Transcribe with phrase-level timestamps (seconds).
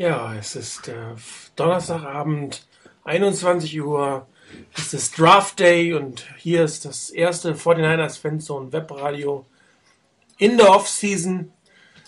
[0.00, 0.94] Ja, es ist äh,
[1.56, 2.66] Donnerstagabend,
[3.04, 4.26] 21 Uhr.
[4.74, 9.44] Es ist Draft Day und hier ist das erste 49ers Fanzone Webradio
[10.38, 11.52] in der Offseason.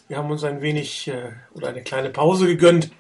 [0.09, 2.91] Wir haben uns ein wenig äh, oder eine kleine Pause gegönnt.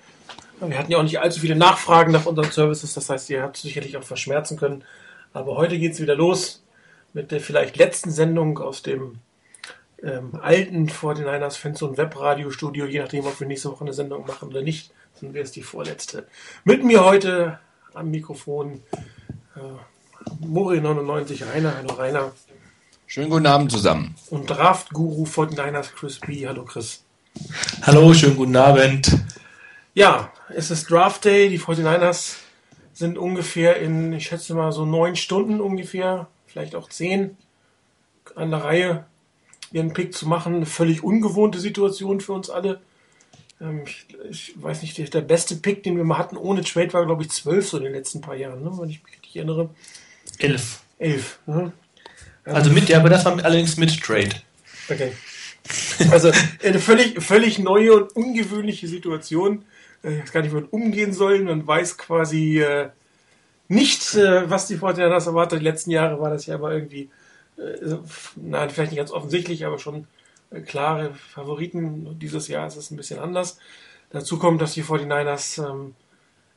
[0.61, 3.57] Wir hatten ja auch nicht allzu viele Nachfragen nach unseren Services, das heißt, ihr habt
[3.57, 4.85] sicherlich auch verschmerzen können.
[5.33, 6.67] Aber heute geht es wieder los
[7.15, 9.21] mit der vielleicht letzten Sendung aus dem
[10.03, 14.49] ähm, alten 49ers Fans und Webradiostudio, je nachdem, ob wir nächste Woche eine Sendung machen
[14.49, 16.27] oder nicht, dann wäre es die vorletzte.
[16.65, 17.59] Mit mir heute
[17.95, 18.83] am Mikrofon
[19.57, 21.77] äh, Mori99 Rainer.
[21.77, 22.33] Hallo Rainer.
[23.07, 24.15] Schönen guten Abend zusammen.
[24.31, 26.47] Und Draft-Guru 49ers Chris B.
[26.47, 27.05] Hallo Chris.
[27.83, 29.19] Hallo, schönen guten Abend.
[29.95, 31.49] Ja, es ist Draft Day.
[31.49, 32.37] Die 49ers
[32.93, 37.37] sind ungefähr in, ich schätze mal, so neun Stunden ungefähr, vielleicht auch zehn
[38.35, 39.05] an der Reihe
[39.73, 40.57] ihren Pick zu machen.
[40.57, 42.81] Eine völlig ungewohnte Situation für uns alle.
[43.61, 47.07] Ähm, ich, ich, weiß nicht, der beste Pick, den wir mal hatten ohne Trade, war,
[47.07, 48.71] glaube ich, zwölf so in den letzten paar Jahren, ne?
[48.75, 49.71] wenn ich mich richtig erinnere.
[50.39, 50.81] Elf.
[50.99, 51.39] Elf.
[51.47, 51.73] Ne?
[52.45, 54.31] Also mit, ja, aber das war allerdings mit Trade.
[54.89, 55.13] Okay.
[56.11, 59.65] Also eine völlig, völlig neue und ungewöhnliche Situation.
[60.03, 61.41] Äh, ich weiß gar nicht, wie man umgehen soll.
[61.41, 62.89] Man weiß quasi äh,
[63.69, 65.61] nicht, äh, was die Fortinanders erwartet.
[65.61, 67.11] Die letzten Jahre war das ja aber irgendwie
[67.63, 67.99] äh,
[68.37, 70.07] nein, vielleicht nicht ganz offensichtlich, aber schon
[70.51, 72.19] äh, klare Favoriten.
[72.19, 73.59] Dieses Jahr ist es ein bisschen anders.
[74.11, 75.95] Dazu kommt, dass die 49ers ähm,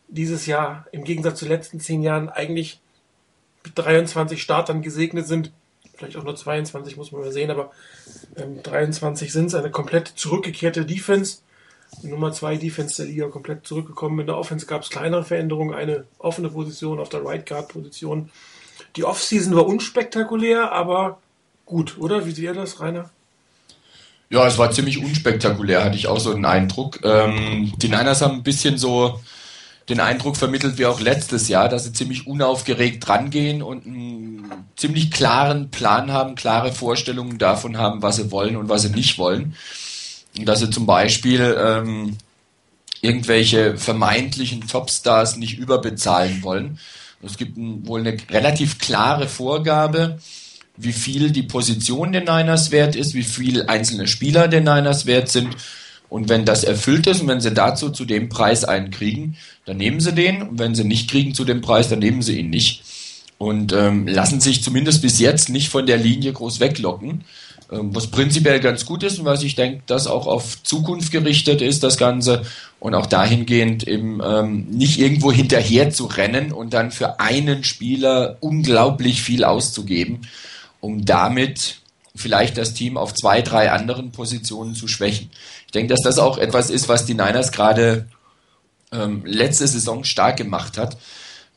[0.07, 2.81] dieses Jahr im Gegensatz zu den letzten zehn Jahren eigentlich
[3.63, 5.51] mit 23 Startern gesegnet sind.
[5.95, 7.71] Vielleicht auch nur 22, muss man mal sehen, aber
[8.35, 9.55] ähm, 23 sind es.
[9.55, 11.39] Eine komplett zurückgekehrte Defense.
[12.01, 14.19] Nummer 2 Defense der Liga komplett zurückgekommen.
[14.19, 15.73] In der Offense gab es kleinere Veränderungen.
[15.73, 18.29] Eine offene Position auf der Right Guard Position
[18.95, 21.19] die Offseason war unspektakulär, aber
[21.65, 22.25] gut, oder?
[22.25, 23.09] Wie seht ihr das, Rainer?
[24.29, 26.99] Ja, es war ziemlich unspektakulär, hatte ich auch so den Eindruck.
[27.03, 29.19] Ähm, die Niners haben ein bisschen so
[29.87, 35.11] den Eindruck vermittelt wie auch letztes Jahr, dass sie ziemlich unaufgeregt rangehen und einen ziemlich
[35.11, 39.55] klaren Plan haben, klare Vorstellungen davon haben, was sie wollen und was sie nicht wollen.
[40.37, 42.17] Und dass sie zum Beispiel ähm,
[43.01, 46.79] irgendwelche vermeintlichen Topstars nicht überbezahlen wollen,
[47.23, 50.19] es gibt wohl eine relativ klare Vorgabe,
[50.77, 55.29] wie viel die Position der Niners wert ist, wie viel einzelne Spieler der Niners wert
[55.29, 55.55] sind.
[56.09, 59.77] Und wenn das erfüllt ist und wenn sie dazu zu dem Preis einen kriegen, dann
[59.77, 60.41] nehmen sie den.
[60.43, 62.83] Und wenn sie nicht kriegen zu dem Preis, dann nehmen sie ihn nicht.
[63.37, 67.23] Und ähm, lassen sich zumindest bis jetzt nicht von der Linie groß weglocken.
[67.71, 71.61] Ähm, was prinzipiell ganz gut ist und was ich denke, dass auch auf Zukunft gerichtet
[71.61, 72.43] ist, das Ganze.
[72.79, 78.37] Und auch dahingehend eben ähm, nicht irgendwo hinterher zu rennen und dann für einen Spieler
[78.41, 80.27] unglaublich viel auszugeben,
[80.81, 81.77] um damit
[82.15, 85.31] vielleicht das Team auf zwei, drei anderen Positionen zu schwächen.
[85.65, 88.07] Ich denke, dass das auch etwas ist, was die Niners gerade
[88.91, 90.97] ähm, letzte Saison stark gemacht hat,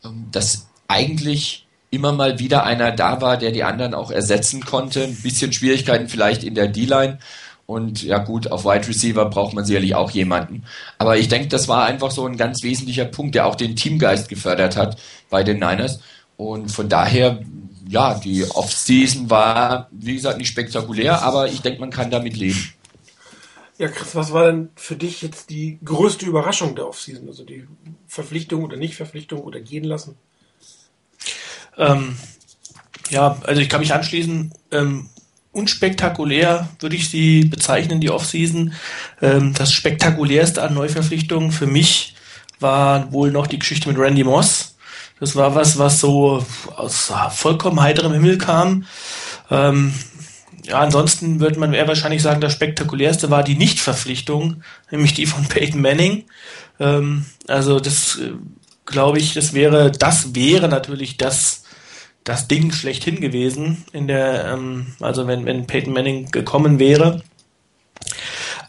[0.04, 5.04] ähm, dass eigentlich immer mal wieder einer da war, der die anderen auch ersetzen konnte.
[5.04, 7.18] Ein bisschen Schwierigkeiten vielleicht in der D-Line.
[7.66, 10.64] Und ja gut, auf Wide Receiver braucht man sicherlich auch jemanden.
[10.96, 14.28] Aber ich denke, das war einfach so ein ganz wesentlicher Punkt, der auch den Teamgeist
[14.28, 16.00] gefördert hat bei den Niners.
[16.38, 17.40] Und von daher,
[17.86, 22.72] ja, die Offseason war, wie gesagt, nicht spektakulär, aber ich denke, man kann damit leben.
[23.76, 27.28] Ja, Chris, was war denn für dich jetzt die größte Überraschung der Offseason?
[27.28, 27.68] Also die
[28.06, 30.16] Verpflichtung oder Nicht-Verpflichtung oder gehen lassen?
[31.78, 32.16] Ähm,
[33.10, 34.52] ja, also ich kann mich anschließen.
[34.72, 35.08] Ähm,
[35.52, 38.72] unspektakulär würde ich sie bezeichnen, die Offseason.
[39.22, 42.14] Ähm, das spektakulärste an Neuverpflichtungen für mich
[42.60, 44.76] war wohl noch die Geschichte mit Randy Moss.
[45.20, 46.44] Das war was, was so
[46.76, 48.84] aus vollkommen heiterem Himmel kam.
[49.50, 49.92] Ähm,
[50.64, 55.46] ja, ansonsten würde man eher wahrscheinlich sagen, das spektakulärste war die Nichtverpflichtung, nämlich die von
[55.46, 56.24] Peyton Manning.
[56.78, 58.32] Ähm, also das äh,
[58.86, 61.64] glaube ich, das wäre, das wäre natürlich das
[62.28, 67.22] das Ding schlechthin gewesen in der, ähm, also wenn, wenn Peyton Manning gekommen wäre.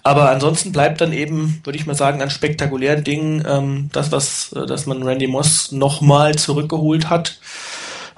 [0.01, 4.53] Aber ansonsten bleibt dann eben, würde ich mal sagen, an spektakulären Dingen ähm, das, was,
[4.53, 7.39] äh, dass man Randy Moss nochmal zurückgeholt hat.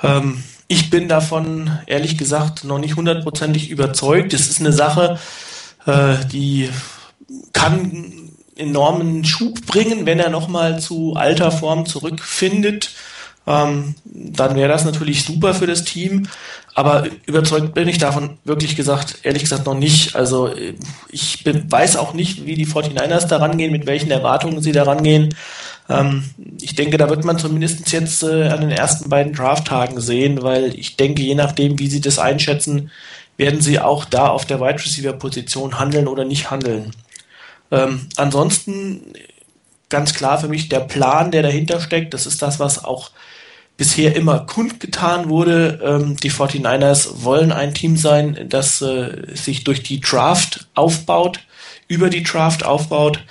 [0.03, 4.33] Ähm, ich bin davon ehrlich gesagt noch nicht hundertprozentig überzeugt.
[4.33, 5.19] Es ist eine Sache,
[5.87, 6.69] äh, die
[7.51, 12.91] kann enormen Schub bringen, wenn er nochmal zu alter Form zurückfindet
[13.47, 16.27] ähm, dann wäre das natürlich super für das Team.
[16.73, 20.15] Aber überzeugt bin ich davon wirklich gesagt, ehrlich gesagt noch nicht.
[20.15, 20.51] Also
[21.09, 24.83] ich bin, weiß auch nicht, wie die 49ers da rangehen, mit welchen Erwartungen sie da
[24.83, 25.35] rangehen.
[25.89, 26.23] Ähm,
[26.61, 30.73] ich denke, da wird man zumindest jetzt äh, an den ersten beiden Draft-Tagen sehen, weil
[30.79, 32.91] ich denke, je nachdem, wie sie das einschätzen,
[33.37, 36.91] werden sie auch da auf der Wide Receiver Position handeln oder nicht handeln.
[37.71, 39.13] Ähm, ansonsten
[39.89, 42.13] ganz klar für mich der Plan, der dahinter steckt.
[42.13, 43.11] Das ist das, was auch
[43.81, 45.79] bisher immer kundgetan wurde.
[45.83, 51.39] Ähm, die 49ers wollen ein Team sein, das äh, sich durch die Draft aufbaut,
[51.87, 53.23] über die Draft aufbaut.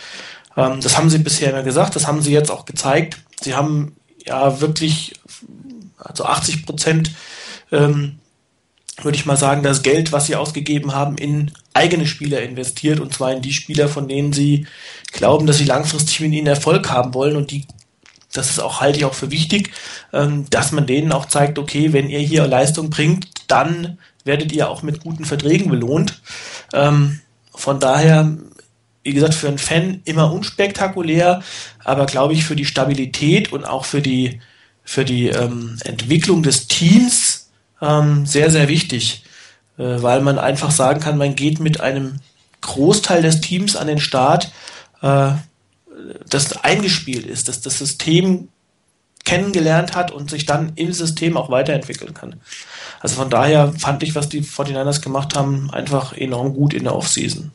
[0.56, 3.19] Ähm, das haben sie bisher immer gesagt, das haben sie jetzt auch gezeigt.
[3.41, 3.94] Sie haben
[4.26, 5.12] ja wirklich,
[5.99, 7.12] also 80 Prozent,
[7.70, 8.19] ähm,
[9.00, 13.14] würde ich mal sagen, das Geld, was sie ausgegeben haben, in eigene Spieler investiert und
[13.14, 14.67] zwar in die Spieler, von denen sie
[15.12, 17.67] glauben, dass sie langfristig mit ihnen Erfolg haben wollen und die
[18.32, 19.70] das ist auch, halte ich auch für wichtig,
[20.12, 24.68] ähm, dass man denen auch zeigt, okay, wenn ihr hier Leistung bringt, dann werdet ihr
[24.68, 26.20] auch mit guten Verträgen belohnt.
[26.72, 27.20] Ähm,
[27.54, 28.36] von daher,
[29.02, 31.42] wie gesagt, für einen Fan immer unspektakulär,
[31.82, 34.40] aber glaube ich für die Stabilität und auch für die,
[34.84, 37.50] für die ähm, Entwicklung des Teams
[37.82, 39.24] ähm, sehr, sehr wichtig,
[39.78, 42.20] äh, weil man einfach sagen kann, man geht mit einem
[42.60, 44.52] Großteil des Teams an den Start,
[45.02, 45.32] äh,
[46.29, 48.49] das eingespielt ist, dass das System
[49.25, 52.41] kennengelernt hat und sich dann im System auch weiterentwickeln kann.
[53.00, 56.94] Also von daher fand ich, was die 49ers gemacht haben, einfach enorm gut in der
[56.94, 57.52] Offseason.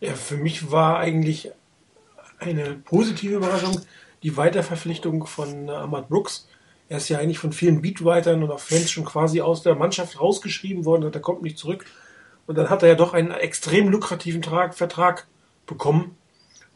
[0.00, 1.50] Ja, für mich war eigentlich
[2.38, 3.80] eine positive Überraschung
[4.22, 6.48] die Weiterverpflichtung von äh, Ahmad Brooks.
[6.88, 10.20] Er ist ja eigentlich von vielen Beatwritern und auch Fans schon quasi aus der Mannschaft
[10.20, 11.86] rausgeschrieben worden und er kommt nicht zurück.
[12.46, 15.26] Und dann hat er ja doch einen extrem lukrativen Vertrag
[15.66, 16.15] bekommen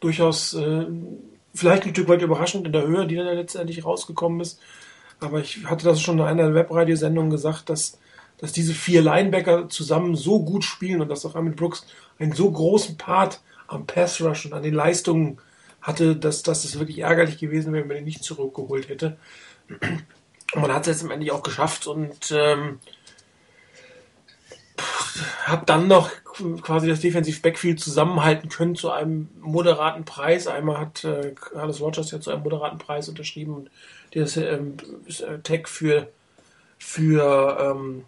[0.00, 0.86] durchaus äh,
[1.54, 4.60] vielleicht ein Stück weit überraschend in der Höhe, die dann letztendlich rausgekommen ist.
[5.20, 7.98] Aber ich hatte das schon in einer Webradiosendung gesagt, dass,
[8.38, 11.86] dass diese vier Linebacker zusammen so gut spielen und dass auch Amit Brooks
[12.18, 15.38] einen so großen Part am Pass Rush und an den Leistungen
[15.82, 19.16] hatte, dass, dass es wirklich ärgerlich gewesen wäre, wenn man ihn nicht zurückgeholt hätte.
[20.52, 22.80] Und man hat es jetzt am Ende auch geschafft und ähm,
[25.44, 26.10] hat dann noch
[26.62, 30.46] quasi das Defensive Backfield zusammenhalten können zu einem moderaten Preis.
[30.46, 33.70] Einmal hat äh, Carlos Rogers ja zu einem moderaten Preis unterschrieben und
[34.12, 34.76] das ähm,
[35.06, 36.08] äh, Tag für,
[36.78, 38.04] für ähm,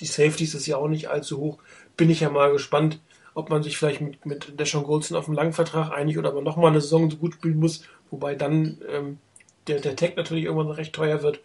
[0.00, 1.58] die Safeties ist ja auch nicht allzu hoch.
[1.96, 3.00] Bin ich ja mal gespannt,
[3.34, 6.44] ob man sich vielleicht mit, mit Deshaun Goldson auf einen langen Vertrag einigt oder man
[6.44, 9.18] nochmal eine Saison so gut spielen muss, wobei dann ähm,
[9.66, 11.40] der, der Tag natürlich irgendwann recht teuer wird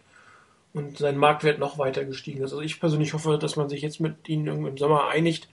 [0.74, 2.52] und sein Marktwert noch weiter gestiegen ist.
[2.52, 5.48] Also ich persönlich hoffe, dass man sich jetzt mit ihnen im Sommer einigt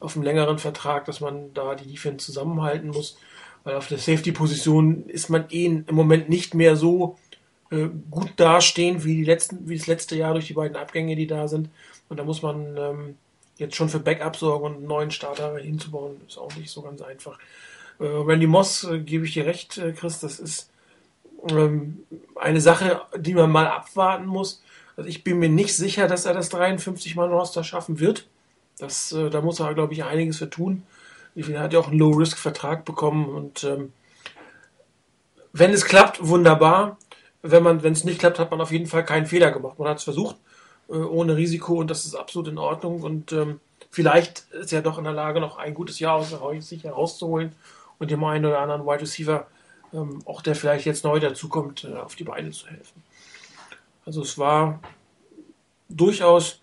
[0.00, 3.16] auf einen längeren Vertrag, dass man da die Defense zusammenhalten muss,
[3.64, 7.16] weil auf der Safety-Position ist man eh im Moment nicht mehr so
[7.70, 11.26] äh, gut dastehen wie die letzten, wie das letzte Jahr durch die beiden Abgänge, die
[11.26, 11.68] da sind.
[12.08, 13.16] Und da muss man ähm,
[13.56, 17.02] jetzt schon für Backup sorgen und einen neuen Starter hinzubauen, ist auch nicht so ganz
[17.02, 17.38] einfach.
[17.98, 20.70] Äh, Randy Moss, äh, gebe ich dir recht, äh, Chris, das ist
[21.50, 22.04] ähm,
[22.36, 24.62] eine Sache, die man mal abwarten muss.
[24.96, 28.26] Also ich bin mir nicht sicher, dass er das 53 Mann Roster schaffen wird.
[28.78, 30.82] Das, äh, da muss er, glaube ich, einiges für tun.
[31.34, 33.92] Er hat ja auch einen Low-Risk-Vertrag bekommen und ähm,
[35.52, 36.98] wenn es klappt, wunderbar.
[37.42, 39.78] Wenn man, wenn es nicht klappt, hat man auf jeden Fall keinen Fehler gemacht.
[39.78, 40.36] Man hat es versucht,
[40.88, 43.02] äh, ohne Risiko und das ist absolut in Ordnung.
[43.02, 43.60] Und ähm,
[43.90, 47.54] vielleicht ist er doch in der Lage, noch ein gutes Jahr aus sich herauszuholen
[47.98, 49.46] und dem einen oder anderen Wide Receiver,
[49.92, 53.02] ähm, auch der vielleicht jetzt neu dazukommt, äh, auf die Beine zu helfen.
[54.04, 54.80] Also es war
[55.88, 56.60] durchaus,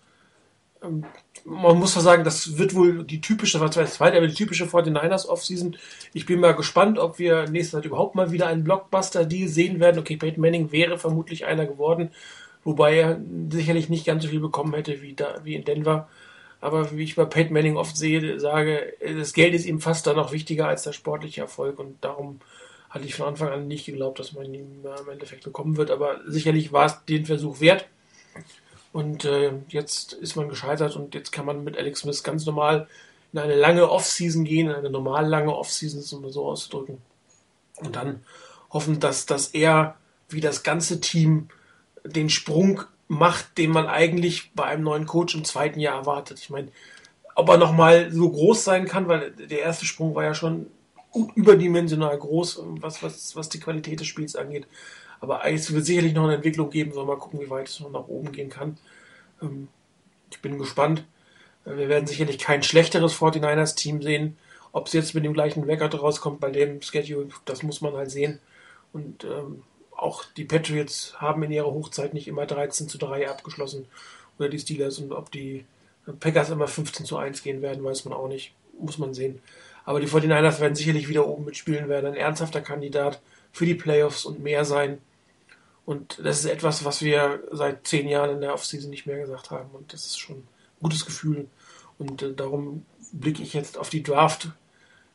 [0.82, 1.04] ähm,
[1.46, 4.64] man muss ja sagen, das wird wohl die typische, was weiß ich, aber die typische
[4.64, 5.76] 49ers Offseason.
[6.12, 10.00] Ich bin mal gespannt, ob wir nächste Zeit überhaupt mal wieder einen Blockbuster-Deal sehen werden.
[10.00, 12.10] Okay, Peyton Manning wäre vermutlich einer geworden,
[12.64, 16.08] wobei er sicherlich nicht ganz so viel bekommen hätte wie, da, wie in Denver.
[16.60, 20.16] Aber wie ich bei Peyton Manning oft sehe, sage, das Geld ist ihm fast dann
[20.16, 22.40] noch wichtiger als der sportliche Erfolg und darum
[22.90, 25.90] hatte ich von Anfang an nicht geglaubt, dass man ihn im Endeffekt bekommen wird.
[25.90, 27.86] Aber sicherlich war es den Versuch wert.
[28.96, 32.88] Und äh, jetzt ist man gescheitert und jetzt kann man mit Alex Smith ganz normal
[33.30, 36.96] in eine lange Offseason gehen, in eine normal lange Offseason, um das so auszudrücken.
[37.76, 38.24] Und dann
[38.70, 39.96] hoffen, dass, dass er
[40.30, 41.50] wie das ganze Team
[42.06, 46.38] den Sprung macht, den man eigentlich bei einem neuen Coach im zweiten Jahr erwartet.
[46.38, 46.68] Ich meine,
[47.34, 50.68] ob er nochmal so groß sein kann, weil der erste Sprung war ja schon
[51.34, 54.66] überdimensional groß, was, was, was die Qualität des Spiels angeht.
[55.20, 57.90] Aber es wird sicherlich noch eine Entwicklung geben, wir mal gucken, wie weit es noch
[57.90, 58.76] nach oben gehen kann.
[59.42, 59.68] Ähm,
[60.30, 61.04] ich bin gespannt.
[61.64, 64.36] Äh, wir werden sicherlich kein schlechteres 49ers-Team sehen.
[64.72, 68.10] Ob es jetzt mit dem gleichen Record rauskommt bei dem Schedule, das muss man halt
[68.10, 68.40] sehen.
[68.92, 69.62] Und ähm,
[69.96, 73.86] auch die Patriots haben in ihrer Hochzeit nicht immer 13 zu 3 abgeschlossen.
[74.38, 74.98] Oder die Steelers.
[74.98, 75.64] Und ob die
[76.20, 78.54] Packers immer 15 zu 1 gehen werden, weiß man auch nicht.
[78.78, 79.40] Muss man sehen.
[79.86, 83.20] Aber die 49ers werden sicherlich wieder oben mitspielen, werden ein ernsthafter Kandidat
[83.56, 84.98] für die Playoffs und mehr sein.
[85.86, 89.50] Und das ist etwas, was wir seit zehn Jahren in der Offseason nicht mehr gesagt
[89.50, 89.70] haben.
[89.72, 90.48] Und das ist schon ein
[90.82, 91.46] gutes Gefühl.
[91.98, 94.50] Und äh, darum blicke ich jetzt auf die Draft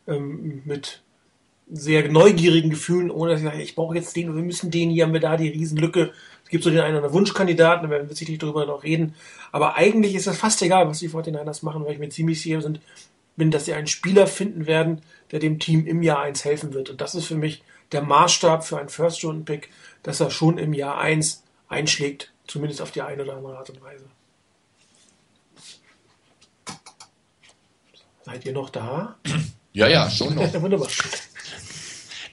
[0.08, 1.04] ähm, mit
[1.72, 5.06] sehr neugierigen Gefühlen, ohne dass ich sage, ich brauche jetzt den, wir müssen den, hier
[5.06, 6.12] haben wir da die Riesenlücke.
[6.44, 9.14] Es gibt so den einen oder anderen Wunschkandidaten, da werden wir sicherlich darüber noch reden.
[9.52, 12.60] Aber eigentlich ist das fast egal, was die 49ers machen, weil ich mir ziemlich sicher
[13.38, 16.90] bin, dass sie einen Spieler finden werden, der dem Team im Jahr 1 helfen wird.
[16.90, 19.70] Und das ist für mich der Maßstab für einen First-Round-Pick,
[20.04, 23.82] dass er schon im Jahr 1 einschlägt, zumindest auf die eine oder andere Art und
[23.82, 24.06] Weise.
[28.24, 29.16] Seid ihr noch da?
[29.74, 30.54] Ja, ja, schon noch.
[30.62, 30.88] Wunderbar.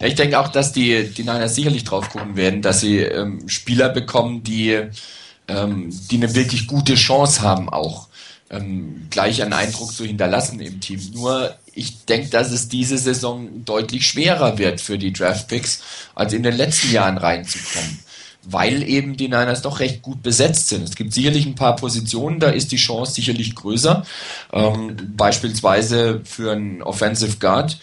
[0.01, 3.49] Ja, ich denke auch, dass die, die Niners sicherlich drauf gucken werden, dass sie ähm,
[3.49, 4.81] Spieler bekommen, die,
[5.49, 8.09] ähm, die eine wirklich gute Chance haben, auch
[8.51, 11.01] ähm, gleich einen Eindruck zu hinterlassen im Team.
[11.15, 15.83] Nur ich denke, dass es diese Saison deutlich schwerer wird für die Draftpicks,
[16.15, 17.99] als in den letzten Jahren reinzukommen
[18.51, 20.85] weil eben die Niners doch recht gut besetzt sind.
[20.85, 24.05] Es gibt sicherlich ein paar Positionen, da ist die Chance sicherlich größer,
[24.53, 27.79] ähm, beispielsweise für einen Offensive Guard,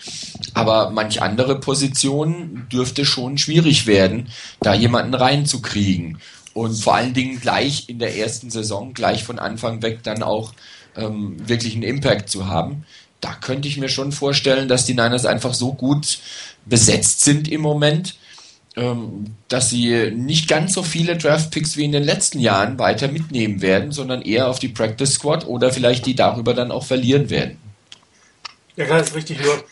[0.54, 6.18] aber manch andere Positionen dürfte schon schwierig werden, da jemanden reinzukriegen
[6.54, 10.54] und vor allen Dingen gleich in der ersten Saison, gleich von Anfang weg dann auch
[10.96, 12.86] ähm, wirklich einen Impact zu haben.
[13.22, 16.20] Da könnte ich mir schon vorstellen, dass die Niners einfach so gut
[16.66, 18.16] besetzt sind im Moment,
[18.76, 23.62] ähm, dass sie nicht ganz so viele Draftpicks wie in den letzten Jahren weiter mitnehmen
[23.62, 27.58] werden, sondern eher auf die Practice Squad oder vielleicht die darüber dann auch verlieren werden.
[28.76, 29.40] Ja, klar, ist richtig.
[29.42, 29.64] Nur,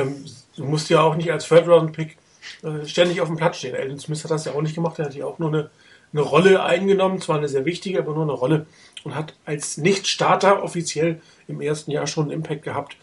[0.00, 0.24] ähm,
[0.56, 2.16] du musst ja auch nicht als Third-Round-Pick
[2.62, 3.76] äh, ständig auf dem Platz stehen.
[3.76, 4.98] Alden Smith hat das ja auch nicht gemacht.
[4.98, 5.70] Er hat ja auch nur eine,
[6.12, 8.66] eine Rolle eingenommen, zwar eine sehr wichtige, aber nur eine Rolle
[9.04, 12.96] und hat als Nicht-Starter offiziell im ersten Jahr schon einen Impact gehabt.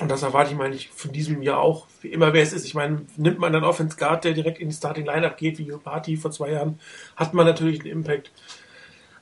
[0.00, 1.86] Und das erwarte ich, meine ich, von diesem Jahr auch.
[2.00, 2.64] Wie immer, wer es ist.
[2.64, 5.64] Ich meine, nimmt man einen Offense Guard, der direkt in die Starting Lineup geht, wie
[5.64, 6.80] Party vor zwei Jahren,
[7.16, 8.30] hat man natürlich einen Impact.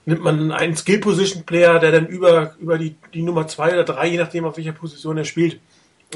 [0.06, 3.84] Nimmt man einen Skill Position Player, der dann über, über die, die Nummer zwei oder
[3.84, 5.60] drei, je nachdem, auf welcher Position er spielt,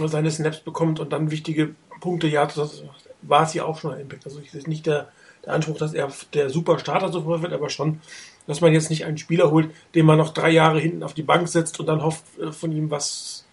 [0.07, 2.83] seine Snaps bekommt und dann wichtige Punkte, ja, das
[3.23, 4.25] war es hier auch schon ein Impact.
[4.25, 5.09] Also es ist nicht der,
[5.45, 8.01] der Anspruch, dass er der super Starter sofort wird, aber schon,
[8.47, 11.23] dass man jetzt nicht einen Spieler holt, den man noch drei Jahre hinten auf die
[11.23, 13.45] Bank setzt und dann hofft, äh, von ihm was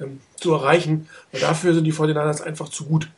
[0.00, 1.08] ähm, zu erreichen.
[1.32, 3.08] Weil dafür sind die 49ers einfach zu gut.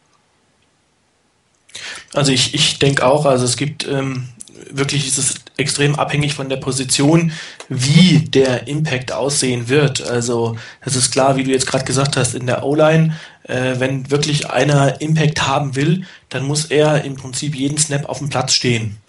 [2.13, 4.29] Also ich, ich denke auch, also es gibt ähm,
[4.71, 7.33] wirklich ist es extrem abhängig von der Position,
[7.69, 10.03] wie der Impact aussehen wird.
[10.03, 14.11] Also es ist klar, wie du jetzt gerade gesagt hast, in der O-Line, äh, wenn
[14.11, 18.53] wirklich einer Impact haben will, dann muss er im Prinzip jeden Snap auf dem Platz
[18.53, 19.02] stehen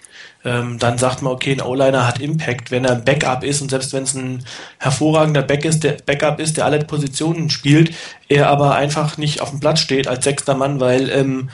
[0.45, 3.69] ähm, dann sagt man, okay, ein O-Liner hat Impact, wenn er ein Backup ist und
[3.69, 4.43] selbst wenn es ein
[4.77, 7.93] hervorragender Back ist, der Backup ist, der alle Positionen spielt,
[8.27, 11.49] er aber einfach nicht auf dem Platz steht als sechster Mann, weil ähm,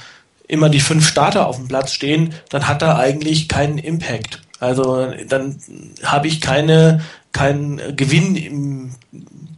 [0.47, 4.41] immer die fünf Starter auf dem Platz stehen, dann hat er eigentlich keinen Impact.
[4.59, 5.57] Also dann
[6.03, 8.91] habe ich keine keinen Gewinn im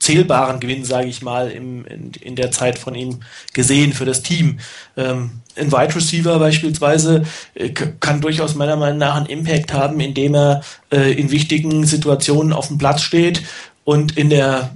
[0.02, 3.20] zählbaren Gewinn, sage ich mal, im, in, in, der Zeit von ihm
[3.54, 4.60] gesehen für das Team.
[4.98, 10.34] Ähm, ein Wide Receiver beispielsweise äh, kann durchaus meiner Meinung nach einen Impact haben, indem
[10.34, 13.44] er äh, in wichtigen Situationen auf dem Platz steht
[13.84, 14.72] und in der,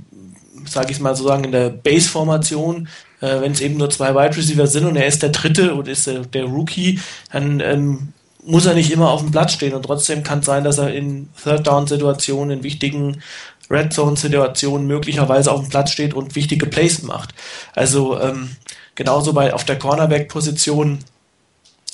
[0.66, 2.88] sage ich mal so sagen, in der Base-Formation
[3.22, 5.88] äh, wenn es eben nur zwei Wide Receiver sind und er ist der dritte und
[5.88, 7.00] ist der, der Rookie,
[7.32, 8.14] dann ähm,
[8.46, 10.94] muss er nicht immer auf dem Platz stehen und trotzdem kann es sein, dass er
[10.94, 13.22] in Third Down Situationen, in wichtigen
[13.70, 17.34] Red Zone Situationen möglicherweise auf dem Platz steht und wichtige Plays macht.
[17.74, 18.56] Also ähm,
[18.96, 21.00] genauso bei auf der Cornerback Position,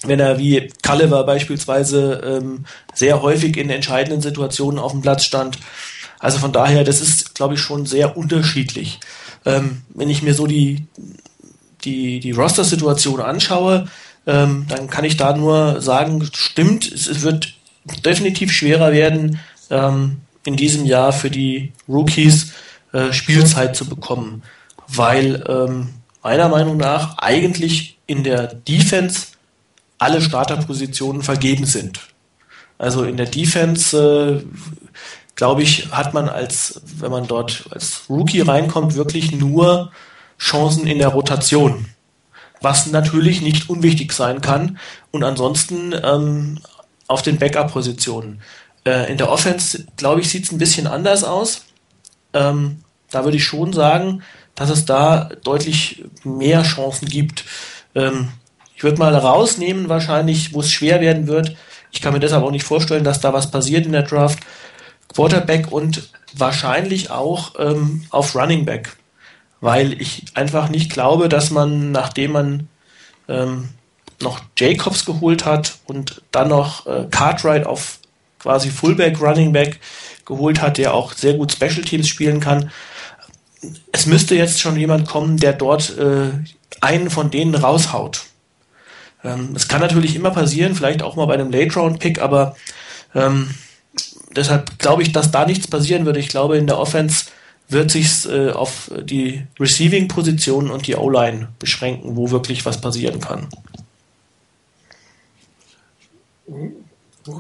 [0.04, 5.58] wenn er wie Culliver beispielsweise ähm, sehr häufig in entscheidenden Situationen auf dem Platz stand.
[6.20, 9.00] Also von daher, das ist, glaube ich, schon sehr unterschiedlich.
[9.46, 10.86] Ähm, wenn ich mir so die,
[11.84, 13.88] die, die Roster-Situation anschaue,
[14.28, 17.56] ähm, dann kann ich da nur sagen, stimmt, es, es wird
[18.06, 19.40] definitiv schwerer werden,
[19.72, 22.54] ähm, in diesem Jahr für die Rookies
[22.94, 24.44] äh, Spielzeit zu bekommen,
[24.88, 25.90] weil ähm,
[26.24, 29.28] meiner Meinung nach eigentlich in der Defense
[29.98, 32.00] alle Starterpositionen vergeben sind.
[32.78, 34.44] Also in der Defense, äh,
[35.36, 39.92] glaube ich, hat man als, wenn man dort als Rookie reinkommt, wirklich nur
[40.40, 41.86] Chancen in der Rotation
[42.62, 44.78] was natürlich nicht unwichtig sein kann.
[45.10, 46.60] Und ansonsten ähm,
[47.08, 48.42] auf den Backup-Positionen.
[48.86, 51.66] Äh, in der Offense, glaube ich, sieht es ein bisschen anders aus.
[52.34, 54.24] Ähm, da würde ich schon sagen,
[54.56, 57.44] dass es da deutlich mehr Chancen gibt.
[57.96, 58.30] Ähm,
[58.76, 61.56] ich würde mal rausnehmen, wahrscheinlich, wo es schwer werden wird.
[61.92, 64.40] Ich kann mir deshalb auch nicht vorstellen, dass da was passiert in der Draft.
[65.14, 68.96] Quarterback und wahrscheinlich auch ähm, auf Running Back
[69.62, 72.68] weil ich einfach nicht glaube, dass man, nachdem man
[73.30, 73.70] ähm,
[74.20, 78.00] noch Jacobs geholt hat und dann noch äh, Cartwright auf
[78.42, 79.80] quasi Fullback, Running Back
[80.26, 82.72] geholt hat, der auch sehr gut Special Teams spielen kann.
[83.92, 86.32] Es müsste jetzt schon jemand kommen, der dort äh,
[86.82, 88.26] einen von denen raushaut.
[89.24, 92.56] Ähm, es kann natürlich immer passieren, vielleicht auch mal bei einem Late-Round-Pick, aber
[93.14, 93.54] ähm,
[94.36, 96.20] deshalb glaube ich, dass da nichts passieren würde.
[96.20, 97.26] Ich glaube, in der Offense
[97.70, 103.48] wird sich äh, auf die Receiving-Position und die O-Line beschränken, wo wirklich was passieren kann.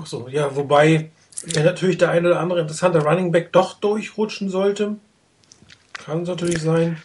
[0.06, 1.12] So, ja, wobei
[1.46, 4.98] wenn natürlich der eine oder andere interessante Running Back doch durchrutschen sollte,
[5.94, 7.02] kann es natürlich sein,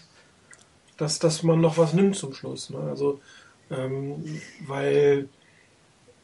[0.96, 2.70] dass, dass man noch was nimmt zum Schluss.
[2.70, 2.78] Ne?
[2.78, 3.20] Also,
[3.70, 5.28] ähm, weil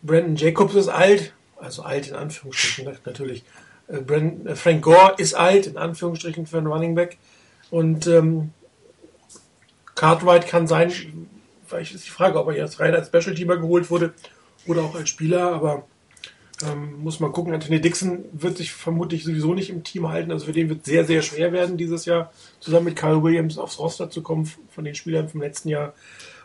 [0.02, 3.44] Brandon Jacobs ist alt, also alt in Anführungsstrichen ne, natürlich.
[3.88, 7.18] Äh, Brandon, äh, Frank Gore ist alt in Anführungsstrichen für einen Running Back
[7.70, 8.52] und ähm,
[9.94, 10.92] Cartwright kann sein,
[11.66, 14.14] vielleicht ist die Frage, ob er jetzt rein als Special Teamer geholt wurde
[14.66, 15.84] oder auch als Spieler, aber
[16.70, 17.54] ähm, muss man gucken.
[17.54, 20.30] Anthony Dixon wird sich vermutlich sowieso nicht im Team halten.
[20.30, 23.78] Also für den wird sehr, sehr schwer werden, dieses Jahr zusammen mit Kyle Williams aufs
[23.78, 25.94] Roster zu kommen von den Spielern vom letzten Jahr.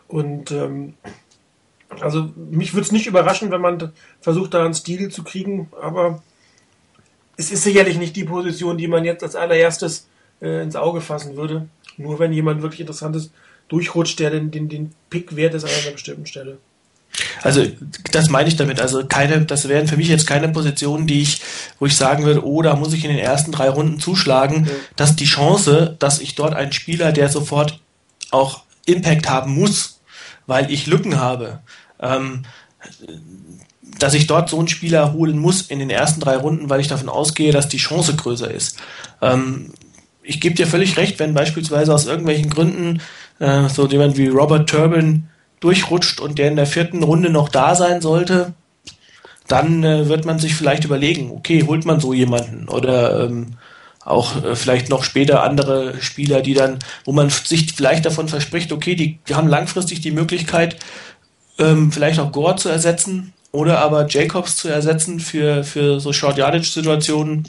[0.06, 0.94] Und ähm,
[2.00, 6.22] also mich würde es nicht überraschen, wenn man versucht, da einen Stil zu kriegen, aber
[7.36, 10.08] es ist sicherlich nicht die Position, die man jetzt als allererstes
[10.42, 11.68] äh, ins Auge fassen würde.
[11.96, 13.30] Nur wenn jemand wirklich interessantes
[13.68, 16.58] durchrutscht, der den, den, den Pick wert ist an einer bestimmten Stelle.
[17.42, 17.64] Also
[18.12, 18.80] das meine ich damit.
[18.80, 21.40] Also keine, das wären für mich jetzt keine Positionen, die ich,
[21.78, 24.72] wo ich sagen würde, oh, da muss ich in den ersten drei Runden zuschlagen, ja.
[24.96, 27.80] dass die Chance, dass ich dort einen Spieler, der sofort
[28.30, 30.00] auch Impact haben muss,
[30.46, 31.60] weil ich Lücken habe,
[32.00, 32.44] ähm,
[33.98, 36.88] dass ich dort so einen Spieler holen muss in den ersten drei Runden, weil ich
[36.88, 38.78] davon ausgehe, dass die Chance größer ist.
[39.20, 39.72] Ähm,
[40.22, 43.00] ich gebe dir völlig recht, wenn beispielsweise aus irgendwelchen Gründen
[43.38, 45.28] äh, so jemand wie Robert Turbin
[45.60, 48.54] durchrutscht und der in der vierten Runde noch da sein sollte,
[49.46, 53.56] dann äh, wird man sich vielleicht überlegen, okay, holt man so jemanden oder ähm,
[54.04, 58.72] auch äh, vielleicht noch später andere Spieler, die dann, wo man sich vielleicht davon verspricht,
[58.72, 60.76] okay, die, die haben langfristig die Möglichkeit,
[61.58, 66.38] ähm, vielleicht auch Gore zu ersetzen oder aber Jacobs zu ersetzen für, für so Short
[66.38, 67.48] Yardage Situationen,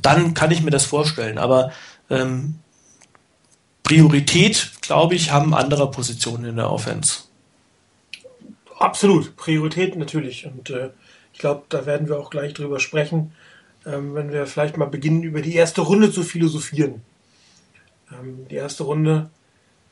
[0.00, 1.38] dann kann ich mir das vorstellen.
[1.38, 1.72] Aber
[2.08, 2.56] ähm,
[3.90, 7.22] Priorität, glaube ich, haben andere Positionen in der Offense.
[8.78, 10.46] Absolut, Priorität natürlich.
[10.46, 10.90] Und äh,
[11.32, 13.32] ich glaube, da werden wir auch gleich drüber sprechen,
[13.84, 17.02] ähm, wenn wir vielleicht mal beginnen, über die erste Runde zu philosophieren.
[18.12, 19.28] Ähm, die erste Runde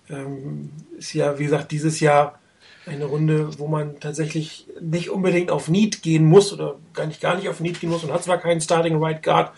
[0.09, 2.39] ähm, ist ja, wie gesagt, dieses Jahr
[2.87, 7.35] eine Runde, wo man tatsächlich nicht unbedingt auf Need gehen muss oder gar nicht, gar
[7.35, 9.51] nicht auf Need gehen muss und hat zwar keinen Starting Right Guard,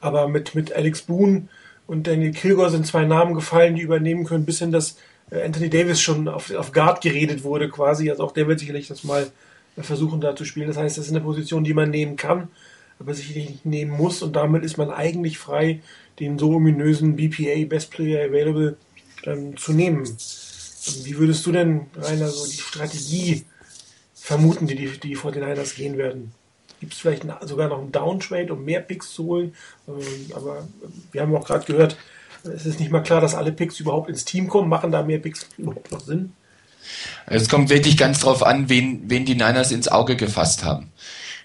[0.00, 1.48] aber mit, mit Alex Boone
[1.88, 4.98] und Daniel Kilgore sind zwei Namen gefallen, die übernehmen können, bis hin, dass
[5.30, 8.10] äh, Anthony Davis schon auf, auf Guard geredet wurde quasi.
[8.10, 9.26] Also auch der wird sicherlich das mal
[9.76, 10.68] äh, versuchen da zu spielen.
[10.68, 12.48] Das heißt, das ist eine Position, die man nehmen kann,
[13.00, 14.22] aber sicherlich nicht nehmen muss.
[14.22, 15.80] Und damit ist man eigentlich frei,
[16.20, 18.76] den so ominösen BPA, Best Player Available,
[19.24, 20.04] dann zu nehmen.
[21.04, 23.46] Wie würdest du denn, Rainer, so die Strategie
[24.14, 26.34] vermuten, die die, die 49ers gehen werden?
[26.80, 29.54] Gibt es vielleicht sogar noch einen Downtrade, um mehr Picks zu holen?
[29.88, 30.66] Ähm, aber
[31.12, 31.96] wir haben auch gerade gehört,
[32.44, 34.68] es ist nicht mal klar, dass alle Picks überhaupt ins Team kommen.
[34.68, 36.32] Machen da mehr Picks überhaupt noch Sinn?
[37.26, 40.92] Es kommt wirklich ganz drauf an, wen, wen die Niners ins Auge gefasst haben.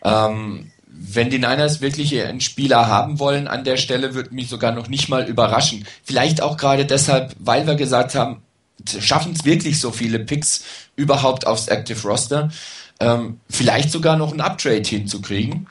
[0.03, 4.71] Ähm, wenn die Niners wirklich einen Spieler haben wollen an der Stelle, würde mich sogar
[4.71, 5.85] noch nicht mal überraschen.
[6.03, 8.43] Vielleicht auch gerade deshalb, weil wir gesagt haben,
[8.99, 10.63] schaffen es wirklich so viele Picks
[10.95, 12.51] überhaupt aufs Active Roster
[13.03, 15.67] ähm, vielleicht sogar noch ein Uptrade hinzukriegen,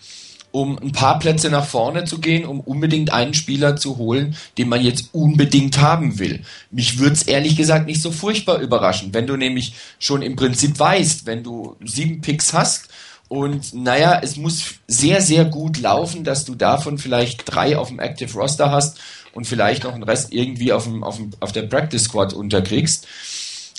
[0.50, 4.68] um ein paar Plätze nach vorne zu gehen, um unbedingt einen Spieler zu holen, den
[4.68, 6.42] man jetzt unbedingt haben will.
[6.70, 10.78] Mich würde es ehrlich gesagt nicht so furchtbar überraschen, wenn du nämlich schon im Prinzip
[10.78, 12.88] weißt, wenn du sieben Picks hast
[13.32, 17.98] und naja, es muss sehr, sehr gut laufen, dass du davon vielleicht drei auf dem
[17.98, 19.00] Active Roster hast
[19.32, 23.06] und vielleicht noch einen Rest irgendwie auf, dem, auf, dem, auf der Practice Squad unterkriegst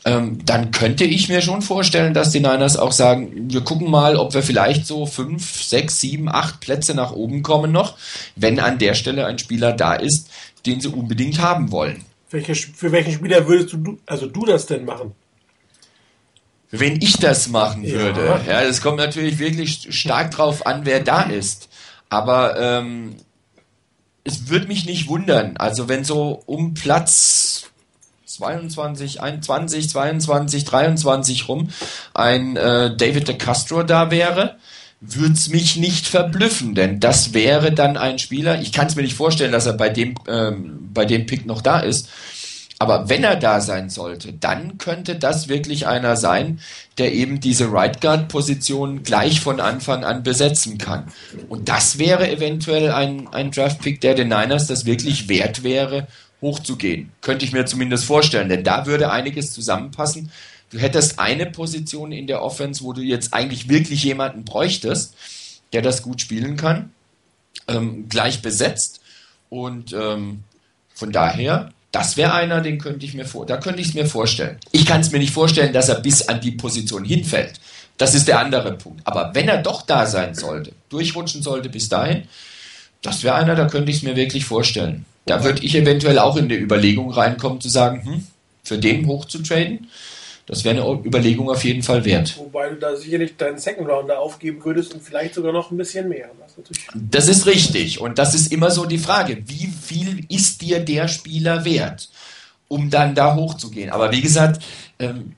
[0.05, 4.17] ähm, dann könnte ich mir schon vorstellen, dass die Niners auch sagen, wir gucken mal,
[4.17, 7.97] ob wir vielleicht so fünf, sechs, sieben, acht Plätze nach oben kommen noch,
[8.35, 10.29] wenn an der Stelle ein Spieler da ist,
[10.65, 12.03] den sie unbedingt haben wollen.
[12.29, 15.13] Welche, für welchen Spieler würdest du, also du das denn machen?
[16.71, 21.01] Wenn ich das machen würde, ja, ja das kommt natürlich wirklich stark drauf an, wer
[21.01, 21.69] da ist.
[22.09, 23.15] Aber ähm,
[24.23, 25.55] es würde mich nicht wundern.
[25.57, 27.52] Also wenn so um Platz
[28.33, 31.69] 22, 21, 22, 23 rum
[32.13, 34.57] ein äh, David de Castro da wäre,
[35.01, 39.03] würde es mich nicht verblüffen, denn das wäre dann ein Spieler, ich kann es mir
[39.03, 42.09] nicht vorstellen, dass er bei dem, ähm, bei dem Pick noch da ist,
[42.79, 46.59] aber wenn er da sein sollte, dann könnte das wirklich einer sein,
[46.97, 51.05] der eben diese Right Guard Position gleich von Anfang an besetzen kann.
[51.49, 56.07] Und das wäre eventuell ein, ein Draft Pick der den Niners das wirklich wert wäre,
[56.43, 57.11] hochzugehen.
[57.21, 60.31] Könnte ich mir zumindest vorstellen, denn da würde einiges zusammenpassen.
[60.69, 65.15] Du hättest eine Position in der Offense, wo du jetzt eigentlich wirklich jemanden bräuchtest,
[65.71, 66.91] der das gut spielen kann,
[67.67, 69.01] ähm, gleich besetzt.
[69.49, 70.43] Und ähm,
[70.93, 74.05] von daher, das wäre einer, den könnte ich mir vor, da könnte ich es mir
[74.05, 74.57] vorstellen.
[74.71, 77.59] Ich kann es mir nicht vorstellen, dass er bis an die Position hinfällt.
[77.97, 79.01] Das ist der andere Punkt.
[79.05, 82.27] Aber wenn er doch da sein sollte, durchrutschen sollte bis dahin,
[83.03, 85.05] das wäre einer, da könnte ich es mir wirklich vorstellen.
[85.25, 88.27] Da würde ich eventuell auch in die Überlegung reinkommen, zu sagen, hm,
[88.63, 89.87] für den hoch zu traden,
[90.45, 92.37] das wäre eine Überlegung auf jeden Fall wert.
[92.37, 96.09] Wobei du da sicherlich deinen Second Rounder aufgeben würdest und vielleicht sogar noch ein bisschen
[96.09, 96.31] mehr.
[96.93, 98.01] Das ist richtig.
[98.01, 102.09] Und das ist immer so die Frage, wie viel ist dir der Spieler wert,
[102.67, 103.89] um dann da hochzugehen?
[103.89, 104.61] Aber wie gesagt,
[104.99, 105.33] ähm,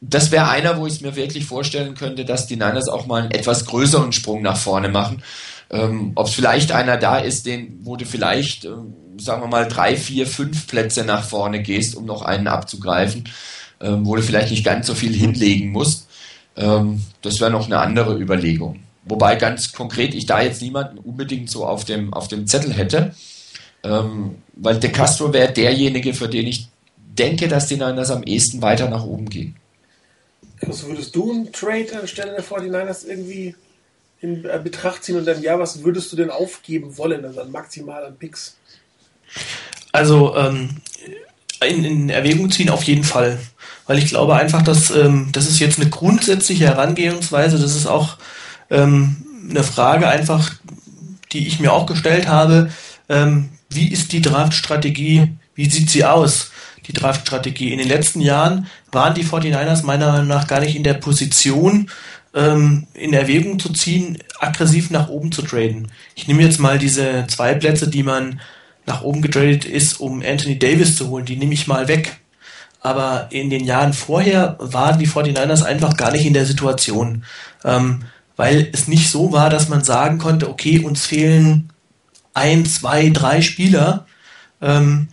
[0.00, 3.22] das wäre einer, wo ich es mir wirklich vorstellen könnte, dass die Niners auch mal
[3.22, 5.22] einen etwas größeren Sprung nach vorne machen.
[5.70, 9.68] Ähm, Ob es vielleicht einer da ist, den, wo du vielleicht, ähm, sagen wir mal,
[9.68, 13.24] drei, vier, fünf Plätze nach vorne gehst, um noch einen abzugreifen
[13.80, 16.08] ähm, wo du vielleicht nicht ganz so viel hinlegen musst.
[16.56, 18.80] Ähm, das wäre noch eine andere Überlegung.
[19.04, 23.14] Wobei ganz konkret ich da jetzt niemanden unbedingt so auf dem, auf dem Zettel hätte,
[23.84, 28.62] ähm, weil De Castro wäre derjenige, für den ich denke, dass die Niners am ehesten
[28.62, 29.56] weiter nach oben gehen.
[30.62, 33.54] Was würdest du einen Trade anstelle der 49ers irgendwie
[34.20, 38.16] in Betracht ziehen und dann, ja, was würdest du denn aufgeben wollen, also maximal an
[38.16, 38.56] Picks?
[39.92, 40.70] Also ähm,
[41.66, 43.38] in, in Erwägung ziehen auf jeden Fall
[43.86, 48.16] weil ich glaube einfach, dass ähm, das ist jetzt eine grundsätzliche Herangehensweise, das ist auch
[48.70, 50.50] ähm, eine Frage einfach,
[51.32, 52.70] die ich mir auch gestellt habe,
[53.08, 56.50] ähm, wie ist die Draftstrategie, wie sieht sie aus,
[56.86, 57.72] die Draftstrategie?
[57.72, 61.90] In den letzten Jahren waren die 49ers meiner Meinung nach gar nicht in der Position,
[62.34, 65.88] ähm, in Erwägung zu ziehen, aggressiv nach oben zu traden.
[66.14, 68.40] Ich nehme jetzt mal diese zwei Plätze, die man
[68.86, 72.18] nach oben getradet ist, um Anthony Davis zu holen, die nehme ich mal weg.
[72.80, 77.24] Aber in den Jahren vorher waren die 49ers einfach gar nicht in der Situation,
[77.64, 78.04] ähm,
[78.36, 81.72] weil es nicht so war, dass man sagen konnte, okay, uns fehlen
[82.32, 84.06] ein, zwei, drei Spieler,
[84.60, 85.08] ähm,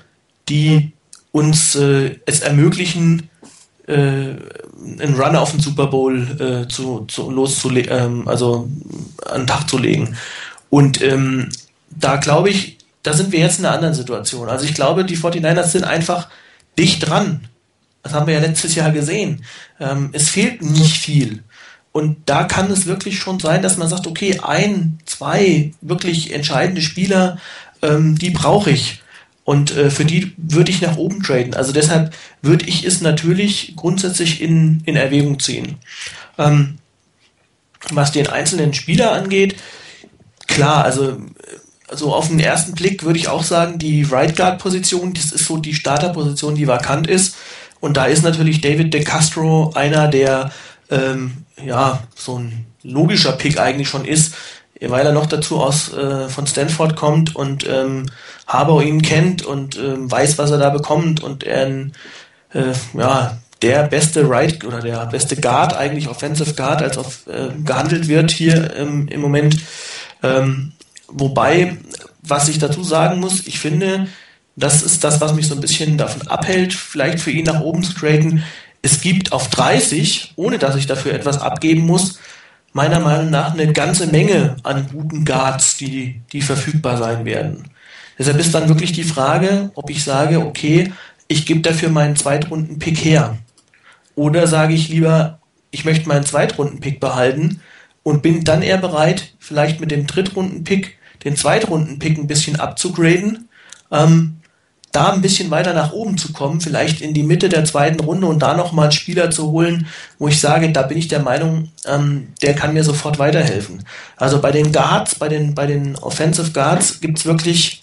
[0.49, 0.91] die
[1.31, 3.29] uns äh, es ermöglichen,
[3.87, 8.69] äh, einen Run auf den Super Bowl äh, zu, zu loszulegen, ähm, also
[9.25, 10.15] an den Tag zu legen.
[10.69, 11.49] Und ähm,
[11.89, 14.49] da glaube ich, da sind wir jetzt in einer anderen Situation.
[14.49, 16.29] Also ich glaube, die 49ers sind einfach
[16.77, 17.47] dicht dran
[18.03, 19.43] das haben wir ja letztes Jahr gesehen.
[19.79, 21.41] Ähm, es fehlt nicht viel.
[21.93, 26.81] Und da kann es wirklich schon sein, dass man sagt, okay, ein, zwei wirklich entscheidende
[26.81, 27.39] Spieler,
[27.81, 29.01] ähm, die brauche ich.
[29.45, 31.53] Und äh, für die würde ich nach oben traden.
[31.53, 35.77] Also deshalb würde ich es natürlich grundsätzlich in, in Erwägung ziehen.
[36.37, 36.77] Ähm,
[37.89, 39.55] was den einzelnen Spieler angeht,
[40.47, 41.17] klar, also
[41.93, 45.45] also auf den ersten Blick würde ich auch sagen, die Right Guard Position, das ist
[45.45, 47.35] so die Starterposition, die vakant ist.
[47.81, 50.51] Und da ist natürlich David De Castro einer, der
[50.89, 54.33] ähm, ja so ein logischer Pick eigentlich schon ist,
[54.81, 58.07] weil er noch dazu aus äh, von Stanford kommt und ähm,
[58.47, 61.93] Harbour ihn kennt und ähm, weiß, was er da bekommt und er ein,
[62.53, 67.49] äh, ja der beste Right oder der beste Guard eigentlich Offensive Guard als auf, äh,
[67.63, 69.57] gehandelt wird hier ähm, im Moment.
[70.23, 70.72] Ähm,
[71.13, 71.77] wobei,
[72.21, 74.07] was ich dazu sagen muss, ich finde,
[74.55, 77.83] das ist das, was mich so ein bisschen davon abhält, vielleicht für ihn nach oben
[77.83, 78.43] zu traden.
[78.81, 82.19] Es gibt auf 30, ohne dass ich dafür etwas abgeben muss,
[82.73, 87.69] meiner Meinung nach eine ganze Menge an guten Guards, die, die verfügbar sein werden.
[88.17, 90.91] Deshalb ist dann wirklich die Frage, ob ich sage, okay,
[91.27, 93.37] ich gebe dafür meinen Zweitrunden-Pick her.
[94.15, 95.39] Oder sage ich lieber,
[95.71, 97.61] ich möchte meinen Zweitrunden-Pick behalten
[98.03, 103.49] und bin dann eher bereit, vielleicht mit dem Drittrunden-Pick den Zweitrunden-Pick ein bisschen abzugraden,
[103.91, 104.37] ähm,
[104.93, 108.27] da ein bisschen weiter nach oben zu kommen, vielleicht in die Mitte der zweiten Runde
[108.27, 109.87] und da nochmal einen Spieler zu holen,
[110.19, 113.83] wo ich sage, da bin ich der Meinung, ähm, der kann mir sofort weiterhelfen.
[114.17, 117.81] Also bei den Guards, bei den, bei den Offensive Guards gibt's wirklich,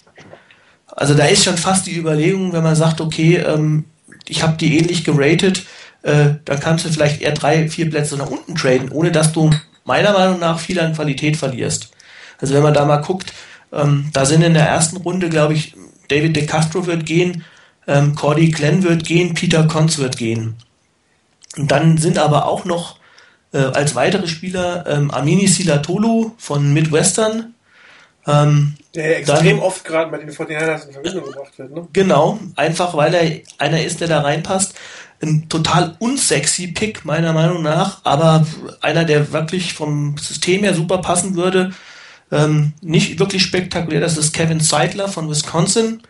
[0.87, 3.87] also da ist schon fast die Überlegung, wenn man sagt, okay, ähm,
[4.29, 5.64] ich habe die ähnlich geratet,
[6.03, 9.50] äh, dann kannst du vielleicht eher drei, vier Plätze nach unten traden, ohne dass du
[9.85, 11.90] meiner Meinung nach viel an Qualität verlierst.
[12.40, 13.33] Also wenn man da mal guckt,
[13.72, 15.74] ähm, da sind in der ersten Runde, glaube ich,
[16.09, 17.44] David De Castro wird gehen,
[17.87, 20.57] ähm, Cordy Glenn wird gehen, Peter Konz wird gehen.
[21.57, 22.96] Und dann sind aber auch noch
[23.53, 27.55] äh, als weitere Spieler ähm, Amini Silatolu von Midwestern.
[28.26, 31.74] Ähm, der extrem dann, oft gerade bei den 49ers in Verbindung gebracht wird.
[31.74, 31.88] Ne?
[31.92, 34.74] Genau, einfach weil er einer ist, der da reinpasst.
[35.22, 38.46] Ein total unsexy Pick, meiner Meinung nach, aber
[38.81, 41.72] einer, der wirklich vom System her super passen würde.
[42.33, 46.03] Ähm, nicht wirklich spektakulär, das ist Kevin Seidler von Wisconsin.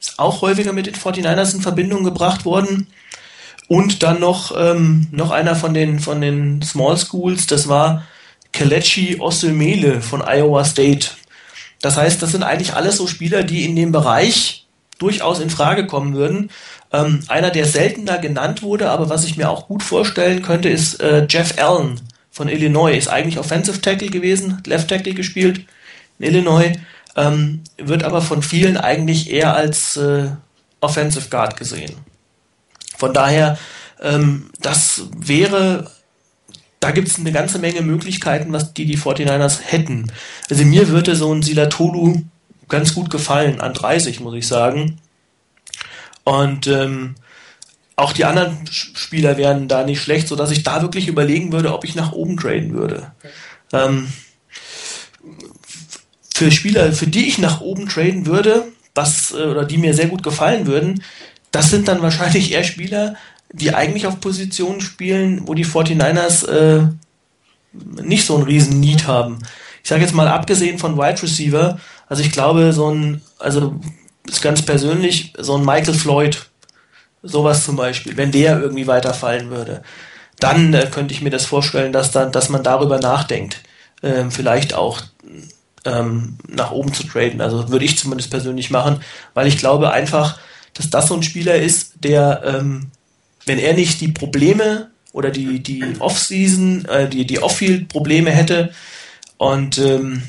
[0.00, 2.88] ist auch häufiger mit den 49ers in Verbindung gebracht worden.
[3.68, 8.04] Und dann noch, ähm, noch einer von den, von den Small Schools, das war
[8.52, 11.10] Kelechi Osemele von Iowa State.
[11.80, 14.66] Das heißt, das sind eigentlich alles so Spieler, die in dem Bereich
[14.98, 16.50] durchaus in Frage kommen würden.
[16.92, 21.00] Ähm, einer, der seltener genannt wurde, aber was ich mir auch gut vorstellen könnte, ist
[21.00, 22.00] äh, Jeff Allen
[22.38, 22.96] von Illinois.
[22.96, 25.66] Ist eigentlich Offensive Tackle gewesen, Left Tackle gespielt
[26.20, 26.72] in Illinois,
[27.16, 30.28] ähm, wird aber von vielen eigentlich eher als äh,
[30.80, 31.94] Offensive Guard gesehen.
[32.96, 33.58] Von daher,
[34.00, 35.90] ähm, das wäre
[36.78, 40.12] da gibt es eine ganze Menge Möglichkeiten, was die die 49ers hätten.
[40.48, 42.22] Also mir würde so ein Silatolu
[42.68, 45.00] ganz gut gefallen, an 30 muss ich sagen.
[46.22, 47.16] Und ähm,
[47.98, 51.84] auch die anderen Spieler wären da nicht schlecht, sodass ich da wirklich überlegen würde, ob
[51.84, 53.10] ich nach oben traden würde.
[53.72, 54.06] Ähm,
[56.32, 60.06] für Spieler, für die ich nach oben traden würde, was, äh, oder die mir sehr
[60.06, 61.02] gut gefallen würden,
[61.50, 63.16] das sind dann wahrscheinlich eher Spieler,
[63.52, 66.86] die eigentlich auf Positionen spielen, wo die 49ers äh,
[67.72, 69.40] nicht so einen riesen Need haben.
[69.82, 73.74] Ich sage jetzt mal, abgesehen von Wide Receiver, also ich glaube, so ein, also
[74.28, 76.48] ist ganz persönlich, so ein Michael Floyd,
[77.22, 79.82] sowas zum Beispiel, wenn der irgendwie weiterfallen würde,
[80.38, 83.60] dann äh, könnte ich mir das vorstellen, dass dann, dass man darüber nachdenkt,
[84.02, 85.00] ähm, vielleicht auch
[85.84, 87.40] ähm, nach oben zu traden.
[87.40, 89.00] Also würde ich zumindest persönlich machen,
[89.34, 90.38] weil ich glaube einfach,
[90.74, 92.90] dass das so ein Spieler ist, der ähm,
[93.46, 98.72] wenn er nicht die Probleme oder die, die Off-Season, äh, die, die Off-Field-Probleme hätte,
[99.38, 100.22] und ähm,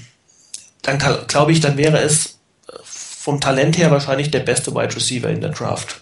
[0.84, 2.38] dann glaube ich, dann wäre es
[2.74, 6.02] vom Talent her wahrscheinlich der beste Wide Receiver in der Draft.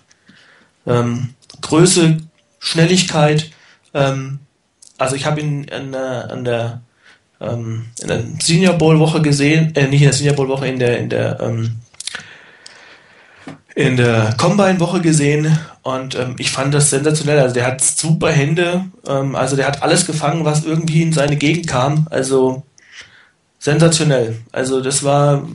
[0.88, 2.18] Ähm, Größe,
[2.60, 3.52] Schnelligkeit,
[3.94, 4.40] ähm,
[4.98, 6.82] also ich habe ihn an der, an der,
[7.40, 10.80] ähm, in der Senior Bowl Woche gesehen, äh, nicht in der Senior Bowl Woche, in
[10.80, 11.78] der, in der, ähm,
[13.76, 17.40] in der Combine Woche gesehen und ähm, ich fand das sensationell.
[17.40, 18.86] Also der hat super Hände.
[19.08, 22.08] Ähm, also der hat alles gefangen, was irgendwie in seine Gegend kam.
[22.10, 22.64] Also
[23.60, 24.40] sensationell.
[24.52, 25.48] Also das war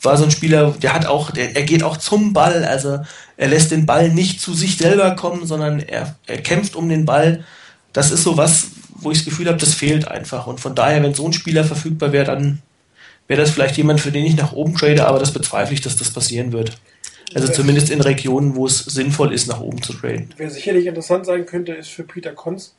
[0.00, 2.64] war so ein Spieler, der hat auch, der, er geht auch zum Ball.
[2.64, 3.00] Also
[3.36, 7.04] er lässt den Ball nicht zu sich selber kommen, sondern er, er kämpft um den
[7.04, 7.44] Ball.
[7.92, 10.46] Das ist so was, wo ich das Gefühl habe, das fehlt einfach.
[10.46, 12.60] Und von daher, wenn so ein Spieler verfügbar wäre, dann
[13.26, 15.96] wäre das vielleicht jemand, für den ich nach oben trade, aber das bezweifle ich, dass
[15.96, 16.78] das passieren wird.
[17.34, 20.32] Also zumindest in Regionen, wo es sinnvoll ist, nach oben zu traden.
[20.38, 22.74] Wer sicherlich interessant sein könnte, ist für Peter Konz,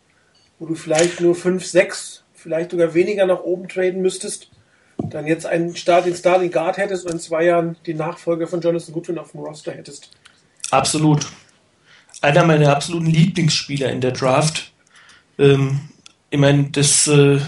[0.58, 4.50] wo du vielleicht nur 5, 6, vielleicht sogar weniger nach oben traden müsstest.
[5.04, 8.62] Dann jetzt einen Start, den Starting Guard hättest und in zwei Jahren die Nachfolger von
[8.62, 10.10] Jonathan Goodwin auf dem Roster hättest.
[10.72, 11.26] Absolut.
[12.22, 14.72] Einer meiner absoluten Lieblingsspieler in der Draft.
[15.38, 15.80] Ähm,
[16.30, 17.40] ich meine, das äh,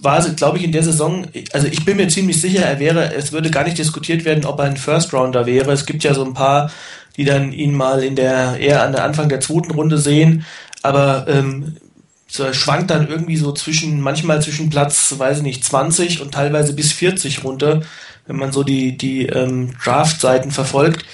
[0.00, 3.32] war, glaube ich, in der Saison, also ich bin mir ziemlich sicher, er wäre, es
[3.32, 5.72] würde gar nicht diskutiert werden, ob er ein First Rounder wäre.
[5.72, 6.70] Es gibt ja so ein paar,
[7.16, 10.44] die dann ihn mal in der, eher an der Anfang der zweiten Runde sehen,
[10.82, 11.76] aber ähm,
[12.28, 16.92] schwankt dann irgendwie so zwischen, manchmal zwischen Platz, weiß ich nicht, 20 und teilweise bis
[16.92, 17.82] 40 runter,
[18.26, 21.04] wenn man so die, die ähm, Draft-Seiten verfolgt.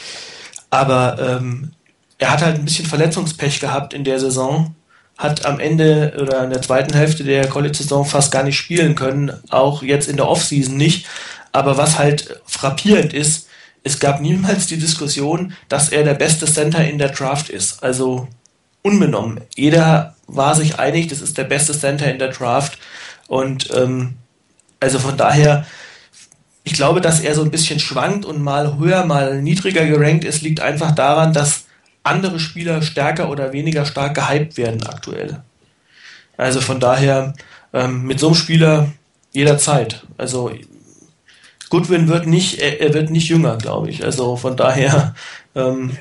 [0.70, 1.72] Aber ähm,
[2.18, 4.74] er hat halt ein bisschen Verletzungspech gehabt in der Saison
[5.18, 9.32] hat am Ende oder in der zweiten Hälfte der College-Saison fast gar nicht spielen können,
[9.50, 11.06] auch jetzt in der Offseason nicht.
[11.52, 13.48] Aber was halt frappierend ist,
[13.84, 17.82] es gab niemals die Diskussion, dass er der beste Center in der Draft ist.
[17.82, 18.28] Also
[18.82, 19.40] unbenommen.
[19.54, 22.78] Jeder war sich einig, das ist der beste Center in der Draft.
[23.28, 24.14] Und ähm,
[24.80, 25.66] also von daher,
[26.64, 30.42] ich glaube, dass er so ein bisschen schwankt und mal höher, mal niedriger gerankt ist,
[30.42, 31.64] liegt einfach daran, dass
[32.02, 35.42] andere Spieler stärker oder weniger stark gehypt werden aktuell.
[36.36, 37.34] Also von daher
[37.72, 38.92] ähm, mit so einem Spieler
[39.32, 40.04] jederzeit.
[40.18, 40.50] Also
[41.70, 44.04] Goodwin wird nicht, er, er wird nicht jünger, glaube ich.
[44.04, 45.14] Also von daher.
[45.54, 45.96] Ähm,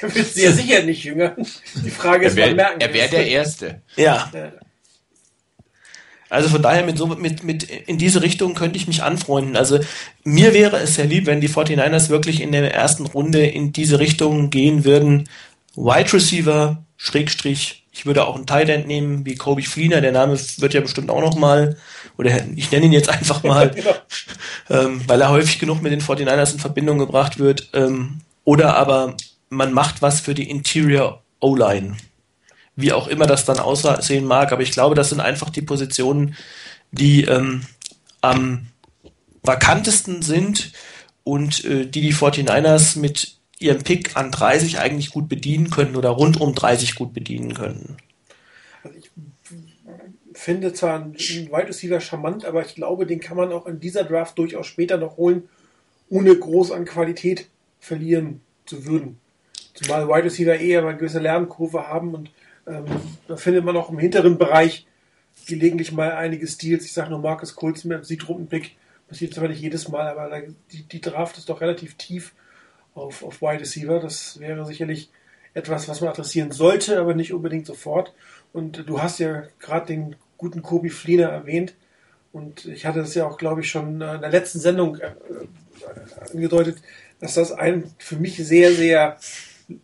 [0.00, 1.36] er wird sehr sicher nicht jünger.
[1.84, 2.80] Die Frage ist, wär, merken.
[2.80, 3.82] Er wäre der Erste.
[3.96, 4.30] Ja.
[6.30, 9.56] Also von daher mit so mit, mit in diese Richtung könnte ich mich anfreunden.
[9.56, 9.80] Also
[10.24, 13.98] mir wäre es sehr lieb, wenn die 49ers wirklich in der ersten Runde in diese
[13.98, 15.28] Richtung gehen würden.
[15.74, 20.38] Wide Receiver, Schrägstrich, ich würde auch einen Tight End nehmen, wie Kobe Fleener, der Name
[20.58, 21.76] wird ja bestimmt auch noch mal,
[22.16, 23.74] oder ich nenne ihn jetzt einfach mal,
[24.70, 27.70] ähm, weil er häufig genug mit den 49ers in Verbindung gebracht wird.
[27.72, 29.16] Ähm, oder aber
[29.48, 31.96] man macht was für die Interior O-Line
[32.78, 34.52] wie auch immer das dann aussehen mag.
[34.52, 36.36] Aber ich glaube, das sind einfach die Positionen,
[36.92, 37.62] die ähm,
[38.20, 38.68] am
[39.42, 40.72] vakantesten sind
[41.24, 46.10] und äh, die die 49ers mit ihrem Pick an 30 eigentlich gut bedienen können oder
[46.10, 47.96] rund um 30 gut bedienen können.
[48.84, 49.10] Also ich
[50.34, 54.04] finde zwar einen Wide Receiver charmant, aber ich glaube, den kann man auch in dieser
[54.04, 55.48] Draft durchaus später noch holen,
[56.08, 57.48] ohne groß an Qualität
[57.80, 59.18] verlieren zu würden.
[59.78, 62.30] Zumal Wide Receiver eher eine gewisse Lernkurve haben und
[62.66, 62.84] ähm,
[63.28, 64.88] da findet man auch im hinteren Bereich
[65.46, 66.84] gelegentlich mal einige Steals.
[66.84, 68.76] Ich sage nur Marcus Colts mit einem Siegtrundenpick.
[69.06, 72.34] Passiert zwar nicht jedes Mal, aber die, die Draft ist doch relativ tief
[72.94, 74.00] auf, auf Wide Receiver.
[74.00, 75.10] Das wäre sicherlich
[75.54, 78.12] etwas, was man adressieren sollte, aber nicht unbedingt sofort.
[78.52, 81.74] Und du hast ja gerade den guten Kobi Fliener erwähnt.
[82.32, 85.12] Und ich hatte das ja auch, glaube ich, schon in der letzten Sendung äh,
[86.32, 86.78] angedeutet,
[87.20, 89.16] dass das ein für mich sehr, sehr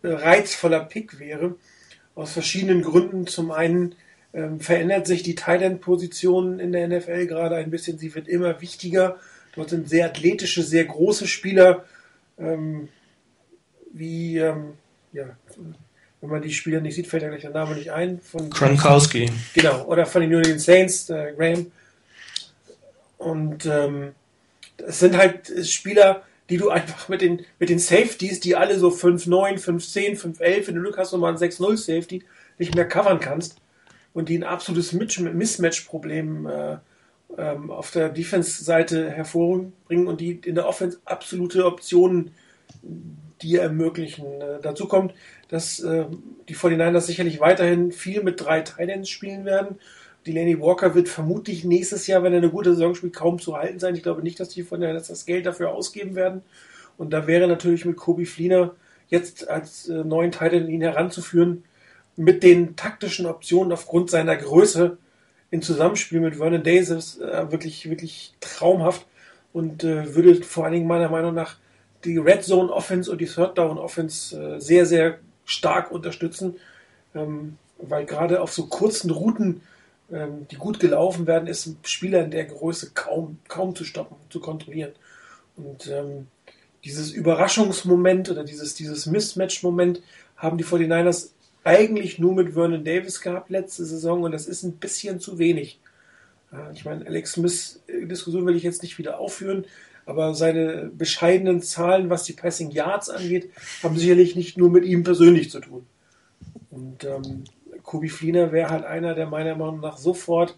[0.03, 1.55] reizvoller Pick wäre.
[2.15, 3.27] Aus verschiedenen Gründen.
[3.27, 3.95] Zum einen
[4.33, 7.97] ähm, verändert sich die Thailand-Position in der NFL gerade ein bisschen.
[7.97, 9.17] Sie wird immer wichtiger.
[9.55, 11.85] Dort sind sehr athletische, sehr große Spieler,
[12.37, 12.89] ähm,
[13.93, 14.73] wie, ähm,
[15.13, 15.23] ja,
[16.19, 18.19] wenn man die Spieler nicht sieht, fällt ja gleich der Name nicht ein.
[18.19, 19.31] Von Gronkowski.
[19.53, 21.71] Genau, oder von den New Orleans Saints, äh, Graham.
[23.17, 24.11] Und ähm,
[24.85, 28.89] es sind halt Spieler, die du einfach mit den, mit den Safeties, die alle so
[28.89, 32.23] 5-9, 5-10, 5-11, wenn du Glück hast, nochmal ein 6-0 Safety,
[32.57, 33.57] nicht mehr covern kannst
[34.13, 36.77] und die ein absolutes Mismatch-Problem äh,
[37.37, 42.31] ähm, auf der Defense-Seite hervorbringen und die in der Offense absolute Optionen
[43.41, 44.25] dir ermöglichen.
[44.41, 45.13] Äh, dazu kommt,
[45.49, 46.05] dass äh,
[46.47, 49.79] die 49ers sicherlich weiterhin viel mit drei Titans spielen werden
[50.25, 53.79] Delaney Walker wird vermutlich nächstes Jahr, wenn er eine gute Saison spielt, kaum zu halten
[53.79, 53.95] sein.
[53.95, 56.41] Ich glaube nicht, dass die von der das Geld dafür ausgeben werden.
[56.97, 58.73] Und da wäre natürlich mit Kobe Fliener
[59.07, 61.63] jetzt als äh, neuen Titan ihn heranzuführen,
[62.15, 64.97] mit den taktischen Optionen aufgrund seiner Größe
[65.51, 69.05] in Zusammenspiel mit Vernon Davis äh, wirklich, wirklich traumhaft
[69.53, 71.57] und äh, würde vor allen Dingen meiner Meinung nach
[72.03, 76.55] die Red Zone Offense und die Third Down Offense äh, sehr, sehr stark unterstützen,
[77.13, 79.61] ähm, weil gerade auf so kurzen Routen
[80.09, 84.39] die gut gelaufen werden, ist ein Spieler in der Größe kaum, kaum zu stoppen, zu
[84.39, 84.91] kontrollieren.
[85.57, 86.27] Und ähm,
[86.83, 90.03] dieses Überraschungsmoment oder dieses, dieses Mismatch-Moment
[90.37, 91.29] haben die 49ers
[91.63, 95.79] eigentlich nur mit Vernon Davis gehabt letzte Saison und das ist ein bisschen zu wenig.
[96.73, 99.65] Ich meine, Alex Smith-Diskussion will ich jetzt nicht wieder aufführen,
[100.05, 103.49] aber seine bescheidenen Zahlen, was die Passing Yards angeht,
[103.81, 105.85] haben sicherlich nicht nur mit ihm persönlich zu tun.
[106.69, 107.45] Und ähm,
[107.85, 110.55] Kobi Fliener wäre halt einer, der meiner Meinung nach sofort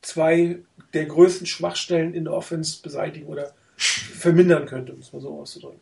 [0.00, 0.58] zwei
[0.94, 5.80] der größten Schwachstellen in der Offense beseitigen oder vermindern könnte, um es mal so auszudrücken.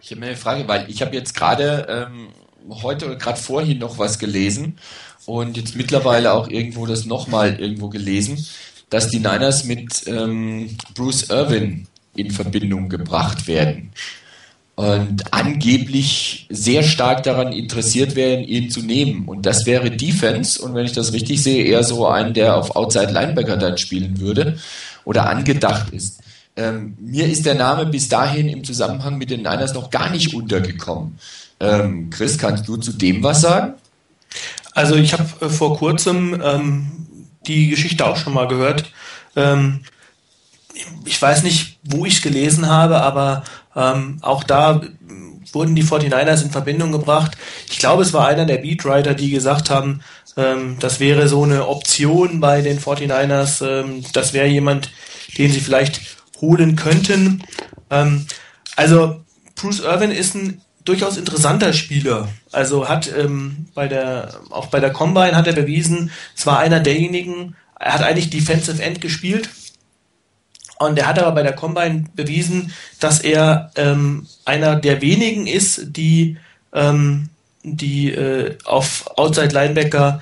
[0.00, 2.28] Ich habe mir eine Frage, weil ich habe jetzt gerade ähm,
[2.82, 4.78] heute oder gerade vorhin noch was gelesen
[5.26, 8.44] und jetzt mittlerweile auch irgendwo das nochmal irgendwo gelesen,
[8.90, 13.92] dass die Niners mit ähm, Bruce Irvin in Verbindung gebracht werden
[14.76, 19.28] und angeblich sehr stark daran interessiert wären, ihn zu nehmen.
[19.28, 20.60] Und das wäre Defense.
[20.60, 24.18] Und wenn ich das richtig sehe, eher so ein, der auf Outside Linebacker dann spielen
[24.18, 24.58] würde
[25.04, 26.20] oder angedacht ist.
[26.56, 30.34] Ähm, mir ist der Name bis dahin im Zusammenhang mit den Niners noch gar nicht
[30.34, 31.18] untergekommen.
[31.60, 33.74] Ähm, Chris, kannst du zu dem was sagen?
[34.72, 36.90] Also ich habe äh, vor kurzem ähm,
[37.46, 38.84] die Geschichte auch schon mal gehört.
[39.36, 39.80] Ähm,
[41.04, 43.44] ich weiß nicht, wo ich es gelesen habe, aber
[43.76, 44.80] ähm, auch da
[45.52, 47.36] wurden die 49ers in Verbindung gebracht.
[47.70, 50.00] Ich glaube, es war einer der Beatwriter, die gesagt haben,
[50.36, 54.90] ähm, das wäre so eine Option bei den 49ers, ähm, das wäre jemand,
[55.38, 56.00] den sie vielleicht
[56.40, 57.44] holen könnten.
[57.90, 58.26] Ähm,
[58.76, 59.20] also
[59.54, 62.28] Bruce Irvin ist ein durchaus interessanter Spieler.
[62.52, 66.80] Also hat ähm, bei der auch bei der Combine hat er bewiesen, es war einer
[66.80, 69.48] derjenigen, er hat eigentlich Defensive End gespielt
[70.78, 75.96] und er hat aber bei der Combine bewiesen, dass er ähm, einer der wenigen ist,
[75.96, 76.36] die,
[76.72, 77.28] ähm,
[77.62, 80.20] die äh, auf Outside Linebacker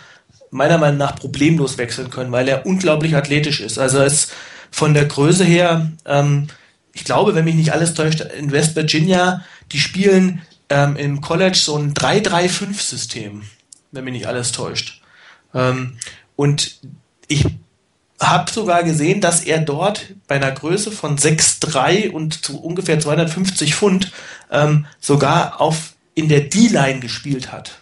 [0.50, 3.78] meiner Meinung nach problemlos wechseln können, weil er unglaublich athletisch ist.
[3.78, 4.32] Also er ist
[4.70, 6.48] von der Größe her, ähm,
[6.92, 11.56] ich glaube, wenn mich nicht alles täuscht, in West Virginia, die spielen ähm, im College
[11.56, 13.42] so ein 3-3-5-System,
[13.92, 15.00] wenn mich nicht alles täuscht.
[15.54, 15.96] Ähm,
[16.36, 16.78] und
[17.28, 17.46] ich
[18.22, 23.74] habe sogar gesehen, dass er dort bei einer Größe von 6,3 und zu ungefähr 250
[23.74, 24.12] Pfund
[24.50, 27.78] ähm, sogar auf in der D-Line gespielt hat.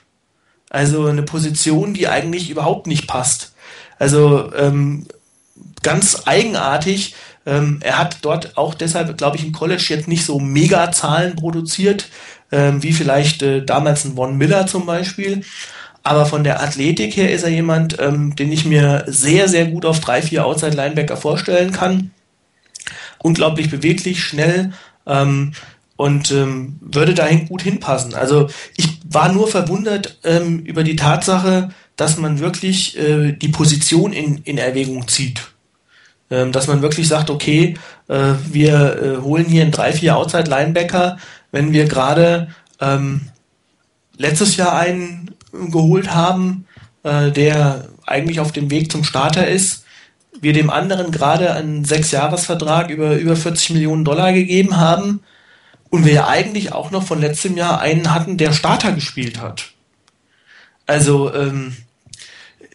[0.70, 3.52] Also eine Position, die eigentlich überhaupt nicht passt.
[3.98, 5.06] Also ähm,
[5.82, 7.14] ganz eigenartig.
[7.44, 12.08] Ähm, er hat dort auch deshalb, glaube ich, im College jetzt nicht so Mega-Zahlen produziert,
[12.52, 15.42] ähm, wie vielleicht äh, damals ein Von Miller zum Beispiel.
[16.02, 19.84] Aber von der Athletik her ist er jemand, ähm, den ich mir sehr, sehr gut
[19.84, 22.10] auf drei, vier Outside Linebacker vorstellen kann.
[23.18, 24.72] Unglaublich beweglich, schnell
[25.06, 25.52] ähm,
[25.96, 28.14] und ähm, würde dahin gut hinpassen.
[28.14, 34.14] Also ich war nur verwundert ähm, über die Tatsache, dass man wirklich äh, die Position
[34.14, 35.50] in, in Erwägung zieht.
[36.30, 37.74] Ähm, dass man wirklich sagt, okay,
[38.08, 41.18] äh, wir äh, holen hier einen drei, vier Outside-Linebacker,
[41.52, 42.48] wenn wir gerade
[42.80, 43.22] ähm,
[44.16, 46.66] letztes Jahr einen geholt haben,
[47.02, 49.84] äh, der eigentlich auf dem Weg zum Starter ist,
[50.40, 55.20] wir dem anderen gerade einen Sechsjahresvertrag über über 40 Millionen Dollar gegeben haben
[55.90, 59.70] und wir ja eigentlich auch noch von letztem Jahr einen hatten, der Starter gespielt hat.
[60.86, 61.76] Also ähm,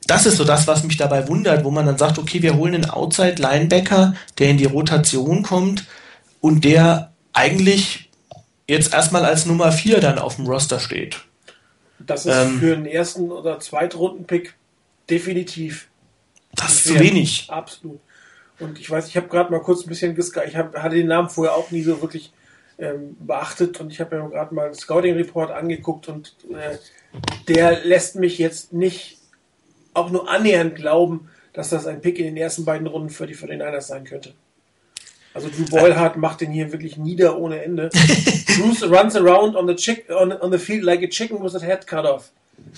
[0.08, 2.76] das ist so das, was mich dabei wundert, wo man dann sagt, okay, wir holen
[2.76, 5.86] einen Outside-Linebacker, der in die Rotation kommt
[6.42, 8.10] und der eigentlich
[8.68, 11.22] jetzt erstmal als Nummer 4 dann auf dem Roster steht.
[12.00, 14.56] Das ist ähm, für einen ersten oder Zweitrunden-Pick
[15.10, 15.88] definitiv.
[16.54, 17.48] Das ist zu wenig.
[17.50, 18.00] Absolut.
[18.60, 21.08] Und ich weiß, ich habe gerade mal kurz ein bisschen geska ich hab, hatte den
[21.08, 22.32] Namen vorher auch nie so wirklich
[22.78, 26.78] ähm, beachtet und ich habe mir gerade mal einen Scouting Report angeguckt und äh,
[27.48, 29.20] der lässt mich jetzt nicht
[29.94, 33.36] auch nur annähernd glauben, dass das ein Pick in den ersten beiden Runden für die
[33.36, 34.34] 49ers sein könnte.
[35.36, 37.90] Also Drew Boylhardt macht den hier wirklich nieder ohne Ende.
[38.58, 41.60] Bruce runs around on the, chick, on, on the field like a chicken with a
[41.60, 42.32] head cut off.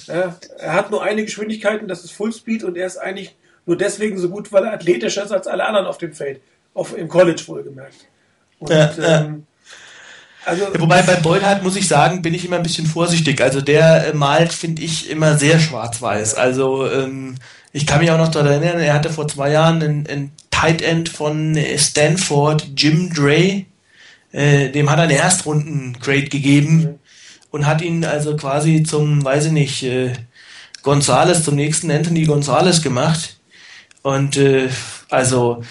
[0.08, 3.36] Ja, er hat nur eine Geschwindigkeit und das ist Full Speed und er ist eigentlich
[3.68, 6.42] nur deswegen so gut, weil er athletischer ist als alle anderen auf dem Feld.
[6.74, 8.08] Auf, Im College wohlgemerkt.
[8.58, 9.46] Und, ja, ähm,
[10.44, 13.40] also, ja, wobei bei Beuthardt muss ich sagen, bin ich immer ein bisschen vorsichtig.
[13.40, 16.34] Also der äh, malt, finde ich, immer sehr schwarz-weiß.
[16.34, 17.36] Also ähm,
[17.74, 20.82] ich kann mich auch noch daran erinnern, er hatte vor zwei Jahren einen, einen Tight
[20.82, 23.66] End von Stanford, Jim Dre.
[24.32, 27.00] Äh, dem hat er eine Erstrunden-Grade gegeben mhm.
[27.52, 30.14] und hat ihn also quasi zum, weiß ich nicht, äh,
[30.84, 33.38] Gonzales, zum nächsten Anthony Gonzales gemacht.
[34.02, 34.70] Und äh,
[35.10, 35.64] also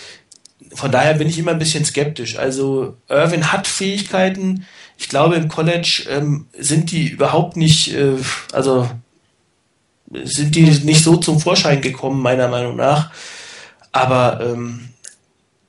[0.74, 2.36] von daher bin ich immer ein bisschen skeptisch.
[2.36, 4.66] Also Irvin hat Fähigkeiten.
[4.98, 8.12] Ich glaube, im College ähm, sind die überhaupt nicht, äh,
[8.52, 8.88] also
[10.10, 13.12] sind die nicht so zum Vorschein gekommen, meiner Meinung nach.
[13.92, 14.88] Aber ähm,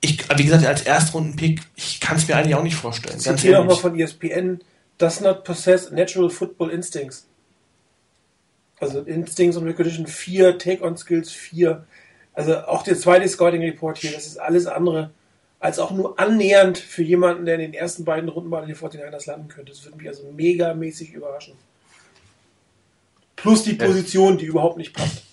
[0.01, 3.19] ich, wie gesagt, als Erstrundenpick, ich kann es mir eigentlich auch nicht vorstellen.
[3.21, 4.59] Ganz hier nochmal von ESPN,
[4.97, 7.27] does not possess natural football instincts.
[8.79, 11.85] Also Instincts und Recognition 4, Take-on-Skills 4.
[12.33, 15.09] Also auch der zweite Scouting Report hier, das ist alles andere
[15.59, 18.75] als auch nur annähernd für jemanden, der in den ersten beiden Runden mal in den
[18.75, 19.71] 49ers landen könnte.
[19.71, 21.55] Das würde mich also megamäßig überraschen.
[23.38, 25.23] Plus die Position, die überhaupt nicht passt.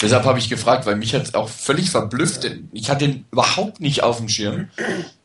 [0.00, 2.48] Deshalb habe ich gefragt, weil mich hat auch völlig verblüfft.
[2.72, 4.68] Ich hatte ihn überhaupt nicht auf dem Schirm.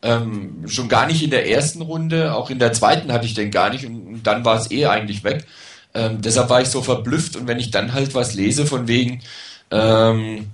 [0.02, 3.52] Ähm, schon gar nicht in der ersten Runde, auch in der zweiten hatte ich den
[3.52, 5.46] gar nicht und, und dann war es eh eigentlich weg.
[5.94, 9.22] Ähm, deshalb war ich so verblüfft und wenn ich dann halt was lese von wegen,
[9.70, 10.48] ähm,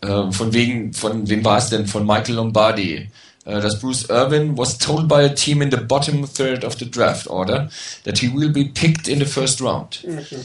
[0.00, 1.88] äh, von wegen, von wem war es denn?
[1.88, 3.10] Von Michael Lombardi.
[3.44, 6.90] Äh, dass Bruce Irvin was told by a team in the bottom third of the
[6.90, 7.70] draft order
[8.04, 10.04] that he will be picked in the first round.
[10.06, 10.44] Mhm.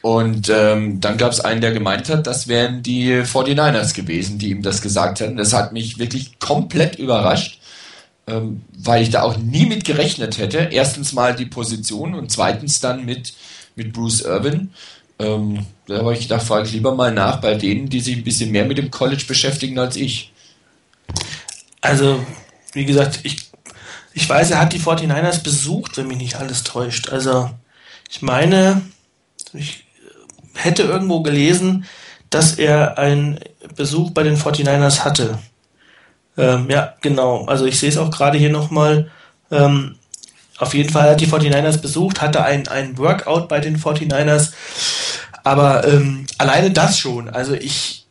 [0.00, 4.50] Und ähm, dann gab es einen, der gemeint hat, das wären die 49ers gewesen, die
[4.50, 5.38] ihm das gesagt hätten.
[5.38, 7.58] Das hat mich wirklich komplett überrascht,
[8.26, 10.68] ähm, weil ich da auch nie mit gerechnet hätte.
[10.70, 13.32] Erstens mal die Position und zweitens dann mit,
[13.76, 14.72] mit Bruce Irvin.
[15.18, 18.24] Ähm, da habe ich gedacht, frage ich lieber mal nach bei denen, die sich ein
[18.24, 20.33] bisschen mehr mit dem College beschäftigen als ich.
[21.84, 22.24] Also,
[22.72, 23.50] wie gesagt, ich,
[24.14, 27.10] ich weiß, er hat die 49ers besucht, wenn mich nicht alles täuscht.
[27.10, 27.50] Also,
[28.10, 28.80] ich meine,
[29.52, 29.84] ich
[30.54, 31.84] hätte irgendwo gelesen,
[32.30, 33.38] dass er einen
[33.76, 35.38] Besuch bei den 49ers hatte.
[36.38, 37.44] Ähm, ja, genau.
[37.44, 39.10] Also ich sehe es auch gerade hier nochmal.
[39.50, 39.96] Ähm,
[40.56, 44.52] auf jeden Fall hat die 49ers besucht, hatte ein, ein Workout bei den 49ers.
[45.42, 47.28] Aber ähm, alleine das schon.
[47.28, 48.03] Also ich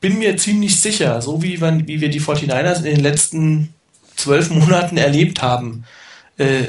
[0.00, 3.74] bin mir ziemlich sicher, so wie, man, wie wir die 49ers in den letzten
[4.16, 5.84] zwölf Monaten erlebt haben,
[6.38, 6.64] äh,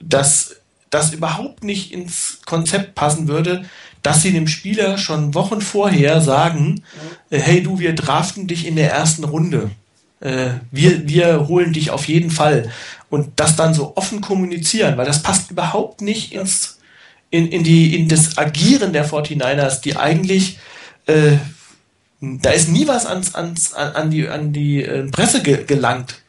[0.00, 0.56] dass
[0.90, 3.64] das überhaupt nicht ins Konzept passen würde,
[4.02, 6.82] dass sie dem Spieler schon Wochen vorher sagen,
[7.30, 9.70] äh, hey du, wir draften dich in der ersten Runde.
[10.20, 12.70] Äh, wir, wir holen dich auf jeden Fall.
[13.10, 16.78] Und das dann so offen kommunizieren, weil das passt überhaupt nicht ins,
[17.30, 20.58] in, in, die, in das Agieren der 49ers, die eigentlich,
[21.06, 21.36] äh,
[22.20, 26.22] da ist nie was ans, ans, an die, an die äh, Presse ge gelangt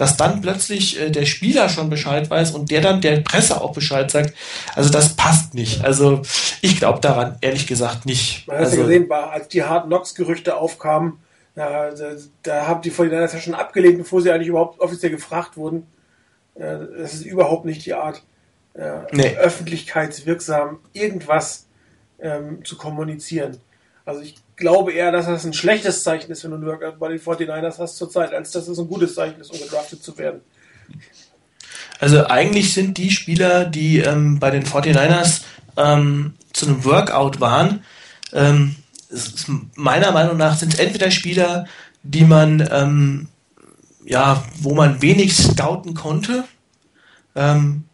[0.00, 3.74] dass dann plötzlich äh, der Spieler schon Bescheid weiß und der dann der Presse auch
[3.74, 4.34] Bescheid sagt.
[4.74, 5.84] Also das passt nicht.
[5.84, 6.22] Also
[6.62, 8.48] ich glaube daran ehrlich gesagt nicht.
[8.48, 11.18] Man hat also, ja gesehen, als die Hard Knocks Gerüchte aufkamen,
[11.54, 12.12] da, da,
[12.42, 15.86] da haben die Fortinanders ja schon abgelehnt, bevor sie eigentlich überhaupt offiziell gefragt wurden.
[16.54, 18.22] Das ist überhaupt nicht die Art,
[18.74, 19.36] äh, nee.
[19.36, 21.66] öffentlichkeitswirksam irgendwas
[22.20, 23.58] ähm, zu kommunizieren.
[24.06, 27.08] Also ich glaube eher, dass das ein schlechtes Zeichen ist, wenn du einen Workout bei
[27.08, 30.40] den 49ers hast zurzeit, als dass es ein gutes Zeichen ist, um gedraftet zu werden.
[31.98, 35.42] Also eigentlich sind die Spieler, die ähm, bei den 49ers
[35.76, 37.84] ähm, zu einem Workout waren,
[38.32, 38.76] ähm,
[39.74, 41.66] meiner Meinung nach sind es entweder Spieler,
[42.02, 43.28] die man, ähm,
[44.04, 46.44] ja, wo man wenig scouten konnte.
[47.34, 47.84] Ähm,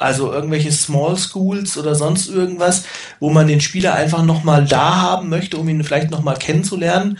[0.00, 2.84] also irgendwelche Small Schools oder sonst irgendwas,
[3.20, 7.18] wo man den Spieler einfach nochmal da haben möchte, um ihn vielleicht nochmal kennenzulernen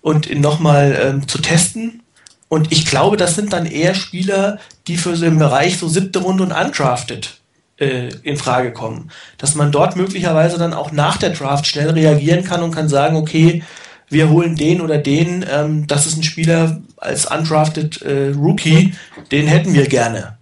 [0.00, 2.02] und ihn nochmal ähm, zu testen.
[2.48, 6.20] Und ich glaube, das sind dann eher Spieler, die für so im Bereich so siebte
[6.20, 7.40] Runde und undrafted
[7.78, 9.10] äh, in Frage kommen.
[9.38, 13.16] Dass man dort möglicherweise dann auch nach der Draft schnell reagieren kann und kann sagen,
[13.16, 13.64] okay,
[14.08, 18.94] wir holen den oder den, ähm, das ist ein Spieler als undrafted äh, Rookie,
[19.32, 20.39] den hätten wir gerne.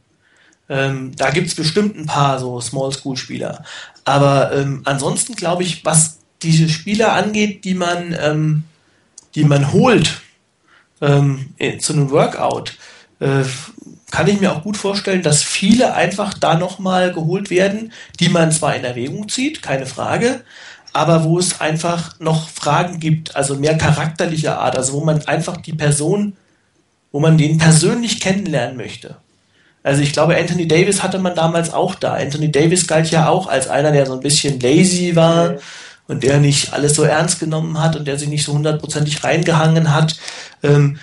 [0.69, 3.65] Ähm, da gibt's bestimmt ein paar so Small School Spieler.
[4.05, 8.65] Aber ähm, ansonsten glaube ich, was diese Spieler angeht, die man, ähm,
[9.35, 10.21] die man holt
[11.01, 12.77] ähm, zu einem Workout,
[13.21, 13.45] äh,
[14.11, 18.53] kann ich mir auch gut vorstellen, dass viele einfach da nochmal geholt werden, die man
[18.53, 20.43] zwar in Erwägung zieht, keine Frage,
[20.93, 25.59] aber wo es einfach noch Fragen gibt, also mehr charakterlicher Art, also wo man einfach
[25.59, 26.37] die Person,
[27.13, 29.17] wo man den persönlich kennenlernen möchte.
[29.89, 32.13] Also ich glaube, Anthony Davis hatte man damals auch da.
[32.13, 35.55] Anthony Davis galt ja auch als einer, der so ein bisschen lazy war
[36.07, 39.95] und der nicht alles so ernst genommen hat und der sich nicht so hundertprozentig reingehangen
[39.95, 40.19] hat.
[40.63, 40.99] Ähm,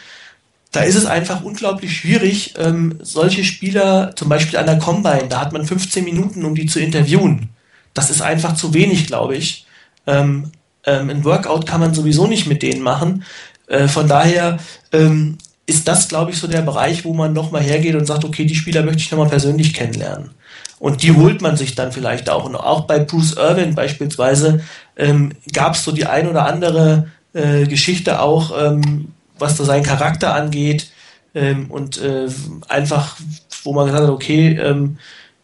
[0.71, 5.41] da ist es einfach unglaublich schwierig, ähm, solche Spieler, zum Beispiel an der Combine, da
[5.41, 7.49] hat man 15 Minuten, um die zu interviewen.
[7.95, 9.65] Das ist einfach zu wenig, glaube ich.
[10.05, 10.51] Ähm,
[10.83, 13.23] ähm, ein Workout kann man sowieso nicht mit denen machen.
[13.65, 14.59] Äh, von daher
[14.91, 18.45] ähm, ist das, glaube ich, so der Bereich, wo man nochmal hergeht und sagt, okay,
[18.45, 20.31] die Spieler möchte ich nochmal persönlich kennenlernen.
[20.79, 22.45] Und die holt man sich dann vielleicht auch.
[22.45, 24.61] Und auch bei Bruce Irwin beispielsweise
[24.97, 29.83] ähm, gab es so die ein oder andere äh, Geschichte auch, ähm, was da seinen
[29.83, 30.91] Charakter angeht
[31.33, 32.27] ähm, und äh,
[32.67, 33.17] einfach,
[33.63, 34.97] wo man gesagt hat, okay, ähm,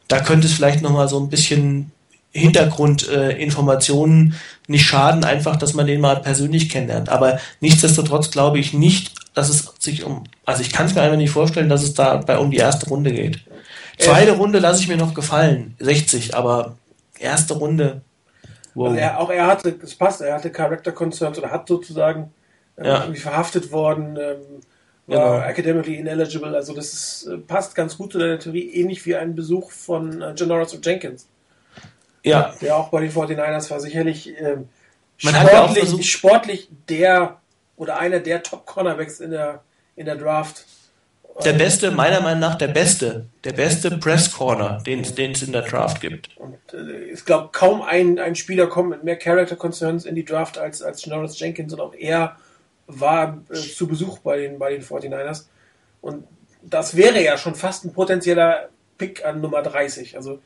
[0.07, 1.91] da könnte es vielleicht nochmal so ein bisschen
[2.33, 7.09] Hintergrundinformationen äh, nicht schaden, einfach, dass man den mal persönlich kennenlernt.
[7.09, 11.17] Aber nichtsdestotrotz glaube ich nicht, dass es sich um, also ich kann es mir einfach
[11.17, 13.39] nicht vorstellen, dass es da bei um die erste Runde geht.
[13.97, 16.77] Zweite Runde lasse ich mir noch gefallen, 60, aber
[17.17, 18.01] erste Runde.
[18.75, 18.89] Wow.
[18.89, 22.31] Also er, auch er hatte, es passt, er hatte Character Concerns oder hat sozusagen
[22.77, 23.01] ähm, ja.
[23.01, 24.61] irgendwie verhaftet worden, ähm,
[25.07, 25.47] war genau.
[25.47, 26.55] academically ineligible.
[26.55, 30.21] Also das ist, äh, passt ganz gut zu deiner Theorie, ähnlich wie ein Besuch von
[30.21, 31.27] äh, Janoris und Jenkins.
[32.23, 32.53] Ja.
[32.61, 34.69] Der auch bei den 49ers war sicherlich ähm,
[35.17, 37.40] sportlich, ja sportlich der
[37.81, 39.63] oder einer der Top-Cornerbacks in der,
[39.95, 40.65] in der Draft.
[41.43, 45.63] Der beste, meiner Meinung nach, der beste, der beste Press Corner, den, es in der
[45.63, 46.37] Draft gibt.
[46.37, 50.23] Und äh, ich glaube, kaum ein, ein Spieler kommt mit mehr Character Concerns in die
[50.23, 52.37] Draft als, als Janoris Jenkins und auch er
[52.85, 55.45] war äh, zu Besuch bei den, bei den 49ers.
[56.01, 56.27] Und
[56.61, 58.69] das wäre ja schon fast ein potenzieller
[58.99, 60.17] Pick an Nummer 30.
[60.17, 60.39] Also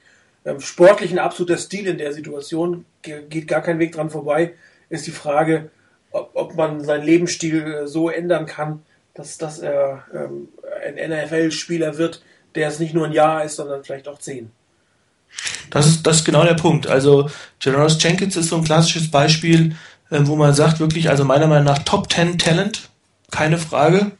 [0.45, 4.53] ähm, sportlich ein absoluter Stil in der Situation, geht gar kein Weg dran vorbei.
[4.87, 5.69] Ist die Frage,
[6.15, 10.49] ob, ob man seinen Lebensstil äh, so ändern kann, dass, dass er ähm,
[10.85, 12.21] ein NFL-Spieler wird,
[12.55, 14.51] der es nicht nur ein Jahr ist, sondern vielleicht auch zehn.
[15.69, 16.87] Das ist, das ist genau der Punkt.
[16.87, 19.75] Also Generous Jenkins ist so ein klassisches Beispiel,
[20.11, 22.89] ähm, wo man sagt, wirklich, also meiner Meinung nach Top 10 Talent,
[23.31, 24.11] keine Frage.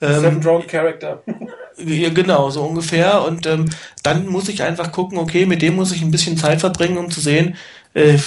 [0.00, 1.22] Ähm, Seven Round Character.
[1.76, 3.22] ja, genau, so ungefähr.
[3.24, 3.68] Und ähm,
[4.02, 7.10] dann muss ich einfach gucken, okay, mit dem muss ich ein bisschen Zeit verbringen, um
[7.10, 7.56] zu sehen,
[7.94, 8.18] äh,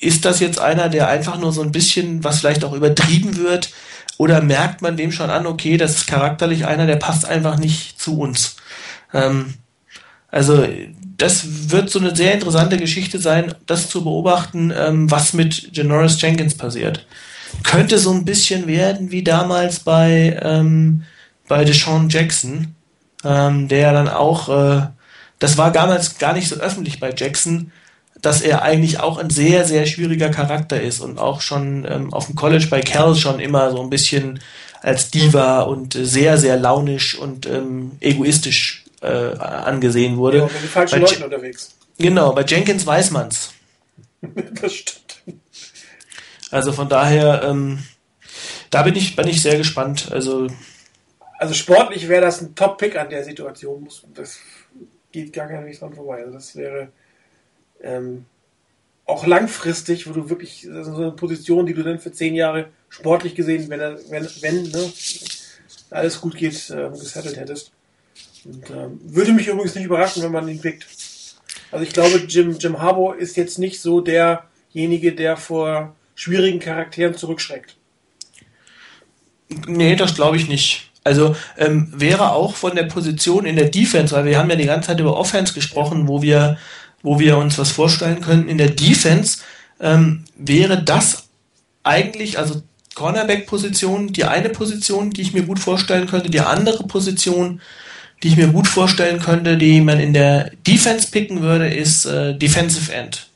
[0.00, 3.70] ist das jetzt einer, der einfach nur so ein bisschen, was vielleicht auch übertrieben wird,
[4.16, 8.00] oder merkt man dem schon an, okay, das ist charakterlich einer, der passt einfach nicht
[8.00, 8.56] zu uns.
[9.14, 9.54] Ähm,
[10.30, 10.66] also
[11.16, 16.20] das wird so eine sehr interessante Geschichte sein, das zu beobachten, ähm, was mit Janoris
[16.20, 17.06] Jenkins passiert.
[17.62, 21.04] Könnte so ein bisschen werden wie damals bei, ähm,
[21.46, 22.74] bei Deshaun Jackson,
[23.24, 24.86] ähm, der dann auch, äh,
[25.38, 27.72] das war damals gar nicht so öffentlich bei Jackson,
[28.22, 32.26] dass er eigentlich auch ein sehr, sehr schwieriger Charakter ist und auch schon ähm, auf
[32.26, 34.40] dem College bei Cal schon immer so ein bisschen
[34.80, 40.38] als Diva und sehr, sehr launisch und ähm, egoistisch äh, angesehen wurde.
[40.38, 41.74] Ja, mit den falschen bei Leuten unterwegs.
[41.98, 43.52] Genau, bei Jenkins weiß man's.
[44.60, 45.22] das stimmt.
[46.50, 47.84] Also von daher, ähm,
[48.70, 50.08] da bin ich, bin ich sehr gespannt.
[50.12, 50.48] Also,
[51.38, 53.88] also sportlich wäre das ein Top-Pick an der Situation.
[54.14, 54.38] Das
[55.12, 56.20] geht gar nicht dran vorbei.
[56.20, 56.88] Also das wäre
[57.82, 58.24] ähm,
[59.06, 63.34] auch langfristig, wo du wirklich so eine Position, die du dann für zehn Jahre sportlich
[63.34, 64.92] gesehen, wenn, wenn, wenn ne,
[65.90, 67.72] alles gut geht, äh, gesettelt hättest.
[68.44, 70.86] Und, ähm, würde mich übrigens nicht überraschen, wenn man ihn pickt.
[71.70, 77.14] Also ich glaube, Jim, Jim Harbour ist jetzt nicht so derjenige, der vor schwierigen Charakteren
[77.14, 77.76] zurückschreckt.
[79.66, 80.90] Nee, das glaube ich nicht.
[81.04, 84.66] Also ähm, wäre auch von der Position in der Defense, weil wir haben ja die
[84.66, 86.58] ganze Zeit über Offense gesprochen, wo wir,
[87.02, 88.48] wo wir uns was vorstellen könnten.
[88.48, 89.38] In der Defense
[89.80, 91.28] ähm, wäre das
[91.82, 92.62] eigentlich, also
[92.94, 96.30] Cornerback-Position die eine Position, die ich mir gut vorstellen könnte.
[96.30, 97.60] Die andere Position,
[98.22, 102.36] die ich mir gut vorstellen könnte, die man in der Defense picken würde, ist äh,
[102.36, 103.28] Defensive End.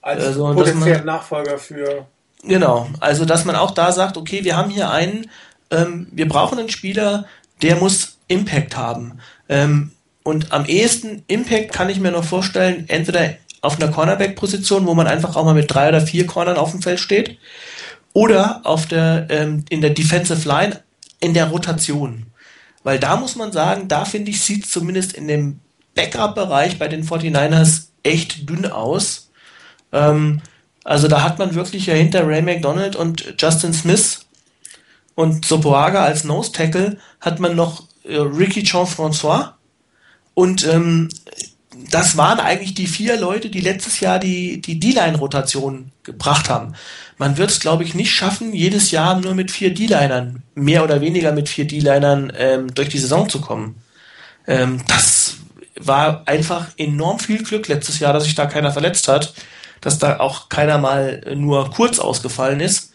[0.00, 2.06] Als also, potenziellen Nachfolger für.
[2.44, 5.30] Genau, also dass man auch da sagt, okay, wir haben hier einen,
[5.70, 7.26] ähm, wir brauchen einen Spieler,
[7.62, 9.18] der muss Impact haben.
[9.48, 9.92] Ähm,
[10.24, 15.06] und am ehesten Impact kann ich mir noch vorstellen, entweder auf einer Cornerback-Position, wo man
[15.06, 17.38] einfach auch mal mit drei oder vier Cornern auf dem Feld steht,
[18.12, 20.82] oder auf der, ähm, in der Defensive Line
[21.20, 22.26] in der Rotation.
[22.82, 25.60] Weil da muss man sagen, da finde ich, sieht zumindest in dem
[25.94, 29.30] Backup-Bereich bei den 49ers echt dünn aus.
[29.92, 30.42] Ähm,
[30.84, 34.26] also da hat man wirklich ja hinter Ray McDonald und Justin Smith
[35.14, 39.52] und Sopoaga als Nose Tackle hat man noch äh, Ricky Jean-François
[40.34, 41.08] und ähm,
[41.90, 46.74] das waren eigentlich die vier Leute, die letztes Jahr die die D-Line-Rotation gebracht haben.
[47.18, 51.00] Man wird es, glaube ich, nicht schaffen, jedes Jahr nur mit vier D-Linern, mehr oder
[51.00, 53.76] weniger mit vier D-Linern ähm, durch die Saison zu kommen.
[54.46, 55.36] Ähm, das
[55.78, 59.34] war einfach enorm viel Glück letztes Jahr, dass sich da keiner verletzt hat,
[59.80, 62.92] dass da auch keiner mal nur kurz ausgefallen ist.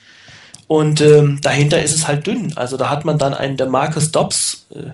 [0.68, 2.54] Und ähm, dahinter ist es halt dünn.
[2.58, 4.68] Also da hat man dann einen der Marcus Dobbs.
[4.74, 4.92] Äh,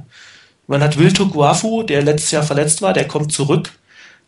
[0.68, 3.72] man hat Wilto Guafu, der letztes Jahr verletzt war, der kommt zurück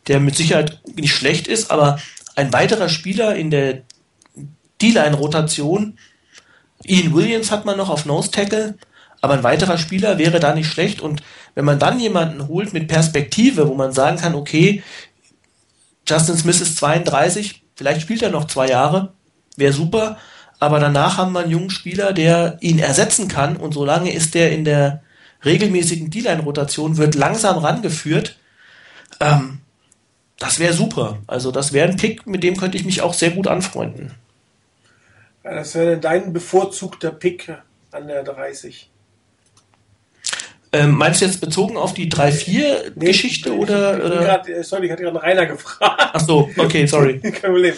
[0.07, 1.99] der mit Sicherheit nicht schlecht ist, aber
[2.35, 3.81] ein weiterer Spieler in der
[4.81, 5.97] D-Line-Rotation,
[6.83, 8.75] Ian Williams hat man noch auf Nose Tackle,
[9.21, 11.01] aber ein weiterer Spieler wäre da nicht schlecht.
[11.01, 11.23] Und
[11.55, 14.83] wenn man dann jemanden holt mit Perspektive, wo man sagen kann, okay,
[16.07, 19.13] Justin Smith ist 32, vielleicht spielt er noch zwei Jahre,
[19.55, 20.17] wäre super,
[20.59, 24.51] aber danach haben wir einen jungen Spieler, der ihn ersetzen kann und solange ist der
[24.51, 25.01] in der
[25.45, 28.37] regelmäßigen D-Line-Rotation, wird langsam rangeführt.
[29.19, 29.59] Ähm,
[30.39, 31.19] das wäre super.
[31.27, 34.11] Also das wäre ein Pick, mit dem könnte ich mich auch sehr gut anfreunden.
[35.43, 37.53] Ja, das wäre dein bevorzugter Pick
[37.91, 38.89] an der 30.
[40.73, 44.03] Ähm, meinst du jetzt bezogen auf die 3-4-Geschichte nee, oder?
[44.03, 44.23] oder?
[44.23, 46.11] Grad, äh, sorry, ich hatte gerade Rainer gefragt.
[46.13, 47.19] Ach so, okay, sorry.
[47.21, 47.75] Kein Problem.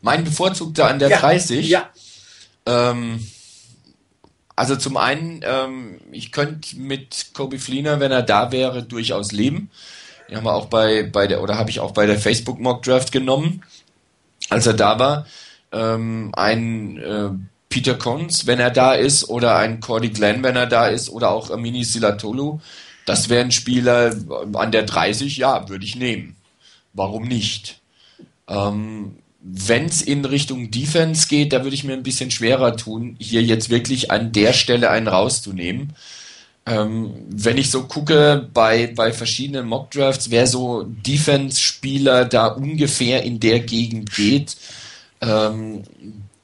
[0.00, 1.68] Mein bevorzugter an der ja, 30?
[1.68, 1.90] Ja.
[2.66, 3.24] Ähm,
[4.62, 9.70] also zum einen, ähm, ich könnte mit Kobe Fleener, wenn er da wäre, durchaus leben.
[10.30, 12.84] Die haben wir auch bei, bei der, oder habe ich auch bei der Facebook Mock
[12.84, 13.64] Draft genommen,
[14.50, 15.26] als er da war.
[15.72, 17.30] Ähm, ein äh,
[17.70, 21.32] Peter Cons, wenn er da ist, oder ein Cordy Glenn, wenn er da ist, oder
[21.32, 22.60] auch Amini Silatolu.
[23.04, 24.14] Das wären Spieler
[24.52, 26.36] an der 30, ja, würde ich nehmen.
[26.92, 27.80] Warum nicht?
[28.46, 33.16] Ähm, wenn es in Richtung Defense geht, da würde ich mir ein bisschen schwerer tun,
[33.18, 35.94] hier jetzt wirklich an der Stelle einen rauszunehmen.
[36.64, 43.40] Ähm, wenn ich so gucke bei, bei verschiedenen Mockdrafts, wer so Defense-Spieler da ungefähr in
[43.40, 44.56] der Gegend geht,
[45.20, 45.82] ähm,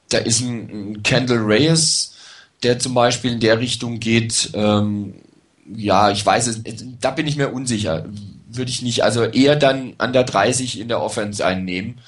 [0.09, 2.15] da ist ein, ein Kendall Reyes,
[2.63, 4.49] der zum Beispiel in der Richtung geht.
[4.53, 5.15] Ähm,
[5.73, 6.61] ja, ich weiß es,
[6.99, 8.05] da bin ich mir unsicher.
[8.51, 11.99] Würde ich nicht, also eher dann an der 30 in der Offense einnehmen.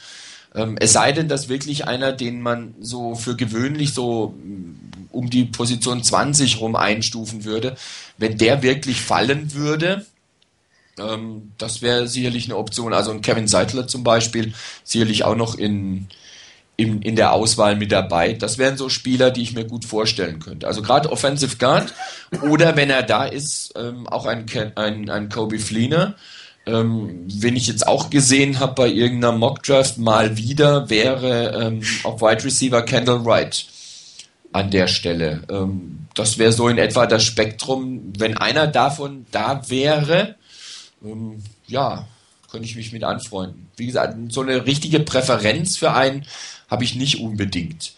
[0.53, 4.35] Ähm, es sei denn, dass wirklich einer, den man so für gewöhnlich so
[5.11, 7.75] um die Position 20 rum einstufen würde,
[8.17, 10.05] wenn der wirklich fallen würde,
[10.99, 12.93] ähm, das wäre sicherlich eine Option.
[12.93, 16.07] Also ein Kevin Seidler zum Beispiel, sicherlich auch noch in,
[16.75, 18.33] in, in der Auswahl mit dabei.
[18.33, 20.67] Das wären so Spieler, die ich mir gut vorstellen könnte.
[20.67, 21.93] Also gerade Offensive Guard
[22.41, 24.45] oder wenn er da ist, ähm, auch ein,
[24.75, 26.15] ein, ein Kobe Fleener.
[26.65, 32.21] Ähm, wenn ich jetzt auch gesehen habe bei irgendeiner Mockdraft mal wieder, wäre ähm, auf
[32.21, 33.65] Wide Receiver Kendall Wright
[34.51, 35.41] an der Stelle.
[35.49, 38.13] Ähm, das wäre so in etwa das Spektrum.
[38.17, 40.35] Wenn einer davon da wäre,
[41.03, 42.07] ähm, ja,
[42.51, 43.69] könnte ich mich mit anfreunden.
[43.77, 46.25] Wie gesagt, so eine richtige Präferenz für einen
[46.69, 47.93] habe ich nicht unbedingt.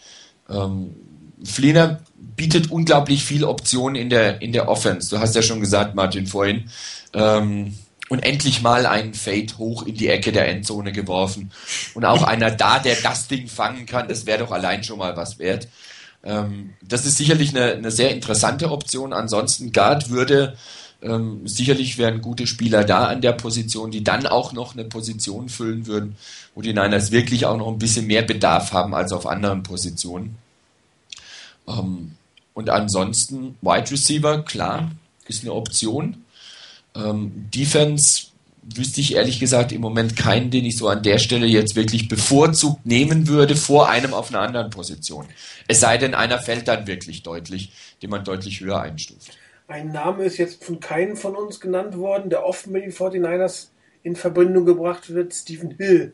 [0.48, 0.94] Ähm,
[1.42, 2.00] Fliener
[2.36, 5.10] bietet unglaublich viel Optionen in der, in der Offense.
[5.10, 6.70] Du hast ja schon gesagt, Martin, vorhin.
[7.12, 7.74] Ähm,
[8.08, 11.50] und endlich mal einen Fade hoch in die Ecke der Endzone geworfen.
[11.94, 15.16] Und auch einer da, der das Ding fangen kann, das wäre doch allein schon mal
[15.16, 15.68] was wert.
[16.22, 19.12] Ähm, das ist sicherlich eine, eine, sehr interessante Option.
[19.12, 20.56] Ansonsten Guard würde
[21.02, 25.48] ähm, sicherlich wären gute Spieler da an der Position, die dann auch noch eine Position
[25.48, 26.16] füllen würden,
[26.54, 30.36] wo die Niners wirklich auch noch ein bisschen mehr Bedarf haben als auf anderen Positionen.
[31.68, 32.12] Ähm,
[32.54, 34.90] und ansonsten Wide Receiver, klar,
[35.26, 36.23] ist eine Option.
[36.94, 38.28] Ähm, Defense
[38.62, 42.08] wüsste ich ehrlich gesagt im Moment keinen, den ich so an der Stelle jetzt wirklich
[42.08, 45.26] bevorzugt nehmen würde vor einem auf einer anderen Position.
[45.68, 49.36] Es sei denn, einer fällt dann wirklich deutlich, den man deutlich höher einstuft.
[49.66, 53.68] Ein Name ist jetzt von keinem von uns genannt worden, der oft mit den 49ers
[54.02, 56.12] in Verbindung gebracht wird, Stephen Hill.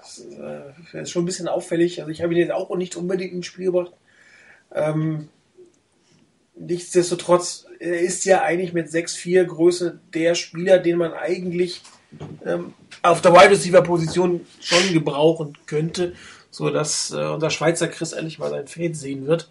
[0.00, 2.00] Das, äh, ist schon ein bisschen auffällig.
[2.00, 3.92] Also ich habe ihn jetzt auch nicht unbedingt ins Spiel gebracht,
[4.72, 5.28] Ähm,
[6.56, 11.82] nichtsdestotrotz, er ist ja eigentlich mit 6-4 Größe der Spieler, den man eigentlich
[12.44, 16.14] ähm, auf der Wide Receiver Position schon gebrauchen könnte,
[16.50, 19.50] so dass äh, unser Schweizer Chris endlich mal sein Fade sehen wird.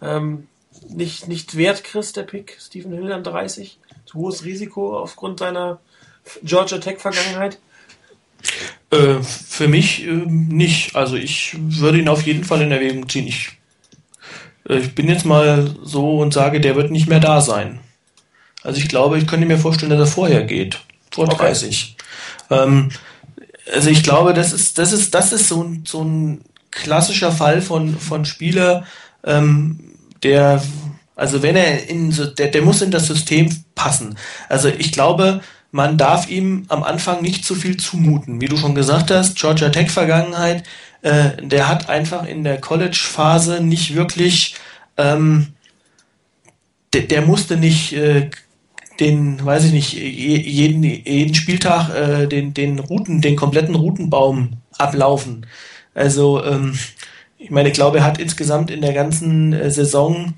[0.00, 0.46] Ähm,
[0.88, 3.78] nicht, nicht wert, Chris, der Pick, Stephen Hill an 30.
[4.06, 5.80] Zu hohes Risiko aufgrund seiner
[6.42, 7.58] Georgia Tech Vergangenheit.
[8.90, 10.96] Äh, für mich äh, nicht.
[10.96, 13.26] Also ich würde ihn auf jeden Fall in Erwägung ziehen.
[13.26, 13.59] Ich, äh,
[14.78, 17.80] ich bin jetzt mal so und sage, der wird nicht mehr da sein.
[18.62, 20.80] Also ich glaube, ich könnte mir vorstellen, dass er vorher geht.
[21.10, 21.46] Vor okay.
[21.46, 21.96] 30.
[22.50, 22.90] Ähm,
[23.72, 27.62] also ich glaube, das ist, das ist, das ist so ein, so ein klassischer Fall
[27.62, 28.84] von, von Spieler,
[29.24, 30.62] ähm, der,
[31.16, 34.16] also wenn er in, der, der muss in das System passen.
[34.48, 35.40] Also ich glaube,
[35.72, 38.40] man darf ihm am Anfang nicht zu viel zumuten.
[38.40, 40.64] Wie du schon gesagt hast, Georgia Tech Vergangenheit,
[41.02, 44.54] äh, der hat einfach in der College-Phase nicht wirklich,
[44.96, 45.48] ähm,
[46.92, 48.30] der, der musste nicht äh,
[49.00, 55.46] den, weiß ich nicht, jeden, jeden Spieltag äh, den, den Routen, den kompletten Routenbaum ablaufen.
[55.94, 56.78] Also, ähm,
[57.38, 60.34] ich meine, ich glaube, er hat insgesamt in der ganzen äh, Saison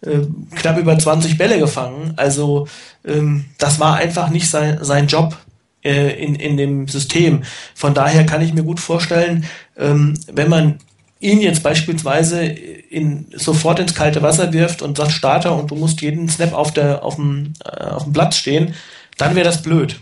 [0.00, 0.20] äh,
[0.54, 2.14] knapp über 20 Bälle gefangen.
[2.16, 2.66] Also,
[3.04, 5.36] ähm, das war einfach nicht sein, sein Job
[5.84, 7.44] äh, in, in dem System.
[7.74, 9.44] Von daher kann ich mir gut vorstellen,
[9.78, 10.78] wenn man
[11.20, 16.00] ihn jetzt beispielsweise in, sofort ins kalte Wasser wirft und sagt Starter und du musst
[16.02, 18.74] jeden Snap auf, der, auf, dem, äh, auf dem Platz stehen,
[19.16, 20.00] dann wäre das blöd.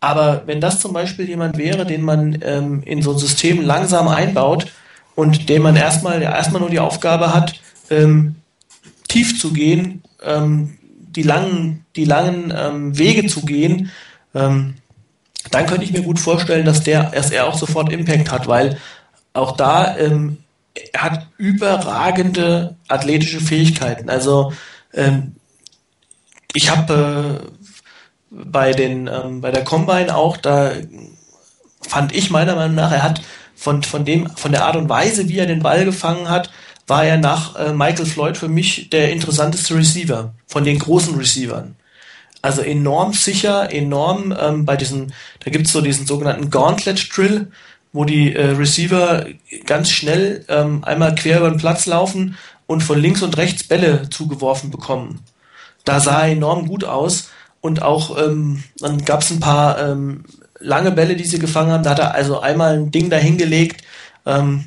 [0.00, 4.08] Aber wenn das zum Beispiel jemand wäre, den man ähm, in so ein System langsam
[4.08, 4.66] einbaut
[5.14, 7.60] und dem man erstmal, der erstmal nur die Aufgabe hat,
[7.90, 8.36] ähm,
[9.08, 13.90] tief zu gehen, ähm, die langen, die langen ähm, Wege zu gehen,
[14.34, 14.74] ähm,
[15.50, 18.76] dann könnte ich mir gut vorstellen, dass der, dass er auch sofort Impact hat, weil
[19.32, 20.38] auch da ähm,
[20.96, 24.10] hat überragende athletische Fähigkeiten.
[24.10, 24.52] Also
[24.92, 25.34] ähm,
[26.54, 27.58] ich habe äh,
[28.30, 30.72] bei ähm, bei der Combine auch da
[31.80, 33.22] fand ich meiner Meinung nach er hat
[33.54, 36.50] von von dem von der Art und Weise wie er den Ball gefangen hat
[36.86, 41.76] war er nach äh, Michael Floyd für mich der interessanteste Receiver von den großen Receivern
[42.42, 47.50] also enorm sicher enorm ähm, bei diesen da gibt's so diesen sogenannten Gauntlet Drill
[47.98, 49.26] wo die äh, Receiver
[49.66, 52.38] ganz schnell ähm, einmal quer über den Platz laufen
[52.68, 55.18] und von links und rechts Bälle zugeworfen bekommen.
[55.84, 57.30] Da sah er enorm gut aus
[57.60, 60.22] und auch ähm, dann gab es ein paar ähm,
[60.60, 61.82] lange Bälle, die sie gefangen haben.
[61.82, 63.82] Da hat er also einmal ein Ding dahingelegt.
[64.24, 64.66] Ähm,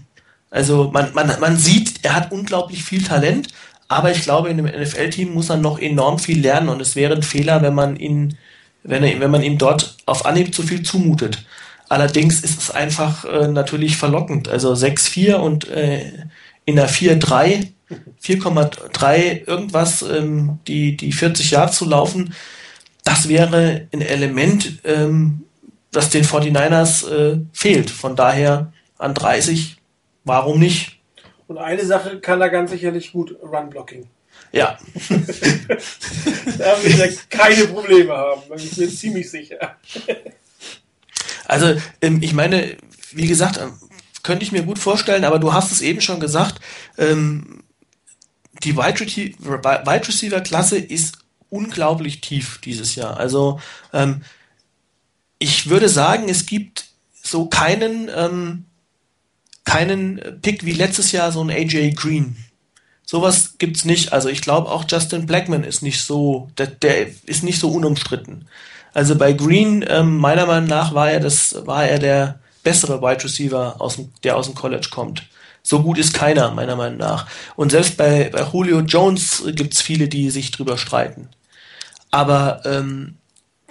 [0.50, 3.48] also man, man, man sieht, er hat unglaublich viel Talent,
[3.88, 7.16] aber ich glaube, in dem NFL-Team muss er noch enorm viel lernen und es wäre
[7.16, 8.38] ein Fehler, wenn man ihn,
[8.84, 11.46] wenn, er, wenn man ihm dort auf Anhieb zu viel zumutet.
[11.92, 14.48] Allerdings ist es einfach äh, natürlich verlockend.
[14.48, 16.06] Also 6,4 und äh,
[16.64, 17.68] in der 4,3,
[18.24, 22.34] 4,3 irgendwas, ähm, die, die 40 Jahre zu laufen,
[23.04, 25.44] das wäre ein Element, ähm,
[25.92, 27.90] das den 49ers äh, fehlt.
[27.90, 29.76] Von daher an 30,
[30.24, 30.98] warum nicht?
[31.48, 34.08] Und eine Sache kann er ganz sicherlich gut, Run-Blocking.
[34.54, 34.78] Ja.
[35.10, 39.76] da wird er keine Probleme haben, bin ich mir ziemlich sicher.
[41.52, 42.78] Also ähm, ich meine,
[43.12, 43.74] wie gesagt, ähm,
[44.24, 46.62] könnte ich mir gut vorstellen, aber du hast es eben schon gesagt,
[46.98, 47.64] ähm,
[48.64, 51.18] die Wide Receiver Klasse ist
[51.50, 53.18] unglaublich tief dieses Jahr.
[53.18, 53.60] Also
[55.40, 56.86] ich würde sagen, es gibt
[57.24, 58.66] so keinen
[59.66, 62.38] keinen Pick wie letztes Jahr so ein AJ Green.
[63.04, 64.14] Sowas gibt's nicht.
[64.14, 68.48] Also ich glaube auch Justin Blackman ist nicht so, der, der ist nicht so unumstritten.
[68.94, 73.24] Also bei Green, ähm, meiner Meinung nach, war er das, war er der bessere Wide
[73.24, 75.24] Receiver, aus dem, der aus dem College kommt.
[75.64, 77.28] So gut ist keiner, meiner Meinung nach.
[77.56, 81.30] Und selbst bei, bei Julio Jones gibt's viele, die sich drüber streiten.
[82.10, 83.16] Aber ähm,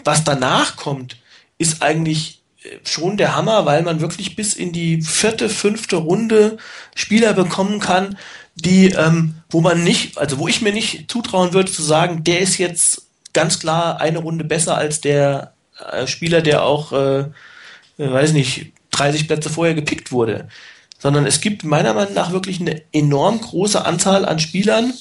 [0.04, 1.16] was danach kommt,
[1.58, 6.56] ist eigentlich äh, schon der Hammer, weil man wirklich bis in die vierte, fünfte Runde
[6.94, 8.16] Spieler bekommen kann,
[8.54, 12.40] die, ähm, wo man nicht, also wo ich mir nicht zutrauen würde zu sagen, der
[12.40, 15.54] ist jetzt ganz klar eine Runde besser als der
[15.92, 17.28] äh, Spieler, der auch, äh, äh
[17.96, 20.48] weiß nicht, 30 Plätze vorher gepickt wurde.
[20.98, 24.92] Sondern es gibt meiner Meinung nach wirklich eine enorm große Anzahl an Spielern,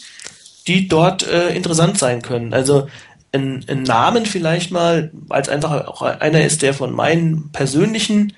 [0.67, 2.53] die dort äh, interessant sein können.
[2.53, 2.87] Also
[3.31, 8.33] ein, ein Namen vielleicht mal, weil es einfach auch einer ist, der von meinen persönlichen,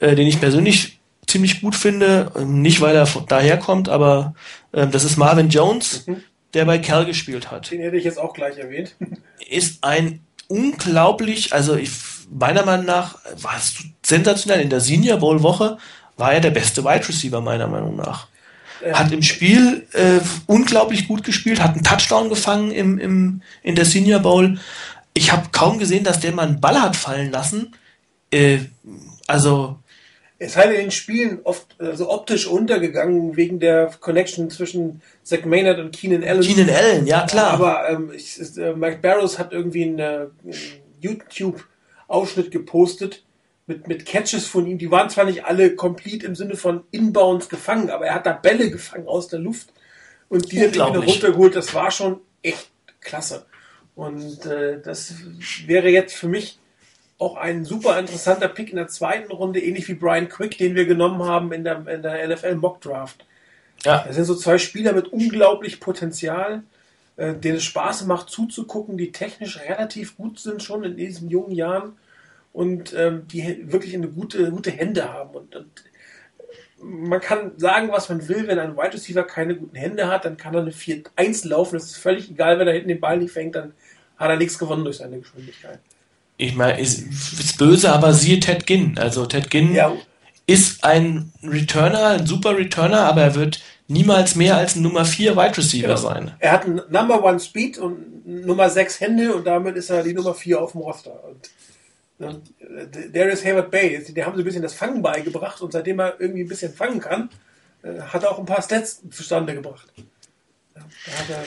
[0.00, 4.34] äh, den ich persönlich ziemlich gut finde, nicht weil er daherkommt, aber
[4.72, 6.06] äh, das ist Marvin Jones.
[6.06, 6.22] Mhm
[6.54, 7.70] der bei Kerl gespielt hat.
[7.70, 8.94] Den hätte ich jetzt auch gleich erwähnt.
[9.48, 11.90] Ist ein unglaublich, also ich,
[12.30, 14.60] meiner Meinung nach war es sensationell.
[14.60, 15.78] In der Senior Bowl Woche
[16.16, 18.28] war er der beste Wide Receiver meiner Meinung nach.
[18.92, 23.84] hat im Spiel äh, unglaublich gut gespielt, hat einen Touchdown gefangen im, im, in der
[23.84, 24.58] Senior Bowl.
[25.14, 27.76] Ich habe kaum gesehen, dass der mal einen Ball hat fallen lassen.
[28.30, 28.60] Äh,
[29.26, 29.78] also
[30.42, 35.78] es hat in den Spielen oft so optisch untergegangen wegen der Connection zwischen Zach Maynard
[35.78, 36.40] und Keenan Allen.
[36.40, 37.52] Keenan Allen, ja klar.
[37.52, 40.26] Aber ähm, ich, äh, Mike Barrows hat irgendwie einen, äh,
[41.00, 43.22] YouTube-Ausschnitt gepostet
[43.66, 44.78] mit, mit Catches von ihm.
[44.78, 48.32] Die waren zwar nicht alle komplett im Sinne von Inbounds gefangen, aber er hat da
[48.32, 49.72] Bälle gefangen aus der Luft
[50.30, 51.54] und die hat ihn wieder runtergeholt.
[51.54, 52.70] Das war schon echt
[53.00, 53.44] klasse.
[53.94, 55.14] Und äh, das
[55.66, 56.59] wäre jetzt für mich
[57.20, 60.86] auch ein super interessanter Pick in der zweiten Runde, ähnlich wie Brian Quick, den wir
[60.86, 63.26] genommen haben in der, in der NFL Mock Draft.
[63.84, 64.04] Ja.
[64.06, 66.62] Das sind so zwei Spieler mit unglaublich Potenzial,
[67.16, 71.52] äh, denen es Spaß macht zuzugucken, die technisch relativ gut sind schon in diesen jungen
[71.52, 71.92] Jahren
[72.54, 75.34] und ähm, die wirklich eine gute, gute Hände haben.
[75.34, 75.84] Und, und
[76.82, 80.38] man kann sagen, was man will, wenn ein Wide Receiver keine guten Hände hat, dann
[80.38, 81.74] kann er eine 4-1 laufen.
[81.74, 83.74] Das ist völlig egal, wenn er hinten den Ball nicht fängt, dann
[84.16, 85.80] hat er nichts gewonnen durch seine Geschwindigkeit
[86.40, 88.98] ich meine, ist, ist böse, aber siehe Ted Ginn.
[88.98, 89.92] Also Ted Ginn ja.
[90.46, 95.36] ist ein Returner, ein super Returner, aber er wird niemals mehr als ein Nummer 4
[95.36, 96.00] Wide Receiver genau.
[96.00, 96.32] sein.
[96.38, 100.14] Er hat einen Number 1 Speed und Nummer 6 Hände und damit ist er die
[100.14, 101.22] Nummer 4 auf dem Roster.
[101.24, 101.50] Und,
[102.26, 106.20] und Darius Hayward Bay, der haben so ein bisschen das Fangen beigebracht und seitdem er
[106.20, 107.28] irgendwie ein bisschen fangen kann,
[107.82, 109.88] äh, hat er auch ein paar Stats zustande gebracht.
[110.74, 111.44] da hat er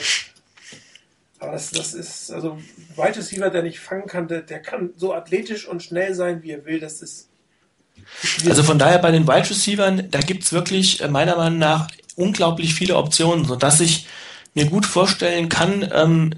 [1.44, 2.58] aber das, das ist, also
[2.96, 6.52] Wide Receiver, der nicht fangen kann, der, der kann so athletisch und schnell sein, wie
[6.52, 6.80] er will.
[6.80, 7.28] Das ist.
[8.46, 11.88] Also von daher bei den Wide Receivern, da gibt es wirklich äh, meiner Meinung nach
[12.16, 14.06] unglaublich viele Optionen, sodass ich
[14.54, 16.34] mir gut vorstellen kann, ähm,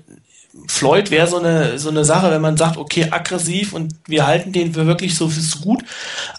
[0.68, 4.52] Floyd wäre so eine, so eine Sache, wenn man sagt, okay, aggressiv und wir halten
[4.52, 5.84] den für wirklich so, so gut.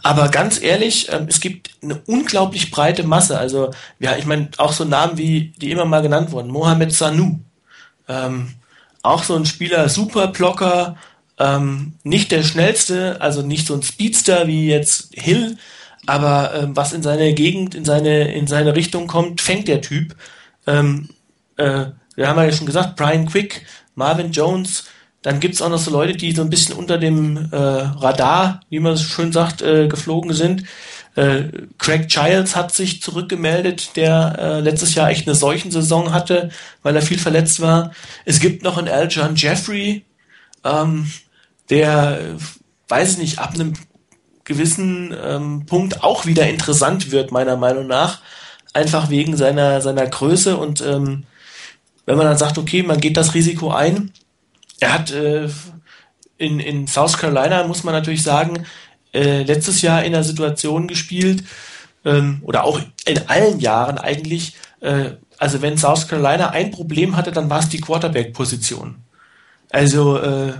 [0.03, 3.38] Aber ganz ehrlich, ähm, es gibt eine unglaublich breite Masse.
[3.38, 7.39] Also, ja, ich meine, auch so Namen wie, die immer mal genannt wurden, Mohamed Sanu.
[8.08, 8.53] Ähm,
[9.03, 10.97] auch so ein Spieler, super Blocker,
[11.39, 15.58] ähm, nicht der schnellste, also nicht so ein Speedster wie jetzt Hill,
[16.05, 20.16] aber ähm, was in seine Gegend, in seine, in seine Richtung kommt, fängt der Typ.
[20.66, 21.10] Ähm,
[21.58, 24.86] äh, wir haben ja schon gesagt, Brian Quick, Marvin Jones,
[25.22, 28.80] dann gibt's auch noch so Leute, die so ein bisschen unter dem äh, Radar, wie
[28.80, 30.64] man es schön sagt, äh, geflogen sind.
[31.18, 31.49] Äh,
[31.80, 36.51] Craig Childs hat sich zurückgemeldet, der äh, letztes Jahr echt eine solchen Saison hatte,
[36.84, 37.91] weil er viel verletzt war.
[38.24, 40.05] Es gibt noch einen Aljon Jeffrey,
[40.63, 41.11] ähm,
[41.72, 42.20] der,
[42.88, 43.74] weiß ich nicht, ab einem
[44.43, 48.22] gewissen ähm, Punkt auch wieder interessant wird, meiner Meinung nach.
[48.74, 51.24] Einfach wegen seiner, seiner Größe und ähm,
[52.05, 54.13] wenn man dann sagt, okay, man geht das Risiko ein.
[54.80, 55.49] Er hat äh,
[56.38, 58.68] in, in South Carolina, muss man natürlich sagen,
[59.18, 61.43] äh, letztes Jahr in einer Situation gespielt,
[62.05, 67.32] ähm, oder auch in allen Jahren eigentlich, äh, also wenn South Carolina ein Problem hatte,
[67.32, 68.95] dann war es die Quarterback-Position.
[69.70, 70.53] Also, äh,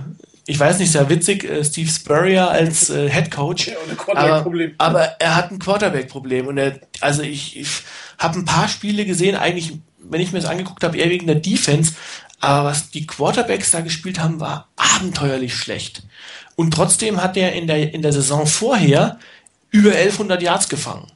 [0.46, 3.68] ich weiß nicht, sehr witzig, äh, Steve Spurrier als äh, Head Coach.
[3.68, 3.74] Ja,
[4.14, 4.44] aber,
[4.78, 6.46] aber, er hat ein Quarterback-Problem.
[6.46, 7.68] Und er, also ich, ich
[8.18, 11.36] habe ein paar Spiele gesehen, eigentlich, wenn ich mir das angeguckt habe, eher wegen der
[11.36, 11.94] Defense.
[12.40, 16.02] Aber was die Quarterbacks da gespielt haben, war abenteuerlich schlecht.
[16.58, 19.20] Und trotzdem hat er in der, in der Saison vorher
[19.70, 21.06] über 1100 Yards gefangen.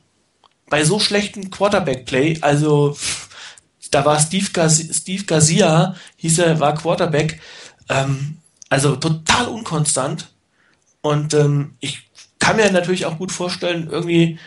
[0.70, 2.97] Bei so schlechten Quarterback-Play, also
[3.90, 7.40] da war Steve, Garcia, Steve Garcia, hieß er, war Quarterback,
[7.88, 8.36] ähm,
[8.68, 10.28] also total unkonstant.
[11.01, 14.38] Und ähm, ich kann mir natürlich auch gut vorstellen, irgendwie,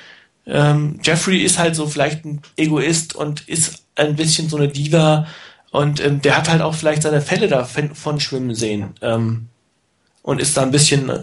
[0.45, 5.27] ähm, Jeffrey ist halt so vielleicht ein Egoist und ist ein bisschen so eine Diva
[5.71, 8.93] und ähm, der hat halt auch vielleicht seine Fälle davon schwimmen sehen.
[9.01, 9.49] Ähm,
[10.25, 11.21] und ist da ein bisschen äh,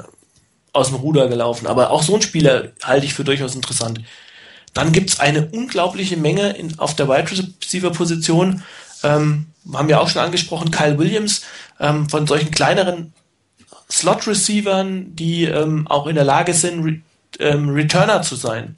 [0.72, 1.66] aus dem Ruder gelaufen.
[1.66, 4.00] Aber auch so ein Spieler halte ich für durchaus interessant.
[4.74, 8.62] Dann gibt's eine unglaubliche Menge in, auf der Wide Receiver Position.
[9.02, 11.42] Ähm, haben wir auch schon angesprochen, Kyle Williams,
[11.80, 13.12] ähm, von solchen kleineren
[13.90, 17.00] Slot Receivern, die ähm, auch in der Lage sind, Re
[17.40, 18.76] ähm, Returner zu sein.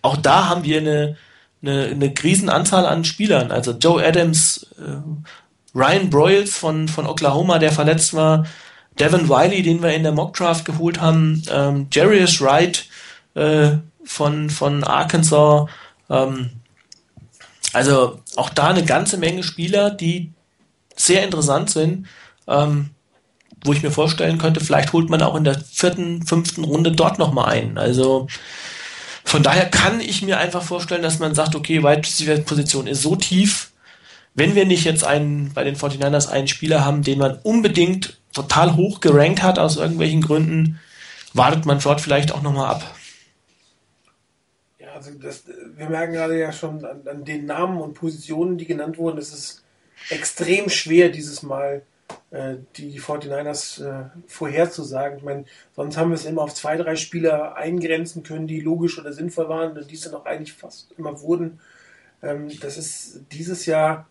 [0.00, 1.16] Auch da haben wir eine,
[1.60, 3.52] eine, eine Riesenanzahl an Spielern.
[3.52, 8.46] Also Joe Adams, äh, Ryan Broyles von, von Oklahoma, der verletzt war,
[8.98, 12.86] Devin Wiley, den wir in der Mockdraft geholt haben, ähm, Jarius Wright
[13.34, 13.72] äh,
[14.04, 15.68] von, von Arkansas.
[16.08, 16.50] Ähm,
[17.72, 20.32] also auch da eine ganze Menge Spieler, die
[20.96, 22.06] sehr interessant sind,
[22.48, 22.90] ähm,
[23.64, 27.18] wo ich mir vorstellen könnte, vielleicht holt man auch in der vierten, fünften Runde dort
[27.18, 27.76] nochmal ein.
[27.76, 28.28] Also
[29.24, 33.02] von daher kann ich mir einfach vorstellen, dass man sagt, okay, Wide Receiver Position ist
[33.02, 33.72] so tief,
[34.34, 38.76] wenn wir nicht jetzt einen, bei den 49ers einen Spieler haben, den man unbedingt total
[38.76, 40.78] hoch gerankt hat aus irgendwelchen Gründen,
[41.32, 42.94] wartet man dort vielleicht auch nochmal ab.
[44.78, 48.66] Ja, Also das, wir merken gerade ja schon an, an, den Namen und Positionen, die
[48.66, 49.64] genannt wurden, es ist
[50.10, 51.82] extrem schwer dieses Mal
[52.30, 55.18] äh, die, die 49ers äh, vorherzusagen.
[55.18, 58.98] Ich meine, sonst haben wir es immer auf zwei, drei Spieler eingrenzen können, die logisch
[58.98, 61.60] oder sinnvoll waren und diese noch eigentlich fast immer wurden.
[62.22, 64.06] Ähm, das ist dieses Jahr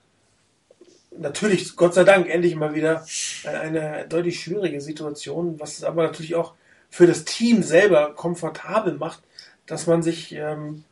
[1.19, 3.05] natürlich, Gott sei Dank, endlich mal wieder
[3.43, 6.53] eine deutlich schwierige Situation, was es aber natürlich auch
[6.89, 9.21] für das Team selber komfortabel macht,
[9.65, 10.83] dass man sich ähm,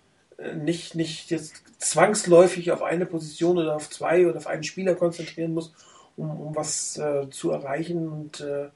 [0.56, 5.54] nicht, nicht jetzt zwangsläufig auf eine Position oder auf zwei oder auf einen Spieler konzentrieren
[5.54, 5.74] muss,
[6.18, 8.08] um, um was äh, zu erreichen.
[8.08, 8.70] Und äh,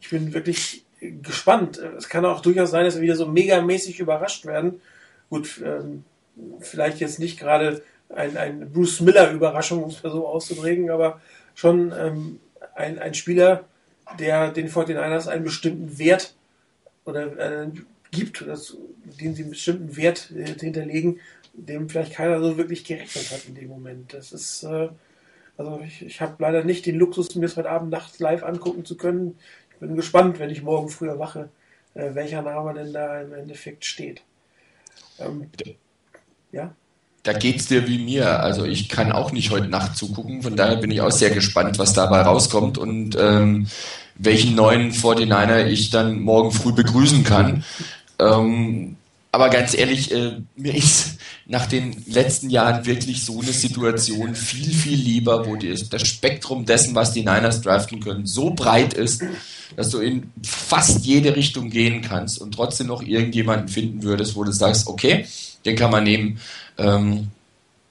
[0.00, 1.78] ich bin wirklich gespannt.
[1.78, 4.80] Es kann auch durchaus sein, dass wir wieder so megamäßig überrascht werden.
[5.30, 6.04] Gut, ähm,
[6.60, 11.20] vielleicht jetzt nicht gerade ein, ein Bruce Miller-Überraschung, um es mal so auszudrücken, aber
[11.54, 12.40] schon ähm,
[12.74, 13.64] ein, ein Spieler,
[14.18, 16.34] der den 49ers einen bestimmten Wert
[17.04, 17.68] oder äh,
[18.10, 18.76] gibt, das,
[19.20, 21.20] den sie einen bestimmten Wert äh, hinterlegen,
[21.52, 24.14] dem vielleicht keiner so wirklich gerechnet hat in dem Moment.
[24.14, 24.88] Das ist, äh,
[25.56, 28.84] also ich, ich habe leider nicht den Luxus, mir das heute Abend nachts live angucken
[28.84, 29.38] zu können.
[29.72, 31.50] Ich bin gespannt, wenn ich morgen früher wache,
[31.94, 34.22] äh, welcher Name denn da im Endeffekt steht.
[35.18, 35.50] Ähm,
[36.52, 36.74] ja?
[37.28, 38.40] Da geht es dir wie mir.
[38.40, 40.40] Also ich kann auch nicht heute Nacht zugucken.
[40.40, 43.66] Von daher bin ich auch sehr gespannt, was dabei rauskommt und ähm,
[44.14, 47.64] welchen neuen 49er ich dann morgen früh begrüßen kann.
[48.18, 48.96] Ähm,
[49.30, 54.72] aber ganz ehrlich, äh, mir ist nach den letzten Jahren wirklich so eine Situation viel,
[54.72, 59.22] viel lieber, wo die, das Spektrum dessen, was die Niners draften können, so breit ist,
[59.76, 64.44] dass du in fast jede Richtung gehen kannst und trotzdem noch irgendjemanden finden würdest, wo
[64.44, 65.26] du sagst, okay,
[65.66, 66.40] den kann man nehmen.
[66.78, 67.28] Ähm,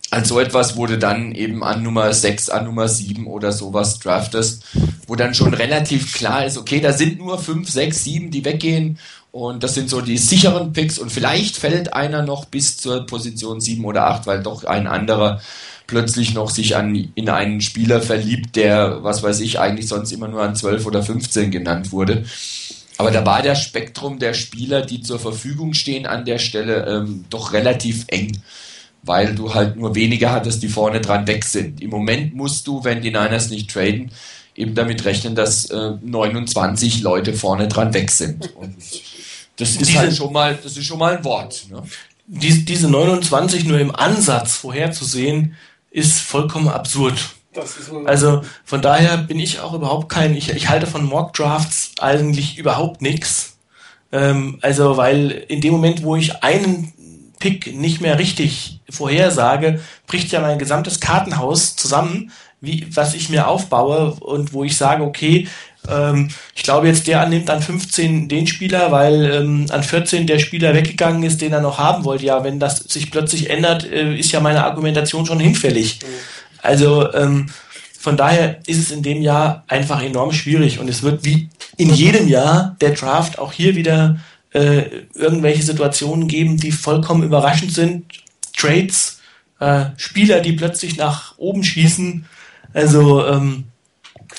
[0.09, 4.63] als so etwas wurde dann eben an Nummer 6, an Nummer 7 oder sowas draftest,
[5.05, 8.99] wo dann schon relativ klar ist, okay, da sind nur 5, 6, 7, die weggehen
[9.31, 13.59] und das sind so die sicheren Picks und vielleicht fällt einer noch bis zur Position
[13.59, 15.41] 7 oder 8, weil doch ein anderer
[15.87, 20.27] plötzlich noch sich an, in einen Spieler verliebt, der, was weiß ich, eigentlich sonst immer
[20.27, 22.25] nur an 12 oder 15 genannt wurde.
[22.97, 27.25] Aber da war der Spektrum der Spieler, die zur Verfügung stehen an der Stelle, ähm,
[27.29, 28.41] doch relativ eng,
[29.03, 31.81] weil du halt nur wenige hattest, die vorne dran weg sind.
[31.81, 34.11] Im Moment musst du, wenn die Niners nicht traden,
[34.55, 38.55] eben damit rechnen, dass äh, 29 Leute vorne dran weg sind.
[38.55, 38.75] Und
[39.57, 41.67] das ist diese, halt schon mal, das ist schon mal ein Wort.
[41.69, 41.83] Ne?
[42.25, 45.55] Diese, diese 29 nur im Ansatz vorherzusehen,
[45.91, 47.17] ist vollkommen absurd.
[48.05, 52.57] Also von daher bin ich auch überhaupt kein, ich, ich halte von Mock Drafts eigentlich
[52.57, 53.57] überhaupt nichts.
[54.11, 56.93] Ähm, also weil in dem Moment, wo ich einen
[57.39, 62.31] Pick nicht mehr richtig vorhersage, bricht ja mein gesamtes Kartenhaus zusammen,
[62.61, 65.47] wie, was ich mir aufbaue und wo ich sage, okay,
[65.87, 70.39] ähm, ich glaube jetzt der annimmt an 15 den Spieler, weil ähm, an 14 der
[70.39, 72.25] Spieler weggegangen ist, den er noch haben wollte.
[72.25, 75.99] Ja, wenn das sich plötzlich ändert, äh, ist ja meine Argumentation schon hinfällig.
[76.01, 76.07] Mhm.
[76.61, 77.47] Also ähm,
[77.99, 81.93] von daher ist es in dem Jahr einfach enorm schwierig und es wird wie in
[81.93, 84.17] jedem Jahr der Draft auch hier wieder
[84.53, 84.83] äh,
[85.13, 88.05] irgendwelche Situationen geben, die vollkommen überraschend sind.
[88.55, 89.21] Trades,
[89.59, 92.25] äh, Spieler, die plötzlich nach oben schießen.
[92.73, 93.65] Also ähm,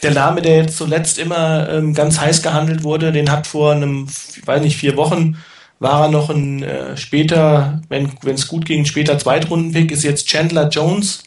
[0.02, 4.08] der Name, der jetzt zuletzt immer ähm, ganz heiß gehandelt wurde, den hat vor einem,
[4.36, 5.36] ich weiß nicht, vier Wochen
[5.80, 10.68] war er noch ein äh, später, wenn es gut ging, später Zweitrundenpick, ist jetzt Chandler
[10.68, 11.22] Jones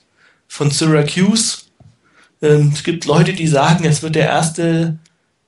[0.47, 1.59] von Syracuse.
[2.41, 4.99] Ähm, es gibt Leute, die sagen, es wird der erste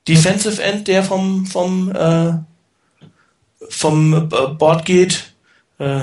[0.08, 2.32] Defensive End, der vom, vom, äh,
[3.68, 5.34] vom äh, Board geht.
[5.78, 6.00] Äh,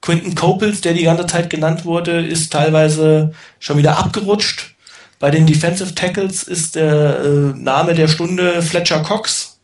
[0.00, 4.74] Quinton Copels, der die ganze Zeit genannt wurde, ist teilweise schon wieder abgerutscht.
[5.18, 9.58] Bei den Defensive Tackles ist der äh, Name der Stunde Fletcher Cox.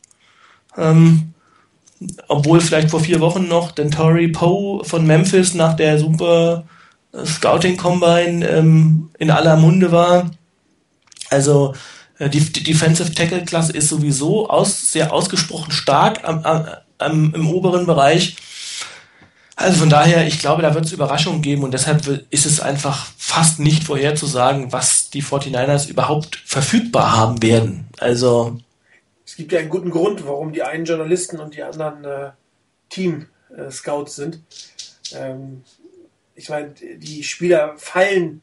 [0.76, 1.35] Ähm,
[2.26, 6.64] obwohl vielleicht vor vier Wochen noch Dentori Poe von Memphis nach der super
[7.24, 10.30] Scouting Combine ähm, in aller Munde war.
[11.30, 11.74] Also
[12.18, 16.66] die, die Defensive Tackle Klasse ist sowieso aus, sehr ausgesprochen stark am, am,
[17.01, 18.37] im oberen Bereich.
[19.57, 23.07] Also von daher, ich glaube, da wird es Überraschungen geben und deshalb ist es einfach
[23.17, 27.87] fast nicht vorherzusagen, was die 49ers überhaupt verfügbar haben werden.
[27.99, 28.59] Also.
[29.25, 32.31] Es gibt ja einen guten Grund, warum die einen Journalisten und die anderen äh,
[32.91, 34.41] Team-Scouts äh, sind.
[35.13, 35.63] Ähm,
[36.35, 38.43] ich meine, die Spieler fallen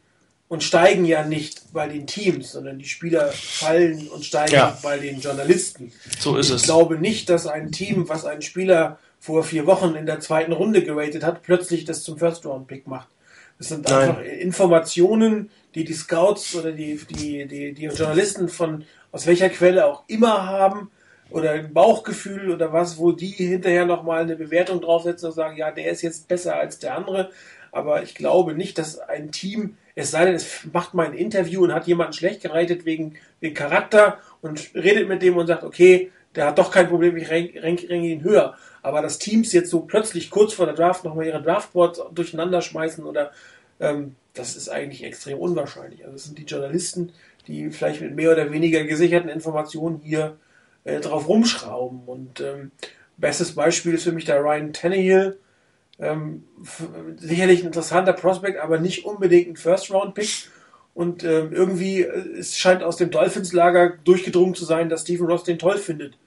[0.52, 4.78] und steigen ja nicht bei den Teams, sondern die Spieler fallen und steigen ja.
[4.84, 5.94] bei den Journalisten.
[6.20, 6.62] So ist ich es.
[6.64, 10.52] Ich glaube nicht, dass ein Team, was einen Spieler vor vier Wochen in der zweiten
[10.52, 13.08] Runde geratet hat, plötzlich das zum First-Round-Pick macht.
[13.60, 14.10] Das sind Nein.
[14.10, 18.84] einfach Informationen, die die Scouts oder die, die, die, die Journalisten von
[19.14, 20.92] aus welcher Quelle auch immer haben,
[21.30, 25.72] oder ein Bauchgefühl oder was, wo die hinterher nochmal eine Bewertung draufsetzen und sagen, ja,
[25.72, 27.32] der ist jetzt besser als der andere.
[27.72, 31.64] Aber ich glaube nicht, dass ein Team, es sei denn, es macht mal ein Interview
[31.64, 36.12] und hat jemanden schlecht gereitet wegen, wegen Charakter und redet mit dem und sagt, okay,
[36.36, 38.56] der hat doch kein Problem, ich renk, renk ihn höher.
[38.82, 43.04] Aber dass Teams jetzt so plötzlich kurz vor der Draft nochmal ihre Draftboards durcheinander schmeißen
[43.06, 43.32] oder
[43.80, 46.04] ähm, das ist eigentlich extrem unwahrscheinlich.
[46.06, 47.12] Also es sind die Journalisten,
[47.48, 50.38] die vielleicht mit mehr oder weniger gesicherten Informationen hier
[50.84, 52.04] äh, drauf rumschrauben.
[52.06, 52.72] Und ähm,
[53.18, 55.38] bestes Beispiel ist für mich der Ryan Tannehill.
[56.02, 56.44] Ähm,
[57.18, 60.50] sicherlich ein interessanter Prospect, aber nicht unbedingt ein First-Round-Pick.
[60.94, 65.44] Und ähm, irgendwie, äh, es scheint aus dem Dolphins-Lager durchgedrungen zu sein, dass Stephen Ross
[65.44, 66.18] den toll findet.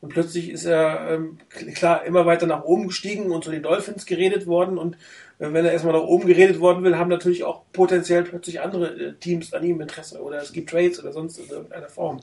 [0.00, 1.38] Und plötzlich ist er, ähm,
[1.74, 4.78] klar, immer weiter nach oben gestiegen und zu den Dolphins geredet worden.
[4.78, 4.96] Und
[5.38, 8.88] äh, wenn er erstmal nach oben geredet worden will, haben natürlich auch potenziell plötzlich andere
[8.88, 10.22] äh, Teams an ihm Interesse.
[10.22, 12.20] Oder es gibt Trades oder sonst in irgendeiner Form.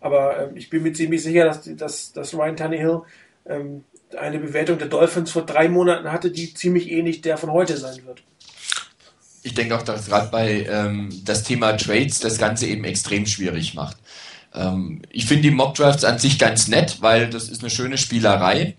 [0.00, 3.00] Aber ähm, ich bin mir ziemlich sicher, dass, dass, dass Ryan Tannehill
[3.46, 3.84] ähm,
[4.18, 8.04] eine Bewertung der Dolphins vor drei Monaten hatte, die ziemlich ähnlich der von heute sein
[8.06, 8.22] wird.
[9.42, 13.74] Ich denke auch, dass gerade bei ähm, das Thema Trades das Ganze eben extrem schwierig
[13.74, 13.96] macht.
[14.54, 18.74] Ähm, ich finde die Mockdrafts an sich ganz nett, weil das ist eine schöne Spielerei.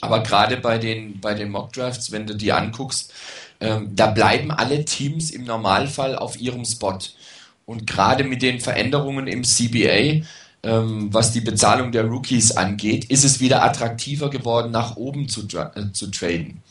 [0.00, 3.12] Aber gerade bei den, bei den Mockdrafts, wenn du die anguckst,
[3.60, 6.98] ähm, da bleiben alle Teams im Normalfall auf ihrem Spot.
[7.64, 10.24] Und gerade mit den Veränderungen im CBA,
[10.62, 15.42] ähm, was die Bezahlung der Rookies angeht, ist es wieder attraktiver geworden, nach oben zu,
[15.42, 16.62] äh, zu traden.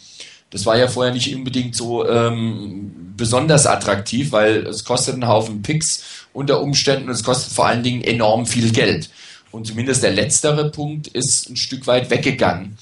[0.50, 5.62] Das war ja vorher nicht unbedingt so ähm, besonders attraktiv, weil es kostet einen Haufen
[5.62, 9.10] Picks unter Umständen und es kostet vor allen Dingen enorm viel Geld.
[9.52, 12.78] Und zumindest der letztere Punkt ist ein Stück weit weggegangen,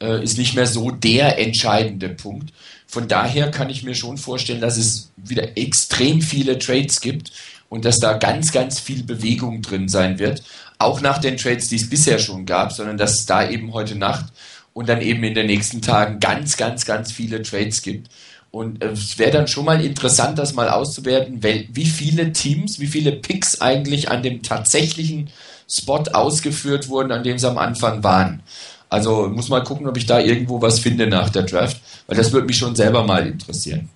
[0.00, 2.52] äh, ist nicht mehr so der entscheidende Punkt.
[2.86, 7.32] Von daher kann ich mir schon vorstellen, dass es wieder extrem viele Trades gibt
[7.74, 10.44] und dass da ganz, ganz viel Bewegung drin sein wird.
[10.78, 13.96] Auch nach den Trades, die es bisher schon gab, sondern dass es da eben heute
[13.96, 14.26] Nacht
[14.74, 18.12] und dann eben in den nächsten Tagen ganz, ganz, ganz viele Trades gibt.
[18.52, 22.86] Und äh, es wäre dann schon mal interessant, das mal auszuwerten, wie viele Teams, wie
[22.86, 25.30] viele Picks eigentlich an dem tatsächlichen
[25.68, 28.44] Spot ausgeführt wurden, an dem sie am Anfang waren.
[28.88, 32.30] Also muss mal gucken, ob ich da irgendwo was finde nach der Draft, weil das
[32.30, 33.88] würde mich schon selber mal interessieren.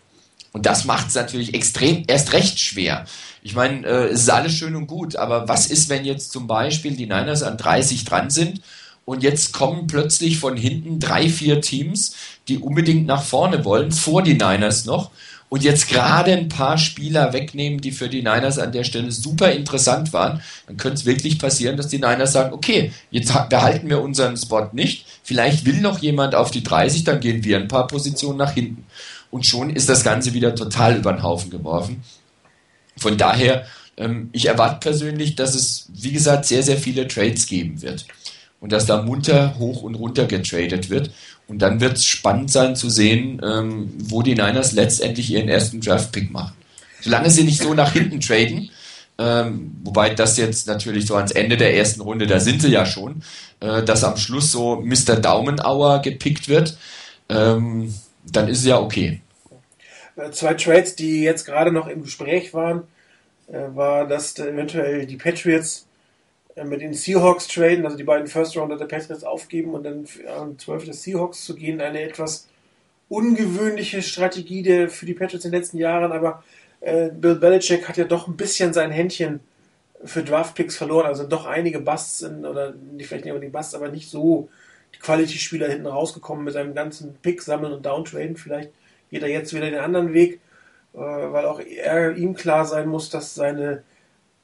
[0.52, 3.06] Und das macht es natürlich extrem erst recht schwer.
[3.42, 6.46] Ich meine, äh, es ist alles schön und gut, aber was ist, wenn jetzt zum
[6.46, 8.60] Beispiel die Niners an 30 dran sind
[9.04, 12.14] und jetzt kommen plötzlich von hinten drei, vier Teams,
[12.48, 15.10] die unbedingt nach vorne wollen, vor die Niners noch
[15.48, 19.50] und jetzt gerade ein paar Spieler wegnehmen, die für die Niners an der Stelle super
[19.52, 24.02] interessant waren, dann könnte es wirklich passieren, dass die Niners sagen, okay, jetzt behalten wir
[24.02, 27.86] unseren Spot nicht, vielleicht will noch jemand auf die 30, dann gehen wir ein paar
[27.86, 28.84] Positionen nach hinten.
[29.30, 32.02] Und schon ist das Ganze wieder total über den Haufen geworfen.
[32.98, 37.82] Von daher, ähm, ich erwarte persönlich, dass es, wie gesagt, sehr, sehr viele Trades geben
[37.82, 38.06] wird
[38.60, 41.10] und dass da munter hoch und runter getradet wird.
[41.46, 45.80] Und dann wird es spannend sein zu sehen, ähm, wo die Niners letztendlich ihren ersten
[45.80, 46.54] Draft-Pick machen.
[47.00, 48.70] Solange sie nicht so nach hinten traden,
[49.18, 52.86] ähm, wobei das jetzt natürlich so ans Ende der ersten Runde, da sind sie ja
[52.86, 53.22] schon,
[53.60, 55.16] äh, dass am Schluss so Mr.
[55.16, 56.76] Daumenauer gepickt wird,
[57.28, 57.94] ähm,
[58.24, 59.20] dann ist es ja okay.
[60.18, 62.82] Äh, zwei Trades, die jetzt gerade noch im Gespräch waren,
[63.46, 65.86] äh, war, dass eventuell die Patriots
[66.56, 70.06] äh, mit den Seahawks traden, also die beiden First Rounder der Patriots aufgeben und dann
[70.36, 71.80] an 12 des Seahawks zu gehen.
[71.80, 72.48] Eine etwas
[73.08, 76.42] ungewöhnliche Strategie der, für die Patriots in den letzten Jahren, aber
[76.80, 79.40] äh, Bill Belichick hat ja doch ein bisschen sein Händchen
[80.04, 83.88] für Draftpicks verloren, also doch einige Busts in, oder nicht vielleicht nicht unbedingt Busts, aber
[83.88, 84.48] nicht so
[84.94, 88.36] die Quality-Spieler hinten rausgekommen mit seinem ganzen Pick sammeln und Downtraden.
[88.36, 88.70] Vielleicht
[89.10, 90.40] geht er jetzt wieder den anderen Weg,
[90.94, 93.82] äh, weil auch er ihm klar sein muss, dass seine